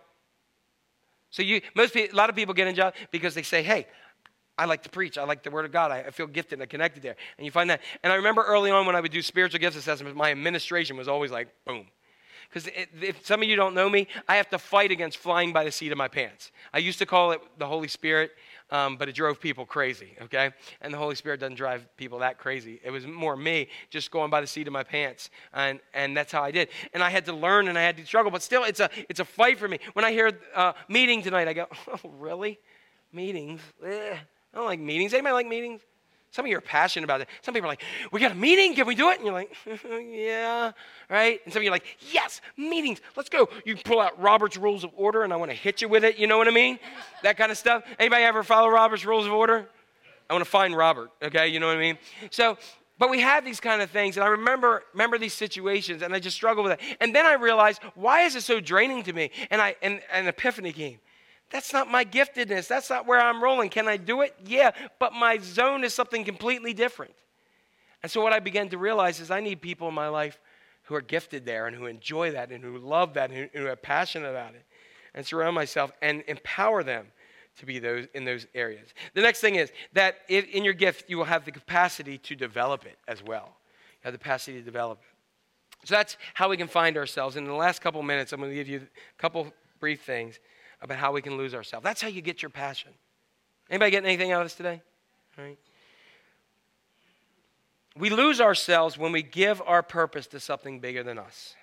So 1.30 1.42
you, 1.42 1.60
most 1.74 1.94
people, 1.94 2.14
a 2.14 2.18
lot 2.18 2.30
of 2.30 2.36
people 2.36 2.54
get 2.54 2.66
in 2.66 2.74
job 2.74 2.94
because 3.10 3.34
they 3.34 3.42
say, 3.42 3.62
"Hey, 3.62 3.86
I 4.58 4.64
like 4.64 4.82
to 4.82 4.90
preach. 4.90 5.18
I 5.18 5.24
like 5.24 5.42
the 5.42 5.50
Word 5.50 5.64
of 5.64 5.72
God. 5.72 5.90
I, 5.90 6.00
I 6.00 6.10
feel 6.10 6.26
gifted 6.26 6.60
and 6.60 6.68
connected 6.68 7.02
there." 7.02 7.16
And 7.36 7.44
you 7.44 7.50
find 7.50 7.70
that. 7.70 7.80
And 8.02 8.12
I 8.12 8.16
remember 8.16 8.42
early 8.42 8.70
on 8.70 8.86
when 8.86 8.96
I 8.96 9.00
would 9.00 9.12
do 9.12 9.22
spiritual 9.22 9.60
gifts 9.60 9.76
assessments, 9.76 10.16
my 10.16 10.30
administration 10.30 10.96
was 10.96 11.08
always 11.08 11.30
like, 11.30 11.48
"Boom." 11.66 11.86
Because 12.48 12.68
if 13.00 13.24
some 13.24 13.42
of 13.42 13.48
you 13.48 13.56
don't 13.56 13.74
know 13.74 13.88
me, 13.88 14.08
I 14.28 14.36
have 14.36 14.50
to 14.50 14.58
fight 14.58 14.90
against 14.90 15.16
flying 15.16 15.54
by 15.54 15.64
the 15.64 15.72
seat 15.72 15.90
of 15.90 15.96
my 15.96 16.08
pants. 16.08 16.52
I 16.72 16.78
used 16.78 16.98
to 16.98 17.06
call 17.06 17.32
it 17.32 17.40
the 17.56 17.66
Holy 17.66 17.88
Spirit 17.88 18.32
um, 18.70 18.96
but 18.96 19.08
it 19.08 19.14
drove 19.14 19.40
people 19.40 19.66
crazy, 19.66 20.16
okay? 20.22 20.50
And 20.80 20.92
the 20.92 20.98
Holy 20.98 21.14
Spirit 21.14 21.40
doesn't 21.40 21.56
drive 21.56 21.86
people 21.96 22.20
that 22.20 22.38
crazy. 22.38 22.80
It 22.84 22.90
was 22.90 23.06
more 23.06 23.36
me 23.36 23.68
just 23.90 24.10
going 24.10 24.30
by 24.30 24.40
the 24.40 24.46
seat 24.46 24.66
of 24.66 24.72
my 24.72 24.82
pants. 24.82 25.30
And, 25.52 25.80
and 25.94 26.16
that's 26.16 26.32
how 26.32 26.42
I 26.42 26.50
did. 26.50 26.68
And 26.94 27.02
I 27.02 27.10
had 27.10 27.24
to 27.26 27.32
learn 27.32 27.68
and 27.68 27.78
I 27.78 27.82
had 27.82 27.96
to 27.98 28.06
struggle, 28.06 28.30
but 28.30 28.42
still, 28.42 28.64
it's 28.64 28.80
a, 28.80 28.90
it's 29.08 29.20
a 29.20 29.24
fight 29.24 29.58
for 29.58 29.68
me. 29.68 29.78
When 29.92 30.04
I 30.04 30.12
hear 30.12 30.32
uh, 30.54 30.72
meeting 30.88 31.22
tonight, 31.22 31.48
I 31.48 31.52
go, 31.52 31.66
oh, 31.88 32.10
really? 32.18 32.58
Meetings? 33.12 33.60
Eh, 33.84 34.16
I 34.52 34.56
don't 34.56 34.66
like 34.66 34.80
meetings. 34.80 35.12
Anybody 35.12 35.34
like 35.34 35.48
meetings? 35.48 35.82
Some 36.32 36.46
of 36.46 36.50
you 36.50 36.56
are 36.56 36.62
passionate 36.62 37.04
about 37.04 37.20
it. 37.20 37.28
Some 37.42 37.52
people 37.52 37.68
are 37.68 37.72
like, 37.72 37.82
we 38.10 38.18
got 38.18 38.32
a 38.32 38.34
meeting, 38.34 38.74
can 38.74 38.86
we 38.86 38.94
do 38.94 39.10
it? 39.10 39.18
And 39.18 39.26
you're 39.26 39.34
like, 39.34 39.54
yeah, 40.10 40.72
right? 41.10 41.38
And 41.44 41.52
some 41.52 41.60
of 41.60 41.64
you 41.64 41.68
are 41.68 41.74
like, 41.74 41.84
yes, 42.10 42.40
meetings, 42.56 43.02
let's 43.16 43.28
go. 43.28 43.50
You 43.66 43.76
pull 43.76 44.00
out 44.00 44.20
Robert's 44.20 44.56
Rules 44.56 44.82
of 44.82 44.92
Order 44.96 45.24
and 45.24 45.32
I 45.32 45.36
want 45.36 45.50
to 45.50 45.56
hit 45.56 45.82
you 45.82 45.88
with 45.90 46.04
it, 46.04 46.16
you 46.16 46.26
know 46.26 46.38
what 46.38 46.48
I 46.48 46.50
mean? 46.50 46.78
That 47.22 47.36
kind 47.36 47.52
of 47.52 47.58
stuff. 47.58 47.84
Anybody 47.98 48.24
ever 48.24 48.42
follow 48.42 48.70
Robert's 48.70 49.04
Rules 49.04 49.26
of 49.26 49.32
Order? 49.32 49.68
I 50.30 50.32
want 50.32 50.42
to 50.42 50.50
find 50.50 50.74
Robert, 50.74 51.10
okay? 51.22 51.48
You 51.48 51.60
know 51.60 51.66
what 51.66 51.76
I 51.76 51.80
mean? 51.80 51.98
So, 52.30 52.56
but 52.98 53.10
we 53.10 53.20
have 53.20 53.44
these 53.44 53.60
kind 53.60 53.82
of 53.82 53.90
things, 53.90 54.16
and 54.16 54.24
I 54.24 54.28
remember 54.28 54.84
remember 54.94 55.18
these 55.18 55.34
situations, 55.34 56.00
and 56.00 56.14
I 56.14 56.18
just 56.18 56.36
struggle 56.36 56.62
with 56.62 56.72
it. 56.72 56.80
And 57.00 57.14
then 57.14 57.26
I 57.26 57.34
realized, 57.34 57.82
why 57.94 58.22
is 58.22 58.36
it 58.36 58.42
so 58.42 58.60
draining 58.60 59.02
to 59.02 59.12
me? 59.12 59.30
And 59.50 59.60
I 59.60 59.76
and 59.82 60.00
an 60.10 60.28
epiphany 60.28 60.72
came. 60.72 60.98
That's 61.52 61.72
not 61.72 61.90
my 61.90 62.04
giftedness. 62.04 62.66
That's 62.66 62.88
not 62.88 63.06
where 63.06 63.20
I'm 63.20 63.42
rolling. 63.42 63.68
Can 63.68 63.86
I 63.86 63.98
do 63.98 64.22
it? 64.22 64.34
Yeah, 64.46 64.70
but 64.98 65.12
my 65.12 65.36
zone 65.38 65.84
is 65.84 65.92
something 65.92 66.24
completely 66.24 66.72
different. 66.72 67.12
And 68.02 68.10
so, 68.10 68.22
what 68.22 68.32
I 68.32 68.40
began 68.40 68.70
to 68.70 68.78
realize 68.78 69.20
is 69.20 69.30
I 69.30 69.40
need 69.40 69.60
people 69.60 69.86
in 69.88 69.94
my 69.94 70.08
life 70.08 70.40
who 70.84 70.94
are 70.94 71.02
gifted 71.02 71.44
there 71.44 71.66
and 71.66 71.76
who 71.76 71.86
enjoy 71.86 72.32
that 72.32 72.50
and 72.50 72.64
who 72.64 72.78
love 72.78 73.14
that 73.14 73.30
and 73.30 73.50
who, 73.52 73.66
are 73.66 73.76
passionate 73.76 74.30
about 74.30 74.54
it. 74.54 74.64
And 75.14 75.26
surround 75.26 75.54
myself 75.54 75.92
and 76.00 76.24
empower 76.26 76.82
them 76.82 77.06
to 77.58 77.66
be 77.66 77.78
those 77.78 78.06
in 78.14 78.24
those 78.24 78.46
areas. 78.54 78.88
The 79.12 79.20
next 79.20 79.40
thing 79.40 79.56
is 79.56 79.70
that 79.92 80.16
in 80.28 80.64
your 80.64 80.72
gift, 80.72 81.10
you 81.10 81.18
will 81.18 81.26
have 81.26 81.44
the 81.44 81.52
capacity 81.52 82.16
to 82.16 82.34
develop 82.34 82.86
it 82.86 82.96
as 83.06 83.22
well. 83.22 83.56
You 84.00 84.04
have 84.04 84.14
the 84.14 84.18
capacity 84.18 84.56
to 84.56 84.64
develop 84.64 85.00
it. 85.02 85.86
So 85.86 85.96
that's 85.96 86.16
how 86.32 86.48
we 86.48 86.56
can 86.56 86.68
find 86.68 86.96
ourselves. 86.96 87.36
In 87.36 87.44
the 87.44 87.52
last 87.52 87.82
couple 87.82 88.02
minutes, 88.02 88.32
I'm 88.32 88.40
going 88.40 88.52
to 88.52 88.56
give 88.56 88.68
you 88.68 88.78
a 88.78 89.20
couple 89.20 89.52
brief 89.80 90.02
things 90.02 90.38
about 90.82 90.98
how 90.98 91.12
we 91.12 91.22
can 91.22 91.36
lose 91.36 91.54
ourselves. 91.54 91.84
That's 91.84 92.02
how 92.02 92.08
you 92.08 92.20
get 92.20 92.42
your 92.42 92.50
passion. 92.50 92.90
Anybody 93.70 93.92
getting 93.92 94.08
anything 94.08 94.32
out 94.32 94.42
of 94.42 94.46
this 94.46 94.54
today? 94.54 94.82
All 95.38 95.44
right. 95.44 95.58
We 97.96 98.10
lose 98.10 98.40
ourselves 98.40 98.98
when 98.98 99.12
we 99.12 99.22
give 99.22 99.62
our 99.64 99.82
purpose 99.82 100.26
to 100.28 100.40
something 100.40 100.80
bigger 100.80 101.02
than 101.02 101.18
us, 101.18 101.54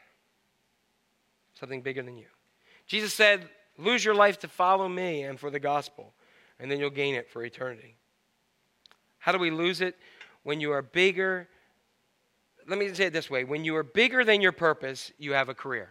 something 1.60 1.82
bigger 1.82 2.02
than 2.02 2.18
you. 2.18 2.28
Jesus 2.88 3.14
said, 3.14 3.50
Lose 3.78 4.04
your 4.04 4.14
life 4.14 4.40
to 4.40 4.48
follow 4.48 4.90
me 4.90 5.24
and 5.24 5.40
for 5.40 5.50
the 5.50 5.60
gospel, 5.60 6.14
and 6.60 6.70
then 6.70 6.80
you'll 6.80 6.90
gain 6.90 7.16
it 7.16 7.30
for 7.30 7.44
eternity. 7.44 7.96
How 9.20 9.32
do 9.32 9.40
we 9.40 9.52
lose 9.52 9.80
it? 9.80 9.96
When 10.44 10.60
you 10.60 10.72
are 10.72 10.82
bigger, 10.82 11.48
let 12.68 12.78
me 12.78 12.94
say 12.94 13.06
it 13.06 13.14
this 13.14 13.30
way 13.30 13.44
when 13.44 13.64
you 13.64 13.76
are 13.76 13.84
bigger 13.84 14.24
than 14.24 14.42
your 14.42 14.52
purpose, 14.52 15.12
you 15.18 15.34
have 15.34 15.50
a 15.50 15.54
career. 15.54 15.90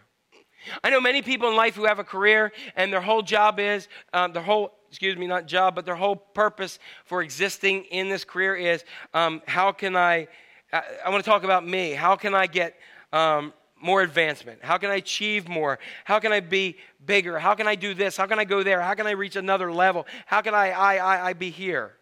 I 0.82 0.90
know 0.90 1.00
many 1.00 1.22
people 1.22 1.48
in 1.48 1.56
life 1.56 1.74
who 1.74 1.84
have 1.86 1.98
a 1.98 2.04
career 2.04 2.52
and 2.76 2.92
their 2.92 3.00
whole 3.00 3.22
job 3.22 3.58
is, 3.60 3.88
um, 4.12 4.32
their 4.32 4.42
whole, 4.42 4.72
excuse 4.88 5.16
me, 5.16 5.26
not 5.26 5.46
job, 5.46 5.74
but 5.74 5.84
their 5.84 5.94
whole 5.94 6.16
purpose 6.16 6.78
for 7.04 7.22
existing 7.22 7.84
in 7.84 8.08
this 8.08 8.24
career 8.24 8.56
is 8.56 8.84
um, 9.14 9.42
how 9.46 9.72
can 9.72 9.96
I, 9.96 10.28
I, 10.72 10.82
I 11.06 11.10
want 11.10 11.24
to 11.24 11.30
talk 11.30 11.44
about 11.44 11.66
me. 11.66 11.92
How 11.92 12.16
can 12.16 12.34
I 12.34 12.46
get 12.46 12.76
um, 13.12 13.52
more 13.80 14.02
advancement? 14.02 14.60
How 14.62 14.78
can 14.78 14.90
I 14.90 14.96
achieve 14.96 15.48
more? 15.48 15.78
How 16.04 16.18
can 16.18 16.32
I 16.32 16.40
be 16.40 16.76
bigger? 17.04 17.38
How 17.38 17.54
can 17.54 17.66
I 17.66 17.74
do 17.74 17.94
this? 17.94 18.16
How 18.16 18.26
can 18.26 18.38
I 18.38 18.44
go 18.44 18.62
there? 18.62 18.80
How 18.80 18.94
can 18.94 19.06
I 19.06 19.12
reach 19.12 19.36
another 19.36 19.72
level? 19.72 20.06
How 20.26 20.40
can 20.40 20.54
I, 20.54 20.70
I, 20.70 20.96
I, 20.96 21.26
I 21.28 21.32
be 21.32 21.50
here? 21.50 21.97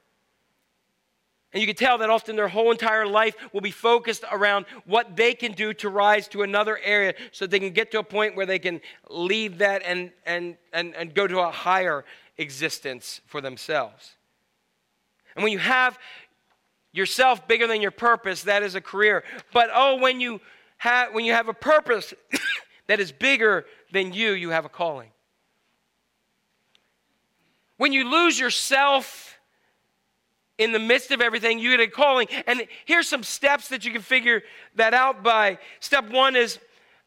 And 1.53 1.61
you 1.61 1.67
can 1.67 1.77
tell 1.77 1.99
that 1.99 2.11
often 2.11 2.37
their 2.37 2.49
whole 2.49 2.71
entire 2.71 3.07
life 3.07 3.35
will 3.53 3.61
be 3.61 3.71
focused 3.71 4.25
around 4.31 4.67
what 4.85 5.17
they 5.17 5.33
can 5.33 5.53
do 5.53 5.73
to 5.75 5.89
rise 5.89 6.29
to 6.29 6.43
another 6.43 6.79
area 6.83 7.15
so 7.33 7.47
they 7.47 7.61
can 7.61 7.73
get 7.73 7.91
to 7.93 8.01
a 8.01 8.03
point 8.03 8.37
where 8.37 8.47
they 8.47 8.59
can 8.59 8.81
leave 9.09 9.59
that 9.59 9.83
and, 9.85 10.11
and, 10.27 10.57
and, 10.73 10.95
and 10.95 11.15
go 11.15 11.27
to 11.27 11.39
a 11.41 11.51
higher 11.51 12.05
existence 12.37 13.21
for 13.27 13.41
themselves. 13.41 14.17
And 15.35 15.43
when 15.43 15.53
you 15.53 15.59
have 15.59 15.99
yourself 16.93 17.47
bigger 17.47 17.67
than 17.67 17.81
your 17.81 17.91
purpose, 17.91 18.43
that 18.43 18.63
is 18.63 18.75
a 18.75 18.81
career. 18.81 19.23
But 19.53 19.71
oh, 19.73 19.97
when 19.97 20.21
you 20.21 20.41
have, 20.79 21.15
when 21.15 21.25
you 21.25 21.33
have 21.33 21.49
a 21.49 21.55
purpose 21.55 22.13
that 22.87 23.01
is 23.01 23.13
bigger 23.13 23.67
than 23.93 24.13
you, 24.13 24.33
you 24.33 24.51
have 24.51 24.65
a 24.65 24.69
calling. 24.69 25.11
When 27.77 27.93
you 27.93 28.11
lose 28.11 28.39
yourself, 28.39 29.26
in 30.59 30.73
the 30.73 30.79
midst 30.79 31.11
of 31.11 31.21
everything, 31.21 31.59
you 31.59 31.71
get 31.71 31.81
a 31.81 31.91
calling. 31.91 32.29
And 32.47 32.67
here's 32.85 33.09
some 33.09 33.23
steps 33.23 33.69
that 33.69 33.85
you 33.85 33.93
can 33.93 34.03
figure 34.03 34.43
that 34.77 34.95
out 34.95 35.23
by. 35.23 35.59
Step 35.81 36.11
one 36.11 36.37
is 36.37 36.59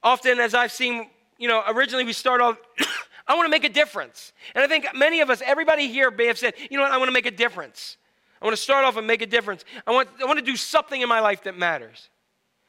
often, 0.03 0.39
as 0.39 0.53
I've 0.53 0.71
seen, 0.71 1.09
you 1.37 1.47
know, 1.47 1.63
originally 1.67 2.03
we 2.03 2.13
start 2.13 2.41
off, 2.41 2.57
I 3.27 3.35
want 3.35 3.45
to 3.45 3.51
make 3.51 3.63
a 3.63 3.69
difference. 3.69 4.33
And 4.55 4.63
I 4.63 4.67
think 4.67 4.87
many 4.95 5.21
of 5.21 5.29
us, 5.29 5.41
everybody 5.45 5.87
here 5.87 6.11
may 6.11 6.27
have 6.27 6.37
said, 6.37 6.53
you 6.69 6.77
know 6.77 6.83
what, 6.83 6.91
I 6.91 6.97
want 6.97 7.09
to 7.09 7.13
make 7.13 7.25
a 7.25 7.31
difference. 7.31 7.97
I 8.41 8.45
want 8.45 8.55
to 8.55 8.61
start 8.61 8.85
off 8.85 8.97
and 8.97 9.05
make 9.05 9.21
a 9.21 9.27
difference. 9.27 9.65
I 9.85 9.91
want, 9.91 10.09
I 10.21 10.25
want 10.25 10.39
to 10.39 10.45
do 10.45 10.55
something 10.55 11.01
in 11.01 11.09
my 11.09 11.19
life 11.19 11.43
that 11.43 11.57
matters. 11.57 12.09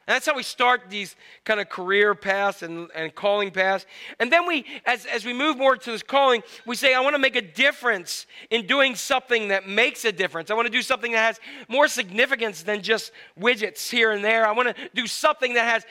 And 0.07 0.15
that's 0.15 0.25
how 0.25 0.35
we 0.35 0.43
start 0.43 0.89
these 0.89 1.15
kind 1.45 1.59
of 1.59 1.69
career 1.69 2.15
paths 2.15 2.63
and, 2.63 2.89
and 2.95 3.13
calling 3.13 3.51
paths. 3.51 3.85
And 4.19 4.31
then 4.31 4.47
we, 4.47 4.65
as, 4.85 5.05
as 5.05 5.25
we 5.25 5.31
move 5.31 5.57
more 5.57 5.77
to 5.77 5.91
this 5.91 6.01
calling, 6.01 6.41
we 6.65 6.75
say, 6.75 6.95
I 6.95 6.99
want 7.01 7.15
to 7.15 7.21
make 7.21 7.35
a 7.35 7.41
difference 7.41 8.25
in 8.49 8.65
doing 8.65 8.95
something 8.95 9.49
that 9.49 9.67
makes 9.67 10.03
a 10.03 10.11
difference. 10.11 10.49
I 10.49 10.55
want 10.55 10.65
to 10.65 10.71
do 10.71 10.81
something 10.81 11.11
that 11.11 11.19
has 11.19 11.39
more 11.67 11.87
significance 11.87 12.63
than 12.63 12.81
just 12.81 13.11
widgets 13.39 13.89
here 13.89 14.11
and 14.11 14.23
there. 14.23 14.47
I 14.47 14.53
want 14.53 14.75
to 14.75 14.89
do 14.95 15.05
something 15.05 15.53
that 15.53 15.69
has, 15.69 15.85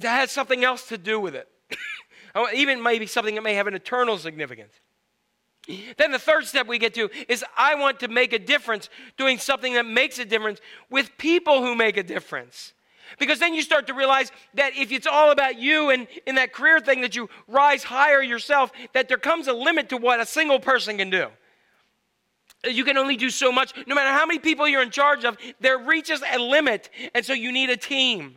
that 0.00 0.18
has 0.18 0.32
something 0.32 0.64
else 0.64 0.88
to 0.88 0.98
do 0.98 1.20
with 1.20 1.36
it. 1.36 1.48
Even 2.54 2.82
maybe 2.82 3.06
something 3.06 3.36
that 3.36 3.42
may 3.42 3.54
have 3.54 3.68
an 3.68 3.74
eternal 3.74 4.18
significance. 4.18 4.72
Then 5.96 6.12
the 6.12 6.18
third 6.18 6.46
step 6.46 6.66
we 6.66 6.78
get 6.78 6.94
to 6.94 7.10
is 7.28 7.44
I 7.56 7.74
want 7.74 8.00
to 8.00 8.08
make 8.08 8.32
a 8.32 8.38
difference 8.38 8.88
doing 9.16 9.38
something 9.38 9.74
that 9.74 9.86
makes 9.86 10.18
a 10.18 10.24
difference 10.24 10.60
with 10.90 11.16
people 11.18 11.62
who 11.62 11.74
make 11.74 11.96
a 11.96 12.02
difference. 12.02 12.72
Because 13.18 13.38
then 13.38 13.54
you 13.54 13.62
start 13.62 13.86
to 13.86 13.94
realize 13.94 14.30
that 14.54 14.76
if 14.76 14.92
it's 14.92 15.06
all 15.06 15.30
about 15.30 15.58
you 15.58 15.90
and 15.90 16.06
in 16.26 16.34
that 16.36 16.52
career 16.52 16.80
thing 16.80 17.00
that 17.00 17.16
you 17.16 17.28
rise 17.46 17.84
higher 17.84 18.22
yourself, 18.22 18.72
that 18.92 19.08
there 19.08 19.18
comes 19.18 19.48
a 19.48 19.52
limit 19.52 19.88
to 19.90 19.96
what 19.96 20.20
a 20.20 20.26
single 20.26 20.60
person 20.60 20.98
can 20.98 21.10
do. 21.10 21.28
You 22.68 22.84
can 22.84 22.98
only 22.98 23.16
do 23.16 23.30
so 23.30 23.52
much. 23.52 23.72
No 23.86 23.94
matter 23.94 24.10
how 24.10 24.26
many 24.26 24.38
people 24.38 24.66
you're 24.66 24.82
in 24.82 24.90
charge 24.90 25.24
of, 25.24 25.36
there 25.60 25.78
reaches 25.78 26.22
a 26.28 26.38
limit. 26.38 26.90
And 27.14 27.24
so 27.24 27.32
you 27.32 27.52
need 27.52 27.70
a 27.70 27.76
team. 27.76 28.36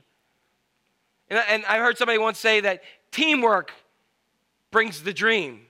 And 1.29 1.39
I, 1.39 1.43
and 1.43 1.65
I 1.65 1.77
heard 1.79 1.97
somebody 1.97 2.19
once 2.19 2.37
say 2.37 2.59
that 2.61 2.83
teamwork 3.11 3.71
brings 4.69 5.01
the 5.01 5.13
dream. 5.13 5.61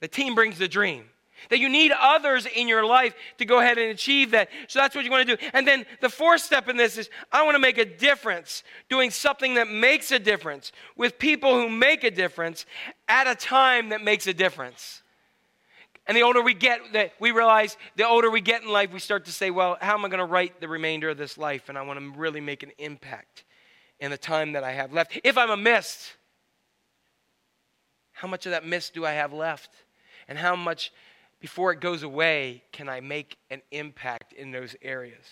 The 0.00 0.08
team 0.08 0.34
brings 0.34 0.58
the 0.58 0.68
dream. 0.68 1.04
That 1.50 1.58
you 1.58 1.68
need 1.68 1.92
others 1.92 2.46
in 2.46 2.68
your 2.68 2.84
life 2.84 3.14
to 3.38 3.44
go 3.44 3.60
ahead 3.60 3.78
and 3.78 3.90
achieve 3.90 4.30
that. 4.32 4.48
So 4.68 4.78
that's 4.78 4.94
what 4.94 5.04
you 5.04 5.10
want 5.10 5.26
to 5.26 5.36
do. 5.36 5.42
And 5.52 5.66
then 5.66 5.86
the 6.00 6.08
fourth 6.08 6.40
step 6.40 6.68
in 6.68 6.76
this 6.76 6.98
is 6.98 7.10
I 7.30 7.42
want 7.42 7.54
to 7.54 7.60
make 7.60 7.78
a 7.78 7.84
difference, 7.84 8.62
doing 8.88 9.10
something 9.10 9.54
that 9.54 9.68
makes 9.68 10.10
a 10.12 10.18
difference 10.18 10.72
with 10.96 11.18
people 11.18 11.54
who 11.54 11.68
make 11.68 12.04
a 12.04 12.10
difference 12.10 12.66
at 13.08 13.26
a 13.26 13.34
time 13.34 13.90
that 13.90 14.02
makes 14.02 14.26
a 14.26 14.34
difference. 14.34 15.02
And 16.06 16.16
the 16.16 16.22
older 16.22 16.42
we 16.42 16.54
get, 16.54 16.80
that 16.94 17.12
we 17.20 17.30
realize 17.30 17.76
the 17.96 18.06
older 18.06 18.30
we 18.30 18.40
get 18.40 18.62
in 18.62 18.68
life, 18.68 18.92
we 18.92 18.98
start 18.98 19.26
to 19.26 19.32
say, 19.32 19.50
well, 19.50 19.78
how 19.80 19.94
am 19.94 20.04
I 20.04 20.08
going 20.08 20.18
to 20.18 20.24
write 20.24 20.60
the 20.60 20.68
remainder 20.68 21.10
of 21.10 21.16
this 21.16 21.38
life? 21.38 21.68
And 21.68 21.78
I 21.78 21.82
want 21.82 22.00
to 22.00 22.18
really 22.18 22.40
make 22.40 22.62
an 22.62 22.72
impact 22.78 23.44
in 24.00 24.10
the 24.10 24.18
time 24.18 24.52
that 24.52 24.64
I 24.64 24.72
have 24.72 24.92
left. 24.92 25.20
If 25.22 25.38
I'm 25.38 25.50
a 25.50 25.56
mist, 25.56 26.14
how 28.12 28.26
much 28.26 28.46
of 28.46 28.50
that 28.50 28.66
mist 28.66 28.94
do 28.94 29.06
I 29.06 29.12
have 29.12 29.32
left? 29.32 29.70
And 30.26 30.36
how 30.36 30.56
much, 30.56 30.92
before 31.42 31.72
it 31.72 31.80
goes 31.80 32.04
away, 32.04 32.62
can 32.70 32.88
I 32.88 33.00
make 33.00 33.36
an 33.50 33.62
impact 33.72 34.32
in 34.32 34.52
those 34.52 34.76
areas? 34.80 35.26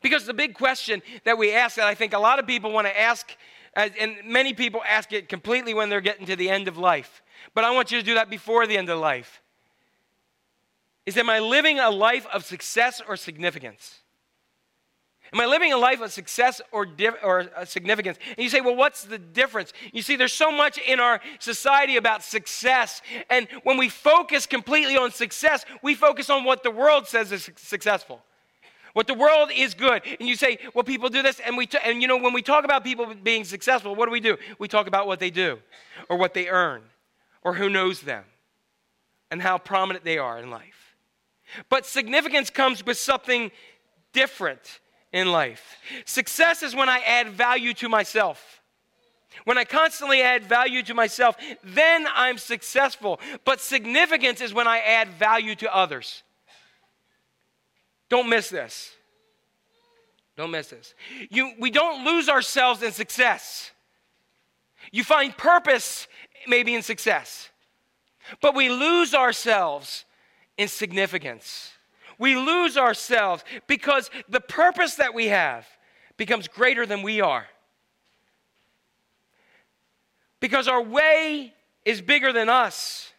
Because 0.00 0.24
the 0.24 0.32
big 0.32 0.54
question 0.54 1.02
that 1.24 1.36
we 1.36 1.52
ask, 1.52 1.76
that 1.76 1.86
I 1.86 1.94
think 1.94 2.14
a 2.14 2.18
lot 2.18 2.38
of 2.38 2.46
people 2.46 2.72
want 2.72 2.86
to 2.86 3.00
ask, 3.00 3.36
and 3.76 4.16
many 4.24 4.54
people 4.54 4.80
ask 4.88 5.12
it 5.12 5.28
completely 5.28 5.74
when 5.74 5.90
they're 5.90 6.00
getting 6.00 6.24
to 6.24 6.36
the 6.36 6.48
end 6.48 6.68
of 6.68 6.78
life. 6.78 7.22
But 7.52 7.64
I 7.64 7.70
want 7.72 7.92
you 7.92 7.98
to 7.98 8.04
do 8.04 8.14
that 8.14 8.30
before 8.30 8.66
the 8.66 8.78
end 8.78 8.88
of 8.88 8.98
life. 8.98 9.42
Is 11.04 11.18
am 11.18 11.28
I 11.28 11.40
living 11.40 11.78
a 11.78 11.90
life 11.90 12.26
of 12.32 12.42
success 12.46 13.02
or 13.06 13.18
significance? 13.18 14.00
Am 15.32 15.40
I 15.40 15.46
living 15.46 15.72
a 15.72 15.78
life 15.78 16.02
of 16.02 16.12
success 16.12 16.60
or, 16.72 16.84
diff- 16.84 17.14
or 17.22 17.46
uh, 17.56 17.64
significance? 17.64 18.18
And 18.28 18.38
you 18.38 18.50
say, 18.50 18.60
well, 18.60 18.76
what's 18.76 19.04
the 19.04 19.18
difference? 19.18 19.72
You 19.92 20.02
see, 20.02 20.16
there's 20.16 20.32
so 20.32 20.52
much 20.52 20.76
in 20.76 21.00
our 21.00 21.20
society 21.38 21.96
about 21.96 22.22
success. 22.22 23.00
And 23.30 23.48
when 23.62 23.78
we 23.78 23.88
focus 23.88 24.44
completely 24.44 24.96
on 24.96 25.10
success, 25.10 25.64
we 25.82 25.94
focus 25.94 26.28
on 26.28 26.44
what 26.44 26.62
the 26.62 26.70
world 26.70 27.06
says 27.06 27.32
is 27.32 27.48
successful. 27.56 28.22
What 28.92 29.06
the 29.06 29.14
world 29.14 29.50
is 29.54 29.72
good. 29.72 30.02
And 30.20 30.28
you 30.28 30.36
say, 30.36 30.58
well, 30.74 30.84
people 30.84 31.08
do 31.08 31.22
this. 31.22 31.40
And, 31.40 31.56
we 31.56 31.66
t- 31.66 31.78
and 31.82 32.02
you 32.02 32.08
know, 32.08 32.18
when 32.18 32.34
we 32.34 32.42
talk 32.42 32.66
about 32.66 32.84
people 32.84 33.14
being 33.22 33.44
successful, 33.44 33.94
what 33.94 34.04
do 34.04 34.12
we 34.12 34.20
do? 34.20 34.36
We 34.58 34.68
talk 34.68 34.86
about 34.86 35.06
what 35.06 35.18
they 35.18 35.30
do, 35.30 35.60
or 36.10 36.18
what 36.18 36.34
they 36.34 36.48
earn, 36.48 36.82
or 37.42 37.54
who 37.54 37.70
knows 37.70 38.02
them, 38.02 38.24
and 39.30 39.40
how 39.40 39.56
prominent 39.56 40.04
they 40.04 40.18
are 40.18 40.38
in 40.38 40.50
life. 40.50 40.94
But 41.70 41.86
significance 41.86 42.50
comes 42.50 42.84
with 42.84 42.98
something 42.98 43.50
different 44.12 44.80
in 45.12 45.30
life. 45.30 45.76
Success 46.04 46.62
is 46.62 46.74
when 46.74 46.88
I 46.88 47.00
add 47.00 47.28
value 47.28 47.74
to 47.74 47.88
myself. 47.88 48.62
When 49.44 49.58
I 49.58 49.64
constantly 49.64 50.22
add 50.22 50.44
value 50.44 50.82
to 50.84 50.94
myself, 50.94 51.36
then 51.64 52.06
I'm 52.14 52.38
successful. 52.38 53.20
But 53.44 53.60
significance 53.60 54.40
is 54.40 54.52
when 54.52 54.68
I 54.68 54.78
add 54.78 55.08
value 55.08 55.54
to 55.56 55.74
others. 55.74 56.22
Don't 58.08 58.28
miss 58.28 58.50
this. 58.50 58.90
Don't 60.36 60.50
miss 60.50 60.68
this. 60.68 60.94
You, 61.30 61.52
we 61.58 61.70
don't 61.70 62.04
lose 62.04 62.28
ourselves 62.28 62.82
in 62.82 62.92
success. 62.92 63.70
You 64.90 65.04
find 65.04 65.36
purpose 65.36 66.08
maybe 66.46 66.74
in 66.74 66.82
success, 66.82 67.50
but 68.40 68.54
we 68.54 68.68
lose 68.68 69.14
ourselves 69.14 70.04
in 70.58 70.68
significance. 70.68 71.72
We 72.22 72.36
lose 72.36 72.76
ourselves 72.76 73.42
because 73.66 74.08
the 74.28 74.40
purpose 74.40 74.94
that 74.94 75.12
we 75.12 75.26
have 75.26 75.66
becomes 76.16 76.46
greater 76.46 76.86
than 76.86 77.02
we 77.02 77.20
are. 77.20 77.46
Because 80.38 80.68
our 80.68 80.80
way 80.80 81.52
is 81.84 82.00
bigger 82.00 82.32
than 82.32 82.48
us. 82.48 83.12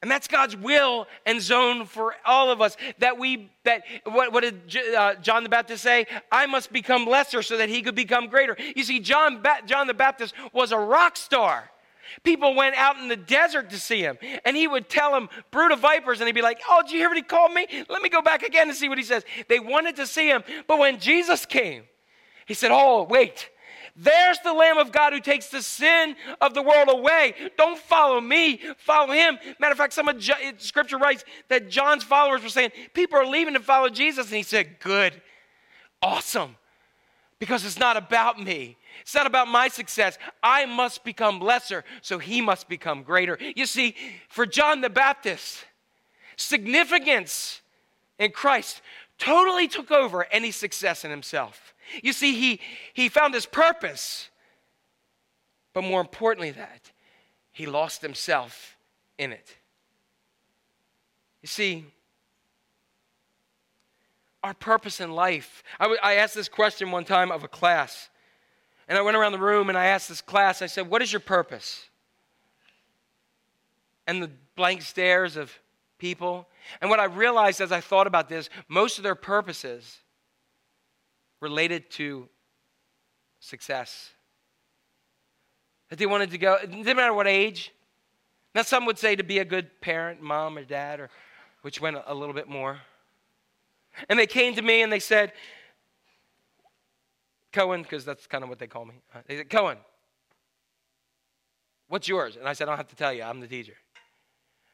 And 0.00 0.10
that's 0.10 0.28
God's 0.28 0.56
will 0.56 1.06
and 1.26 1.42
zone 1.42 1.84
for 1.84 2.14
all 2.24 2.50
of 2.50 2.62
us. 2.62 2.74
That 3.00 3.18
we, 3.18 3.50
that, 3.64 3.82
what, 4.04 4.32
what 4.32 4.42
did 4.42 4.94
uh, 4.96 5.16
John 5.16 5.42
the 5.42 5.50
Baptist 5.50 5.82
say? 5.82 6.06
I 6.32 6.46
must 6.46 6.72
become 6.72 7.04
lesser 7.04 7.42
so 7.42 7.58
that 7.58 7.68
he 7.68 7.82
could 7.82 7.96
become 7.96 8.28
greater. 8.28 8.56
You 8.74 8.84
see, 8.84 9.00
John, 9.00 9.42
ba- 9.42 9.60
John 9.66 9.88
the 9.88 9.92
Baptist 9.92 10.32
was 10.54 10.72
a 10.72 10.78
rock 10.78 11.18
star. 11.18 11.70
People 12.22 12.54
went 12.54 12.76
out 12.76 12.98
in 12.98 13.08
the 13.08 13.16
desert 13.16 13.70
to 13.70 13.78
see 13.78 14.00
him, 14.00 14.18
and 14.44 14.56
he 14.56 14.68
would 14.68 14.88
tell 14.88 15.12
them, 15.12 15.28
brood 15.50 15.72
of 15.72 15.80
vipers, 15.80 16.20
and 16.20 16.26
he'd 16.26 16.34
be 16.34 16.42
like, 16.42 16.60
Oh, 16.68 16.82
did 16.82 16.92
you 16.92 16.98
hear 16.98 17.08
what 17.08 17.16
he 17.16 17.22
called 17.22 17.52
me? 17.52 17.66
Let 17.88 18.02
me 18.02 18.08
go 18.08 18.22
back 18.22 18.42
again 18.42 18.68
and 18.68 18.76
see 18.76 18.88
what 18.88 18.98
he 18.98 19.04
says. 19.04 19.24
They 19.48 19.60
wanted 19.60 19.96
to 19.96 20.06
see 20.06 20.28
him, 20.28 20.42
but 20.66 20.78
when 20.78 21.00
Jesus 21.00 21.46
came, 21.46 21.84
he 22.46 22.54
said, 22.54 22.70
Oh, 22.72 23.04
wait. 23.04 23.50
There's 24.00 24.38
the 24.40 24.52
Lamb 24.52 24.78
of 24.78 24.92
God 24.92 25.12
who 25.12 25.18
takes 25.18 25.48
the 25.48 25.60
sin 25.60 26.14
of 26.40 26.54
the 26.54 26.62
world 26.62 26.88
away. 26.88 27.34
Don't 27.56 27.78
follow 27.78 28.20
me, 28.20 28.60
follow 28.78 29.12
him. 29.12 29.38
Matter 29.58 29.72
of 29.72 29.78
fact, 29.78 29.92
some 29.92 30.08
of 30.08 30.18
Jo- 30.18 30.34
scripture 30.58 30.98
writes 30.98 31.24
that 31.48 31.68
John's 31.68 32.04
followers 32.04 32.44
were 32.44 32.48
saying, 32.48 32.70
People 32.94 33.18
are 33.18 33.26
leaving 33.26 33.54
to 33.54 33.60
follow 33.60 33.88
Jesus. 33.88 34.28
And 34.28 34.36
he 34.36 34.44
said, 34.44 34.78
Good, 34.78 35.20
awesome, 36.00 36.54
because 37.40 37.64
it's 37.64 37.78
not 37.78 37.96
about 37.96 38.40
me. 38.40 38.76
It's 39.00 39.14
not 39.14 39.26
about 39.26 39.48
my 39.48 39.68
success. 39.68 40.18
I 40.42 40.66
must 40.66 41.04
become 41.04 41.40
lesser, 41.40 41.84
so 42.02 42.18
he 42.18 42.40
must 42.40 42.68
become 42.68 43.02
greater. 43.02 43.38
You 43.56 43.66
see, 43.66 43.94
for 44.28 44.46
John 44.46 44.80
the 44.80 44.90
Baptist, 44.90 45.64
significance 46.36 47.62
in 48.18 48.30
Christ 48.30 48.82
totally 49.18 49.68
took 49.68 49.90
over 49.90 50.26
any 50.30 50.50
success 50.50 51.04
in 51.04 51.10
himself. 51.10 51.74
You 52.02 52.12
see, 52.12 52.34
he, 52.34 52.60
he 52.92 53.08
found 53.08 53.34
his 53.34 53.46
purpose, 53.46 54.30
but 55.72 55.82
more 55.82 56.00
importantly, 56.00 56.50
that 56.52 56.92
he 57.52 57.66
lost 57.66 58.02
himself 58.02 58.76
in 59.18 59.32
it. 59.32 59.56
You 61.42 61.48
see, 61.48 61.84
our 64.42 64.54
purpose 64.54 65.00
in 65.00 65.12
life. 65.12 65.62
I, 65.80 65.84
w- 65.84 66.00
I 66.02 66.14
asked 66.14 66.34
this 66.34 66.48
question 66.48 66.90
one 66.90 67.04
time 67.04 67.32
of 67.32 67.42
a 67.42 67.48
class, 67.48 68.08
and 68.88 68.96
I 68.96 69.02
went 69.02 69.16
around 69.16 69.32
the 69.32 69.38
room 69.38 69.68
and 69.68 69.76
I 69.76 69.86
asked 69.86 70.08
this 70.08 70.22
class, 70.22 70.62
I 70.62 70.66
said, 70.66 70.88
What 70.88 71.02
is 71.02 71.12
your 71.12 71.20
purpose? 71.20 71.88
And 74.06 74.22
the 74.22 74.30
blank 74.56 74.82
stares 74.82 75.36
of 75.36 75.52
people. 75.98 76.48
And 76.80 76.88
what 76.88 76.98
I 76.98 77.04
realized 77.04 77.60
as 77.60 77.70
I 77.70 77.80
thought 77.80 78.06
about 78.06 78.28
this, 78.28 78.48
most 78.66 78.96
of 78.96 79.04
their 79.04 79.14
purposes 79.14 79.98
related 81.40 81.90
to 81.90 82.28
success. 83.40 84.10
That 85.90 85.98
they 85.98 86.06
wanted 86.06 86.30
to 86.30 86.38
go, 86.38 86.54
it 86.54 86.70
didn't 86.70 86.96
matter 86.96 87.12
what 87.12 87.26
age. 87.26 87.72
Now, 88.54 88.62
some 88.62 88.86
would 88.86 88.98
say 88.98 89.14
to 89.14 89.22
be 89.22 89.38
a 89.38 89.44
good 89.44 89.80
parent, 89.80 90.22
mom 90.22 90.56
or 90.56 90.64
dad, 90.64 91.00
or 91.00 91.10
which 91.62 91.80
went 91.80 91.96
a 92.06 92.14
little 92.14 92.34
bit 92.34 92.48
more. 92.48 92.78
And 94.08 94.18
they 94.18 94.26
came 94.26 94.54
to 94.54 94.62
me 94.62 94.82
and 94.82 94.92
they 94.92 95.00
said, 95.00 95.32
Cohen, 97.52 97.82
because 97.82 98.04
that's 98.04 98.26
kind 98.26 98.44
of 98.44 98.50
what 98.50 98.58
they 98.58 98.66
call 98.66 98.84
me. 98.84 98.94
Uh, 99.14 99.20
They 99.26 99.36
said, 99.38 99.50
Cohen, 99.50 99.78
what's 101.88 102.08
yours? 102.08 102.36
And 102.36 102.48
I 102.48 102.52
said, 102.52 102.68
I 102.68 102.72
don't 102.72 102.78
have 102.78 102.88
to 102.88 102.96
tell 102.96 103.12
you, 103.12 103.22
I'm 103.22 103.40
the 103.40 103.46
teacher. 103.46 103.74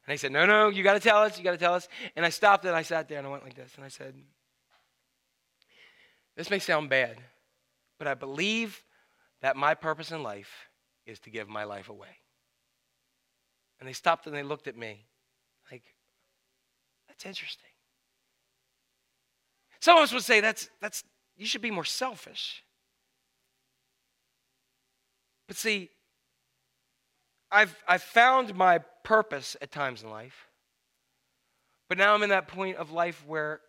And 0.06 0.12
they 0.12 0.16
said, 0.16 0.32
No, 0.32 0.44
no, 0.44 0.68
you 0.68 0.82
got 0.82 0.94
to 0.94 1.00
tell 1.00 1.18
us, 1.18 1.38
you 1.38 1.44
got 1.44 1.52
to 1.52 1.58
tell 1.58 1.74
us. 1.74 1.88
And 2.16 2.26
I 2.26 2.28
stopped 2.28 2.64
and 2.64 2.76
I 2.76 2.82
sat 2.82 3.08
there 3.08 3.18
and 3.18 3.26
I 3.26 3.30
went 3.30 3.44
like 3.44 3.54
this 3.54 3.72
and 3.76 3.84
I 3.84 3.88
said, 3.88 4.14
This 6.36 6.50
may 6.50 6.58
sound 6.58 6.90
bad, 6.90 7.16
but 7.98 8.08
I 8.08 8.14
believe 8.14 8.82
that 9.40 9.56
my 9.56 9.74
purpose 9.74 10.10
in 10.10 10.22
life 10.22 10.68
is 11.06 11.18
to 11.20 11.30
give 11.30 11.48
my 11.48 11.64
life 11.64 11.88
away. 11.88 12.18
And 13.78 13.88
they 13.88 13.92
stopped 13.92 14.26
and 14.26 14.34
they 14.34 14.42
looked 14.42 14.66
at 14.66 14.76
me 14.76 15.06
like, 15.70 15.84
That's 17.08 17.24
interesting. 17.24 17.70
Some 19.80 19.98
of 19.98 20.02
us 20.04 20.12
would 20.12 20.22
say 20.22 20.40
that's, 20.40 20.70
that's, 20.80 21.04
you 21.36 21.46
should 21.46 21.62
be 21.62 21.70
more 21.70 21.84
selfish. 21.84 22.62
But 25.46 25.56
see, 25.56 25.90
I've, 27.50 27.76
I've 27.86 28.02
found 28.02 28.54
my 28.54 28.78
purpose 29.02 29.56
at 29.60 29.70
times 29.70 30.02
in 30.02 30.10
life. 30.10 30.48
But 31.88 31.98
now 31.98 32.14
I'm 32.14 32.22
in 32.22 32.30
that 32.30 32.48
point 32.48 32.78
of 32.78 32.90
life 32.90 33.22
where 33.26 33.60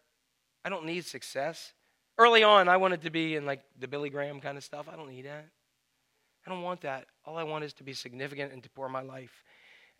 I 0.63 0.69
don't 0.69 0.85
need 0.85 1.05
success. 1.05 1.73
Early 2.17 2.43
on, 2.43 2.69
I 2.69 2.77
wanted 2.77 3.01
to 3.01 3.09
be 3.09 3.35
in 3.35 3.45
like 3.45 3.61
the 3.79 3.87
Billy 3.87 4.09
Graham 4.09 4.39
kind 4.39 4.57
of 4.57 4.63
stuff. 4.63 4.87
I 4.91 4.95
don't 4.95 5.09
need 5.09 5.25
that. 5.25 5.45
I 6.45 6.49
don't 6.49 6.61
want 6.61 6.81
that. 6.81 7.07
All 7.25 7.37
I 7.37 7.43
want 7.43 7.63
is 7.63 7.73
to 7.73 7.83
be 7.83 7.93
significant 7.93 8.53
and 8.53 8.63
to 8.63 8.69
pour 8.69 8.87
my 8.87 9.01
life 9.01 9.43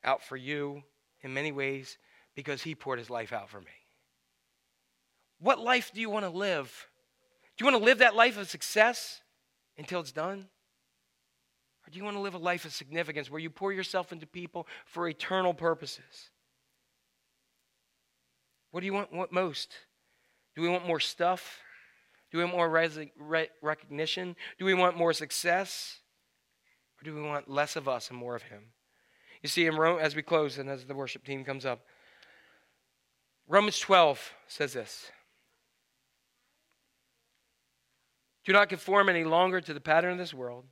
out 0.04 0.24
for 0.24 0.38
you 0.38 0.84
in 1.22 1.34
many 1.34 1.52
ways 1.52 1.98
because 2.36 2.62
he 2.62 2.76
poured 2.76 3.00
his 3.00 3.10
life 3.10 3.34
out 3.34 3.50
for 3.50 3.60
me. 3.60 3.66
What 5.40 5.60
life 5.60 5.92
do 5.94 6.02
you 6.02 6.10
want 6.10 6.26
to 6.26 6.30
live? 6.30 6.88
Do 7.58 7.64
you 7.64 7.72
want 7.72 7.82
to 7.82 7.86
live 7.86 8.00
that 8.00 8.16
life 8.16 8.38
of 8.38 8.50
success 8.50 9.22
until 9.78 10.02
it's 10.02 10.12
done? 10.12 10.48
Or 11.86 11.92
do 11.92 11.98
you 11.98 12.04
want 12.04 12.18
to 12.18 12.22
live 12.22 12.34
a 12.34 12.40
life 12.40 12.66
of 12.66 12.74
significance 12.74 13.30
where 13.30 13.40
you 13.40 13.50
pour 13.50 13.72
yourself 13.72 14.12
into 14.12 14.26
people 14.26 14.68
for 14.86 15.08
eternal 15.08 15.54
purposes? 15.54 16.30
What 18.72 18.82
do 18.82 18.88
you 18.88 18.94
want, 18.94 19.14
want 19.14 19.32
most? 19.32 19.74
Do 20.56 20.62
we 20.62 20.70
want 20.70 20.86
more 20.86 21.00
stuff? 21.00 21.60
Do 22.32 22.40
we 22.40 22.44
want 22.44 22.56
more 22.56 22.70
resi- 22.70 23.12
re- 23.18 23.50
recognition? 23.62 24.36
Do 24.60 24.66
we 24.66 24.74
want 24.74 24.98
more 24.98 25.14
success? 25.14 26.00
Or 27.00 27.06
do 27.06 27.16
we 27.16 27.22
want 27.22 27.50
less 27.50 27.76
of 27.76 27.88
us 27.88 28.10
and 28.10 28.18
more 28.18 28.36
of 28.36 28.44
Him? 28.44 28.64
You 29.42 29.50
see, 29.50 29.68
in 29.68 29.76
Rome, 29.76 30.00
as 30.02 30.16
we 30.16 30.22
close 30.22 30.58
and 30.58 30.70
as 30.70 30.86
the 30.86 30.96
worship 30.96 31.24
team 31.24 31.46
comes 31.46 31.66
up, 31.66 31.86
Romans 33.48 33.78
12 33.80 34.34
says 34.48 34.74
this 34.74 35.12
Do 38.46 38.54
not 38.54 38.70
conform 38.70 39.10
any 39.10 39.24
longer 39.24 39.60
to 39.60 39.74
the 39.74 39.82
pattern 39.82 40.14
of 40.14 40.18
this 40.20 40.34
world, 40.34 40.66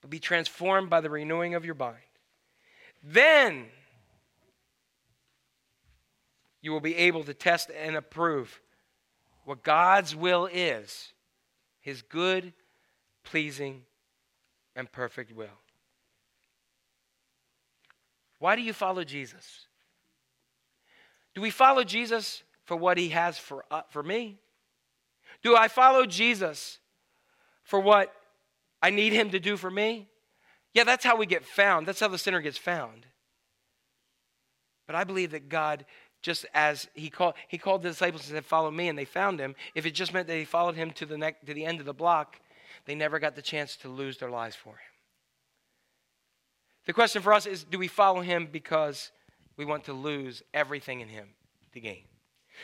but 0.00 0.10
be 0.10 0.20
transformed 0.20 0.88
by 0.88 1.00
the 1.00 1.10
renewing 1.10 1.54
of 1.54 1.64
your 1.64 1.74
mind. 1.74 1.98
Then 3.02 3.66
you 6.62 6.70
will 6.70 6.80
be 6.80 6.96
able 6.96 7.24
to 7.24 7.34
test 7.34 7.70
and 7.76 7.96
approve 7.96 8.60
what 9.44 9.62
God's 9.62 10.16
will 10.16 10.46
is 10.46 11.12
his 11.80 12.00
good, 12.00 12.54
pleasing, 13.24 13.82
and 14.74 14.90
perfect 14.90 15.36
will. 15.36 15.60
Why 18.38 18.56
do 18.56 18.62
you 18.62 18.72
follow 18.72 19.04
Jesus? 19.04 19.66
Do 21.34 21.42
we 21.42 21.50
follow 21.50 21.84
Jesus 21.84 22.42
for 22.64 22.76
what 22.76 22.96
he 22.96 23.10
has 23.10 23.36
for, 23.36 23.64
uh, 23.70 23.82
for 23.90 24.02
me? 24.02 24.38
Do 25.42 25.56
I 25.56 25.68
follow 25.68 26.06
Jesus 26.06 26.78
for 27.64 27.80
what 27.80 28.14
I 28.82 28.90
need 28.90 29.12
him 29.12 29.30
to 29.30 29.40
do 29.40 29.56
for 29.56 29.70
me? 29.70 30.08
Yeah, 30.74 30.84
that's 30.84 31.04
how 31.04 31.16
we 31.16 31.26
get 31.26 31.44
found. 31.44 31.86
That's 31.86 32.00
how 32.00 32.08
the 32.08 32.18
sinner 32.18 32.40
gets 32.40 32.58
found. 32.58 33.06
But 34.86 34.96
I 34.96 35.04
believe 35.04 35.30
that 35.30 35.48
God, 35.48 35.86
just 36.20 36.46
as 36.54 36.88
he 36.94 37.10
called, 37.10 37.34
he 37.48 37.58
called 37.58 37.82
the 37.82 37.88
disciples 37.88 38.22
and 38.22 38.36
said, 38.36 38.44
Follow 38.44 38.70
me, 38.70 38.88
and 38.88 38.98
they 38.98 39.04
found 39.04 39.40
him. 39.40 39.54
If 39.74 39.86
it 39.86 39.92
just 39.92 40.12
meant 40.12 40.26
that 40.26 40.34
they 40.34 40.44
followed 40.44 40.74
him 40.74 40.90
to 40.92 41.06
the, 41.06 41.16
to 41.46 41.54
the 41.54 41.64
end 41.64 41.80
of 41.80 41.86
the 41.86 41.94
block, 41.94 42.40
they 42.84 42.94
never 42.94 43.18
got 43.18 43.34
the 43.34 43.42
chance 43.42 43.76
to 43.76 43.88
lose 43.88 44.18
their 44.18 44.30
lives 44.30 44.56
for 44.56 44.70
him. 44.70 44.78
The 46.86 46.92
question 46.92 47.22
for 47.22 47.32
us 47.32 47.46
is 47.46 47.64
do 47.64 47.78
we 47.78 47.88
follow 47.88 48.20
him 48.20 48.48
because 48.50 49.10
we 49.56 49.64
want 49.64 49.84
to 49.84 49.92
lose 49.92 50.42
everything 50.52 51.00
in 51.00 51.08
him 51.08 51.28
to 51.72 51.80
gain? 51.80 52.02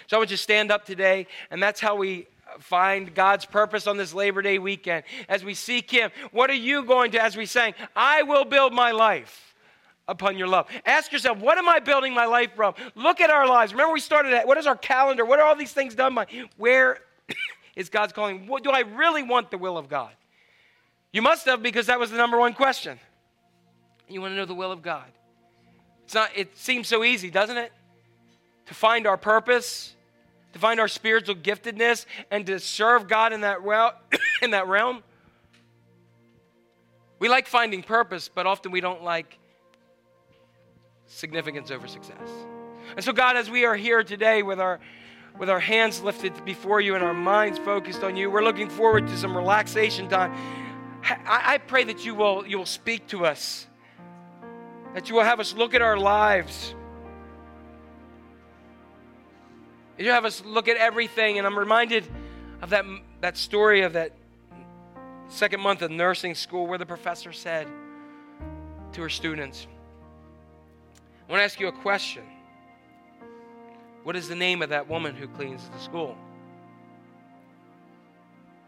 So 0.06 0.16
I 0.16 0.20
want 0.20 0.30
you 0.30 0.36
to 0.36 0.42
stand 0.42 0.70
up 0.70 0.84
today, 0.84 1.26
and 1.50 1.62
that's 1.62 1.80
how 1.80 1.96
we 1.96 2.26
find 2.58 3.14
God's 3.14 3.44
purpose 3.44 3.86
on 3.86 3.96
this 3.96 4.12
Labor 4.12 4.42
Day 4.42 4.58
weekend 4.58 5.04
as 5.28 5.44
we 5.44 5.54
seek 5.54 5.90
him. 5.90 6.10
What 6.32 6.50
are 6.50 6.54
you 6.54 6.84
going 6.84 7.12
to, 7.12 7.22
as 7.22 7.36
we 7.36 7.46
sang, 7.46 7.74
I 7.94 8.22
will 8.22 8.44
build 8.44 8.72
my 8.72 8.90
life 8.90 9.54
upon 10.08 10.36
your 10.36 10.48
love. 10.48 10.66
Ask 10.84 11.12
yourself, 11.12 11.38
what 11.38 11.56
am 11.56 11.68
I 11.68 11.78
building 11.78 12.12
my 12.12 12.26
life 12.26 12.50
from? 12.56 12.74
Look 12.94 13.20
at 13.20 13.30
our 13.30 13.46
lives. 13.46 13.72
Remember, 13.72 13.92
we 13.92 14.00
started 14.00 14.32
at 14.32 14.46
what 14.46 14.58
is 14.58 14.66
our 14.66 14.76
calendar? 14.76 15.24
What 15.24 15.38
are 15.38 15.46
all 15.46 15.56
these 15.56 15.72
things 15.72 15.94
done 15.94 16.14
by? 16.14 16.26
Where 16.56 16.98
is 17.76 17.88
God's 17.88 18.12
calling? 18.12 18.46
What, 18.46 18.64
do 18.64 18.70
I 18.70 18.80
really 18.80 19.22
want 19.22 19.50
the 19.50 19.58
will 19.58 19.78
of 19.78 19.88
God? 19.88 20.10
You 21.12 21.22
must 21.22 21.46
have, 21.46 21.62
because 21.62 21.86
that 21.86 21.98
was 21.98 22.10
the 22.10 22.16
number 22.16 22.38
one 22.38 22.52
question. 22.52 22.98
You 24.08 24.20
want 24.20 24.32
to 24.32 24.36
know 24.36 24.44
the 24.44 24.54
will 24.54 24.72
of 24.72 24.82
God. 24.82 25.06
It's 26.04 26.14
not, 26.14 26.30
it 26.34 26.56
seems 26.58 26.88
so 26.88 27.04
easy, 27.04 27.30
doesn't 27.30 27.56
it? 27.56 27.72
To 28.66 28.74
find 28.74 29.06
our 29.06 29.16
purpose, 29.16 29.94
to 30.52 30.58
find 30.58 30.80
our 30.80 30.88
spiritual 30.88 31.34
giftedness, 31.34 32.06
and 32.30 32.46
to 32.46 32.58
serve 32.58 33.08
God 33.08 33.32
in 33.32 33.42
that, 33.42 33.62
well, 33.62 33.94
in 34.42 34.50
that 34.50 34.66
realm. 34.66 35.02
We 37.18 37.28
like 37.28 37.46
finding 37.46 37.82
purpose, 37.82 38.30
but 38.32 38.46
often 38.46 38.72
we 38.72 38.80
don't 38.80 39.02
like 39.02 39.38
significance 41.06 41.70
over 41.70 41.86
success. 41.86 42.28
And 42.96 43.04
so, 43.04 43.12
God, 43.12 43.36
as 43.36 43.50
we 43.50 43.64
are 43.64 43.76
here 43.76 44.02
today 44.02 44.42
with 44.42 44.58
our 44.58 44.80
with 45.38 45.48
our 45.48 45.60
hands 45.60 46.02
lifted 46.02 46.44
before 46.44 46.80
you 46.80 46.96
and 46.96 47.04
our 47.04 47.14
minds 47.14 47.58
focused 47.60 48.02
on 48.02 48.16
you, 48.16 48.30
we're 48.30 48.42
looking 48.42 48.68
forward 48.68 49.06
to 49.06 49.16
some 49.16 49.36
relaxation 49.36 50.08
time. 50.08 50.32
I, 51.04 51.54
I 51.54 51.58
pray 51.58 51.84
that 51.84 52.04
you 52.04 52.14
will 52.14 52.46
you 52.46 52.58
will 52.58 52.66
speak 52.66 53.06
to 53.08 53.26
us, 53.26 53.66
that 54.94 55.08
you 55.08 55.14
will 55.14 55.24
have 55.24 55.40
us 55.40 55.54
look 55.54 55.74
at 55.74 55.82
our 55.82 55.98
lives. 55.98 56.74
You 60.00 60.12
have 60.12 60.24
us 60.24 60.42
look 60.46 60.66
at 60.68 60.78
everything, 60.78 61.36
and 61.36 61.46
I'm 61.46 61.58
reminded 61.58 62.06
of 62.62 62.70
that, 62.70 62.86
that 63.20 63.36
story 63.36 63.82
of 63.82 63.92
that 63.92 64.12
second 65.28 65.60
month 65.60 65.82
of 65.82 65.90
nursing 65.90 66.34
school 66.34 66.66
where 66.66 66.78
the 66.78 66.86
professor 66.86 67.32
said 67.32 67.68
to 68.92 69.02
her 69.02 69.10
students, 69.10 69.66
I 71.28 71.30
want 71.30 71.40
to 71.40 71.44
ask 71.44 71.60
you 71.60 71.68
a 71.68 71.72
question. 71.72 72.22
What 74.02 74.16
is 74.16 74.26
the 74.26 74.34
name 74.34 74.62
of 74.62 74.70
that 74.70 74.88
woman 74.88 75.14
who 75.14 75.28
cleans 75.28 75.68
the 75.68 75.78
school? 75.78 76.16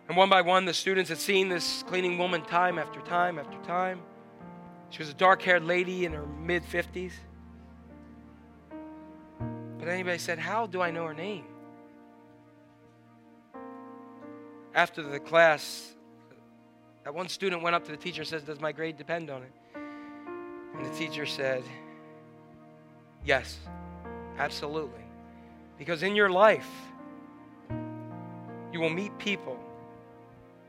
And 0.08 0.16
one 0.18 0.28
by 0.28 0.42
one, 0.42 0.66
the 0.66 0.74
students 0.74 1.08
had 1.08 1.18
seen 1.18 1.48
this 1.48 1.82
cleaning 1.84 2.18
woman 2.18 2.42
time 2.42 2.78
after 2.78 3.00
time 3.00 3.38
after 3.38 3.56
time. 3.62 4.02
She 4.90 4.98
was 4.98 5.08
a 5.08 5.14
dark 5.14 5.40
haired 5.40 5.64
lady 5.64 6.04
in 6.04 6.12
her 6.12 6.26
mid 6.26 6.62
50s. 6.62 7.12
But 9.82 9.88
anybody 9.88 10.18
said, 10.18 10.38
How 10.38 10.68
do 10.68 10.80
I 10.80 10.92
know 10.92 11.04
her 11.06 11.12
name? 11.12 11.44
After 14.76 15.02
the 15.02 15.18
class, 15.18 15.92
that 17.02 17.12
one 17.12 17.26
student 17.28 17.64
went 17.64 17.74
up 17.74 17.84
to 17.86 17.90
the 17.90 17.96
teacher 17.96 18.20
and 18.20 18.28
says, 18.28 18.44
Does 18.44 18.60
my 18.60 18.70
grade 18.70 18.96
depend 18.96 19.28
on 19.28 19.42
it? 19.42 19.50
And 20.76 20.86
the 20.86 20.96
teacher 20.96 21.26
said, 21.26 21.64
Yes, 23.24 23.58
absolutely. 24.38 25.02
Because 25.78 26.04
in 26.04 26.14
your 26.14 26.30
life, 26.30 26.70
you 28.72 28.78
will 28.78 28.88
meet 28.88 29.18
people 29.18 29.58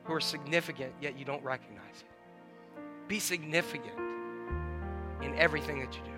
who 0.06 0.14
are 0.14 0.22
significant, 0.22 0.92
yet 1.00 1.20
you 1.20 1.24
don't 1.24 1.44
recognize 1.44 1.98
it. 2.00 3.08
Be 3.08 3.20
significant 3.20 3.94
in 5.22 5.36
everything 5.38 5.82
that 5.82 5.96
you 5.96 6.02
do. 6.04 6.13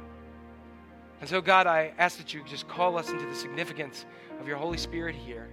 And 1.21 1.29
so, 1.29 1.41
God, 1.41 1.67
I 1.67 1.93
ask 1.97 2.17
that 2.17 2.33
you 2.33 2.43
just 2.45 2.67
call 2.67 2.97
us 2.97 3.09
into 3.09 3.25
the 3.25 3.35
significance 3.35 4.05
of 4.39 4.47
your 4.47 4.57
Holy 4.57 4.77
Spirit 4.77 5.15
here. 5.15 5.47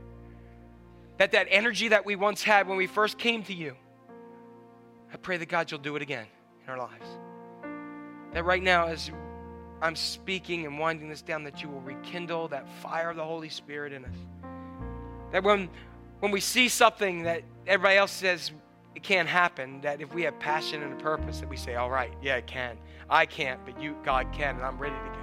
That 1.18 1.32
that 1.32 1.47
energy 1.51 1.89
that 1.89 2.05
we 2.05 2.16
once 2.16 2.43
had 2.43 2.66
when 2.66 2.76
we 2.76 2.86
first 2.86 3.18
came 3.18 3.43
to 3.44 3.55
you, 3.55 3.76
I 5.12 5.16
pray 5.16 5.36
that 5.36 5.48
God, 5.48 5.70
you'll 5.70 5.80
do 5.80 5.94
it 5.97 6.02
again 6.02 6.26
in 6.64 6.70
our 6.70 6.78
lives. 6.78 7.06
That 8.32 8.44
right 8.44 8.62
now, 8.62 8.86
as 8.86 9.10
I'm 9.82 9.94
speaking 9.94 10.64
and 10.64 10.78
winding 10.78 11.09
this 11.09 11.22
down, 11.22 11.44
that 11.44 11.62
you 11.62 11.68
will 11.68 11.80
rekindle 11.80 12.48
that 12.48 12.68
fire 12.80 13.10
of 13.10 13.16
the 13.16 13.24
Holy 13.24 13.48
Spirit 13.48 13.93
in 13.93 14.05
us. 14.05 14.16
That 15.32 15.44
when, 15.44 15.68
when 16.20 16.32
we 16.32 16.40
see 16.40 16.68
something 16.68 17.24
that 17.24 17.43
everybody 17.66 17.97
else 17.97 18.12
says 18.12 18.52
it 18.94 19.02
can't 19.02 19.28
happen, 19.28 19.80
that 19.82 20.01
if 20.01 20.14
we 20.14 20.22
have 20.22 20.39
passion 20.39 20.82
and 20.82 20.93
a 20.93 20.97
purpose, 20.97 21.40
that 21.40 21.48
we 21.48 21.56
say, 21.56 21.74
all 21.74 21.90
right, 21.90 22.12
yeah, 22.22 22.36
it 22.36 22.47
can. 22.47 22.78
I 23.09 23.26
can't, 23.26 23.60
but 23.64 23.80
you, 23.80 23.97
God 24.05 24.32
can, 24.32 24.56
and 24.56 24.64
I'm 24.64 24.78
ready 24.78 24.94
to 24.94 25.18
go. 25.18 25.22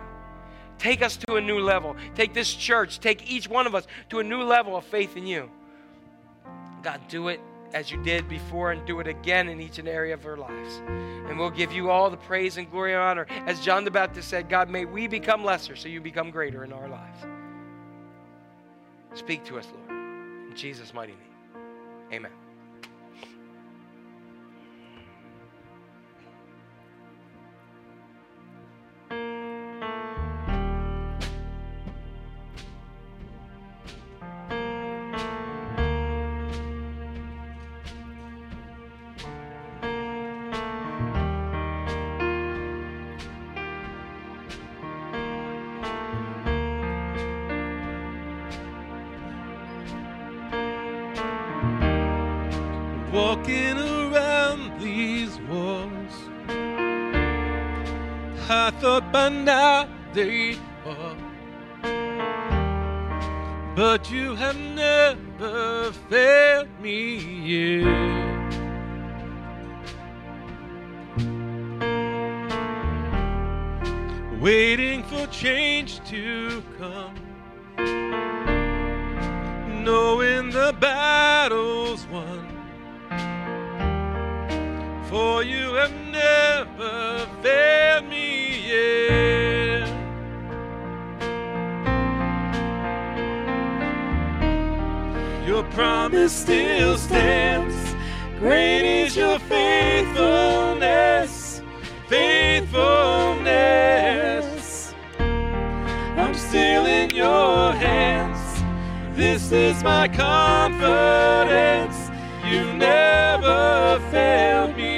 Take 0.80 1.02
us 1.02 1.18
to 1.18 1.36
a 1.36 1.42
new 1.42 1.60
level. 1.60 1.96
Take 2.16 2.34
this 2.34 2.54
church, 2.54 3.00
take 3.00 3.30
each 3.30 3.48
one 3.48 3.68
of 3.68 3.76
us 3.76 3.86
to 4.10 4.20
a 4.20 4.24
new 4.24 4.42
level 4.44 4.76
of 4.76 4.86
faith 4.86 5.16
in 5.18 5.28
you. 5.28 5.52
God, 6.82 7.02
do 7.10 7.28
it 7.28 7.42
as 7.74 7.92
you 7.92 8.02
did 8.02 8.28
before 8.28 8.72
and 8.72 8.86
do 8.88 9.00
it 9.00 9.08
again 9.08 9.50
in 9.50 9.60
each 9.60 9.78
and 9.78 9.88
area 9.88 10.14
of 10.14 10.26
our 10.26 10.38
lives. 10.38 10.82
And 10.88 11.38
we'll 11.38 11.52
give 11.52 11.72
you 11.72 11.92
all 11.92 12.10
the 12.10 12.18
praise 12.18 12.58
and 12.58 12.70
glory 12.72 12.94
and 12.94 13.02
honor. 13.02 13.28
As 13.46 13.60
John 13.60 13.84
the 13.84 13.92
Baptist 13.92 14.30
said, 14.30 14.50
God, 14.50 14.70
may 14.70 14.86
we 14.86 15.08
become 15.08 15.44
lesser 15.44 15.76
so 15.76 15.88
you 15.88 16.02
become 16.02 16.32
greater 16.32 16.64
in 16.64 16.74
our 16.74 16.88
lives. 16.88 17.20
Speak 19.14 19.44
to 19.46 19.58
us, 19.58 19.68
Lord. 19.74 20.00
In 20.50 20.56
Jesus' 20.56 20.94
mighty 20.94 21.14
name. 21.14 21.64
Amen. 22.14 22.32
Walking 53.20 53.78
around 53.78 54.80
these 54.80 55.38
walls. 55.50 56.16
I 58.50 58.72
thought 58.80 59.12
by 59.12 59.28
now 59.28 59.90
they'd 60.14 60.58
fall. 60.84 61.18
But 63.76 64.10
you 64.10 64.36
have 64.36 64.58
never 64.58 65.92
failed 66.10 66.70
me 66.82 67.02
yet. 67.54 68.54
Waiting 74.40 75.04
for 75.04 75.28
change 75.28 75.92
to 76.06 76.64
come 76.78 77.16
knowing 79.84 80.50
the 80.52 80.72
battle's 80.80 82.06
won. 82.08 82.39
For 85.10 85.42
you 85.42 85.74
have 85.74 85.92
never 86.12 87.26
failed 87.42 88.06
me 88.08 88.70
yet. 88.70 89.90
Your 95.48 95.64
promise 95.72 96.32
still 96.32 96.96
stands. 96.96 97.74
Great 98.38 99.06
is 99.06 99.18
your 99.18 99.40
faithfulness, 99.40 101.64
faithfulness. 102.08 104.94
I'm 105.18 106.36
still 106.36 106.86
in 106.86 107.10
your 107.10 107.74
hands. 107.74 108.62
This 109.18 109.52
is 109.52 109.84
my 109.84 110.08
confidence. 110.08 111.98
You 112.48 112.74
never 112.74 114.00
failed 114.12 114.78
me 114.78 114.89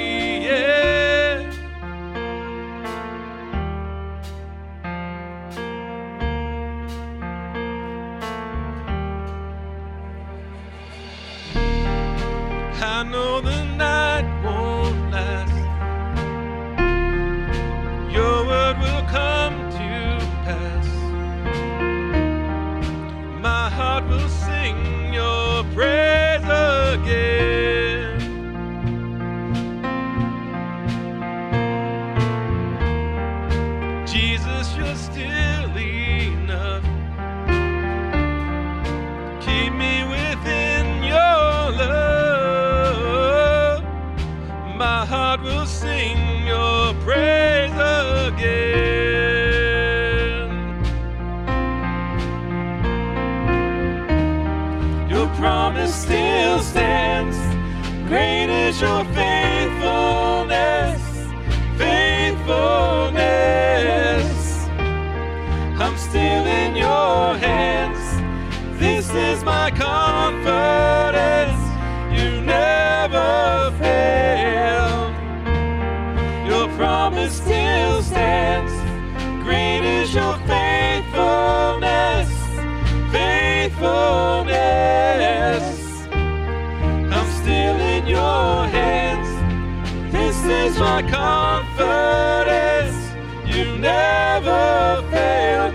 This 90.32 90.72
is 90.72 90.78
my 90.78 91.02
confidence. 91.02 92.96
You 93.44 93.76
never 93.76 95.04
failed 95.10 95.71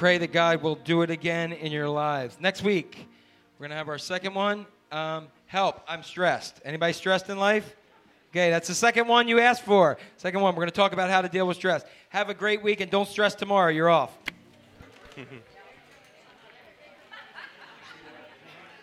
pray 0.00 0.16
that 0.16 0.32
God 0.32 0.62
will 0.62 0.76
do 0.76 1.02
it 1.02 1.10
again 1.10 1.52
in 1.52 1.70
your 1.70 1.86
lives. 1.86 2.38
Next 2.40 2.62
week, 2.62 3.06
we're 3.58 3.64
going 3.64 3.72
to 3.72 3.76
have 3.76 3.90
our 3.90 3.98
second 3.98 4.32
one. 4.32 4.64
Um, 4.90 5.26
help, 5.44 5.82
I'm 5.86 6.02
stressed. 6.02 6.58
Anybody 6.64 6.94
stressed 6.94 7.28
in 7.28 7.36
life? 7.36 7.76
Okay, 8.30 8.48
that's 8.48 8.66
the 8.66 8.74
second 8.74 9.08
one 9.08 9.28
you 9.28 9.40
asked 9.40 9.62
for. 9.62 9.98
Second 10.16 10.40
one, 10.40 10.54
we're 10.54 10.62
going 10.62 10.70
to 10.70 10.74
talk 10.74 10.94
about 10.94 11.10
how 11.10 11.20
to 11.20 11.28
deal 11.28 11.46
with 11.46 11.58
stress. 11.58 11.84
Have 12.08 12.30
a 12.30 12.34
great 12.34 12.62
week 12.62 12.80
and 12.80 12.90
don't 12.90 13.10
stress 13.10 13.34
tomorrow. 13.34 13.70
You're 13.70 13.90
off. 13.90 14.16